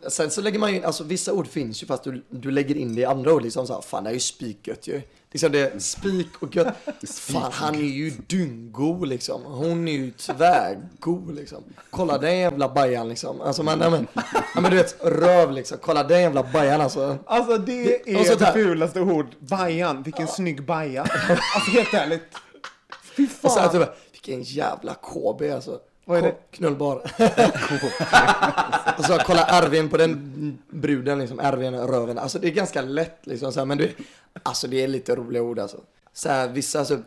[0.07, 2.75] Sen så lägger man ju in, alltså vissa ord finns ju fast du, du lägger
[2.75, 3.43] in det i andra ord.
[3.43, 5.01] Liksom så här, fan det ju spikgött ju.
[5.31, 6.73] Liksom det spik och gött.
[7.17, 9.43] Fan han är ju dyngo liksom.
[9.43, 11.63] Hon är ju tvärgo liksom.
[11.89, 13.41] Kolla den jävla bajan liksom.
[13.41, 14.07] Alltså ja, men,
[14.55, 15.77] ja, men du vet röv liksom.
[15.81, 17.17] Kolla den jävla bajan alltså.
[17.25, 19.27] Alltså det, Det- är det fulaste ord.
[19.39, 21.01] Bajan, vilken snygg baja.
[21.01, 22.23] Alltså helt ärligt.
[23.17, 23.79] Fy Och så här, fan.
[23.79, 25.79] typ, vilken jävla KB alltså.
[26.05, 26.35] Vad är det?
[26.51, 26.95] Knullbar.
[28.97, 32.17] och så kolla Arvin på den bruden liksom, Arvin röven.
[32.17, 33.91] Alltså det är ganska lätt liksom så här, men det,
[34.43, 35.77] alltså det är lite roliga ord alltså.
[36.13, 36.97] Så här, vissa alltså,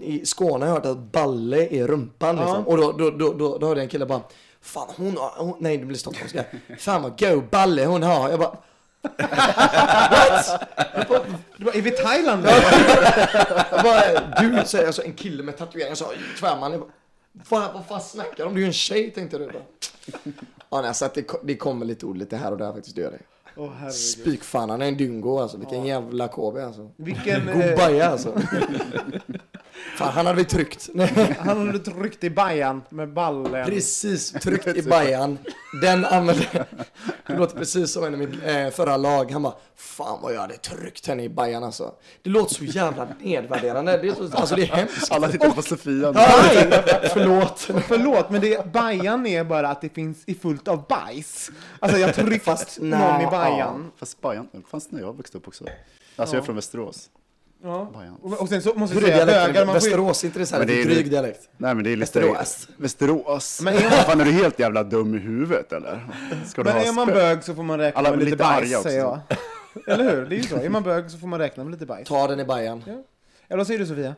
[0.00, 2.66] i Skåne har jag hört att balle är rumpan liksom.
[2.66, 4.20] Och då, då, då, då, då hörde jag en kille bara,
[4.60, 6.44] fan hon har, hon, nej det blir stockholmska.
[6.78, 8.30] Fan vad go balle hon har.
[8.30, 8.56] Jag bara,
[11.56, 12.46] Du bara, är vi i Thailand?
[13.70, 16.72] jag bara du säger alltså en kille med tatueringar så tvärman.
[16.72, 16.90] Jag bara,
[17.48, 18.54] vad, vad fan snackar du om?
[18.54, 19.50] Du är ju en tjej tänkte du.
[20.70, 23.02] Ja, nej, så att det, det kommer lite ord lite här och där faktiskt, det
[23.02, 23.18] gör det.
[23.56, 23.94] Herregud.
[23.94, 25.56] Spikfan, han är en dyngo alltså.
[25.56, 26.90] Vilken jävla KB alltså.
[26.96, 27.46] Vilken...
[27.46, 28.40] God Eh, alltså.
[29.94, 30.90] Fan, han hade vi tryckt.
[31.38, 33.66] han hade tryckt i bajan med ballen.
[33.66, 35.38] precis, tryckt i bajan.
[35.82, 36.66] Den använde...
[37.26, 39.30] Det låter precis som en i mitt eh, förra lag.
[39.30, 41.94] Han bara, fan vad jag hade tryckt henne i bajan alltså.
[42.22, 43.98] Det låter så jävla nedvärderande.
[43.98, 45.12] Det är så, alltså det är hemskt.
[45.12, 46.10] Alla tittar på Sofia.
[46.10, 46.82] Nej,
[47.12, 47.60] förlåt.
[47.88, 51.50] Förlåt, men det, bajan är bara att det finns i fullt av bajs.
[51.80, 53.90] Alltså jag tryckt Fast, någon i bajan.
[53.96, 55.64] Fast Bajan, fanns när jag växte upp också.
[56.16, 57.10] Alltså jag är från Västerås.
[57.64, 57.90] Ja.
[57.94, 58.14] Bajan.
[58.22, 60.46] Och, sen så måste jag är säga bögar, man får ju, Västerås, är inte det
[60.46, 61.48] så här Men det är- dryg dialekt?
[61.56, 62.20] Nej men det är lite...
[62.20, 62.68] Västerås.
[62.76, 63.60] Västerås.
[63.62, 66.06] Men är man- Fan är du helt jävla dum i huvudet eller?
[66.46, 68.44] Ska du men ha är man bög så får man räkna Alla med lite lite
[68.44, 69.20] bajs, också, säger jag.
[69.88, 70.24] Eller hur?
[70.26, 70.56] Det är ju så.
[70.56, 72.08] Är man bög så får man räkna med lite bajs.
[72.08, 72.82] Ta den i bajan.
[73.48, 74.14] Eller vad säger du Sofia?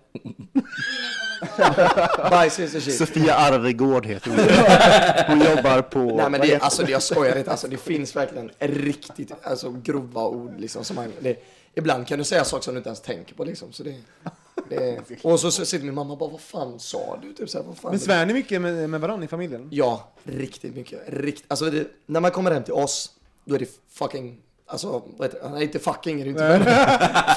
[2.31, 2.95] Bajs is the shit.
[2.99, 4.39] Sofia Arvegård heter hon.
[5.39, 5.99] Hon jobbar på...
[6.17, 9.71] Nej men det, heter- alltså det, jag skojar inte, alltså det finns verkligen riktigt alltså,
[9.83, 11.37] grova ord liksom som man, det,
[11.79, 13.73] Ibland kan du säga saker som du inte ens tänker på liksom.
[13.73, 13.95] Så det,
[14.69, 17.33] det, och så, så sitter min mamma och bara, vad fan sa du?
[17.33, 19.69] Typ så här, vad fan Men svär ni mycket med, med varandra i familjen?
[19.73, 21.01] Ja, riktigt mycket.
[21.07, 23.11] Rikt, alltså det, när man kommer hem till oss,
[23.45, 25.49] då är det fucking, alltså, vad heter det?
[25.49, 26.59] Nej, inte fucking är det inte.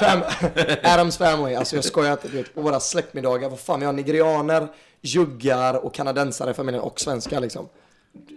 [0.00, 0.22] Fam,
[0.92, 2.28] Adams family, alltså jag skojar inte.
[2.28, 4.68] Du vet, på våra släktmiddagar, vad fan, vi har nigerianer,
[5.00, 7.68] juggar och kanadensare i familjen och svenskar liksom.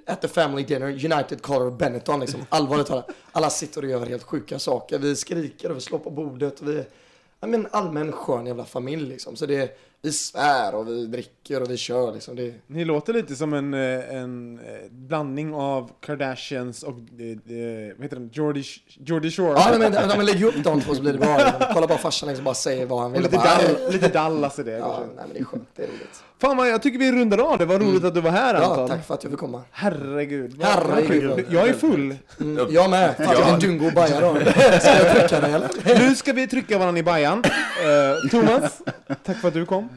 [0.05, 2.45] At the family dinner, United Color Benetton liksom.
[2.49, 3.09] Allvarligt talat.
[3.31, 4.99] Alla sitter och gör helt sjuka saker.
[4.99, 6.59] Vi skriker och vi slår på bordet.
[6.59, 6.85] Och vi,
[7.39, 9.35] ja, men allmän skön jävla familj liksom.
[9.35, 12.35] Så det, vi svär och vi dricker och vi kör liksom.
[12.35, 17.93] Det, Ni låter lite som en, eh, en eh, blandning av Kardashians och eh, eh,
[17.95, 18.29] vad heter den?
[18.33, 19.49] Geordie, Geordie Shore.
[19.49, 21.37] Ja, men, men, men lägg upp de två så blir det bra.
[21.37, 21.61] Liksom.
[21.73, 23.21] Kolla bara farsan liksom bara säger vad han vill.
[23.21, 24.71] lite, bara, Dall, lite Dallas i det.
[24.71, 25.69] Ja, nej, men det är skönt.
[25.75, 26.23] Det är roligt.
[26.43, 27.57] Fan vad jag tycker vi rundar av.
[27.57, 28.87] Det var roligt att du var här Ja, Anton.
[28.89, 29.61] tack för att jag fick komma.
[29.71, 30.53] Herregud.
[30.57, 31.29] vad- Herregud.
[31.29, 31.43] vad.
[31.49, 32.15] Jag är full.
[32.41, 33.15] Mm, jag med.
[33.17, 34.35] Fan, jag är en dungo och bajar då.
[34.79, 35.69] Ska jag trycka dig eller?
[36.09, 37.43] Nu ska vi trycka varandra i bajan.
[37.45, 38.81] Eh, Thomas,
[39.25, 39.89] tack för att du kom.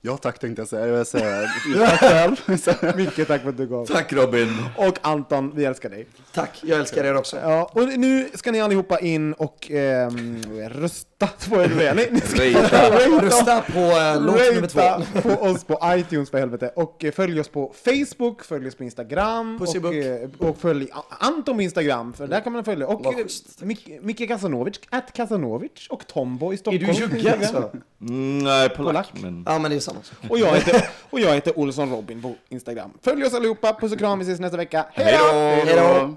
[0.00, 0.86] Ja tack tänkte jag säga.
[0.86, 1.48] Jag vill säga
[1.86, 2.36] tack själv.
[2.96, 3.86] Mycket tack för att du kom.
[3.86, 4.48] Tack Robin.
[4.76, 6.06] Och Anton, vi älskar dig.
[6.36, 7.36] Tack, jag älskar er också.
[7.36, 12.60] Ja, och nu ska ni allihopa in och ehm, rösta på er Nej, ni ska
[12.60, 13.20] Rata.
[13.26, 15.20] Rösta på eh, låt nummer två.
[15.22, 16.72] På oss på iTunes för helvete.
[16.76, 19.56] Och eh, följ oss på Facebook, följ oss på Instagram.
[19.62, 20.88] Och, eh, och följ
[21.20, 22.86] Anton på Instagram, för där kan man följa.
[22.86, 23.26] Och eh.
[23.60, 26.84] Mik- Micke Kasanovic, att Kasanovic och Tombo i Är Stockholm.
[26.86, 27.70] du jugge alltså?
[28.00, 28.86] Mm, nej, polack.
[28.92, 29.08] Polack.
[29.22, 29.42] Men...
[29.46, 30.30] Ja, men det är samma sak.
[30.30, 32.90] Och jag, heter, och jag heter Olsson Robin på Instagram.
[33.02, 34.86] Följ oss allihopa, puss och kram, vi ses nästa vecka.
[34.92, 35.24] Hej Hej då!
[35.24, 35.38] då!
[35.38, 36.16] Hej då!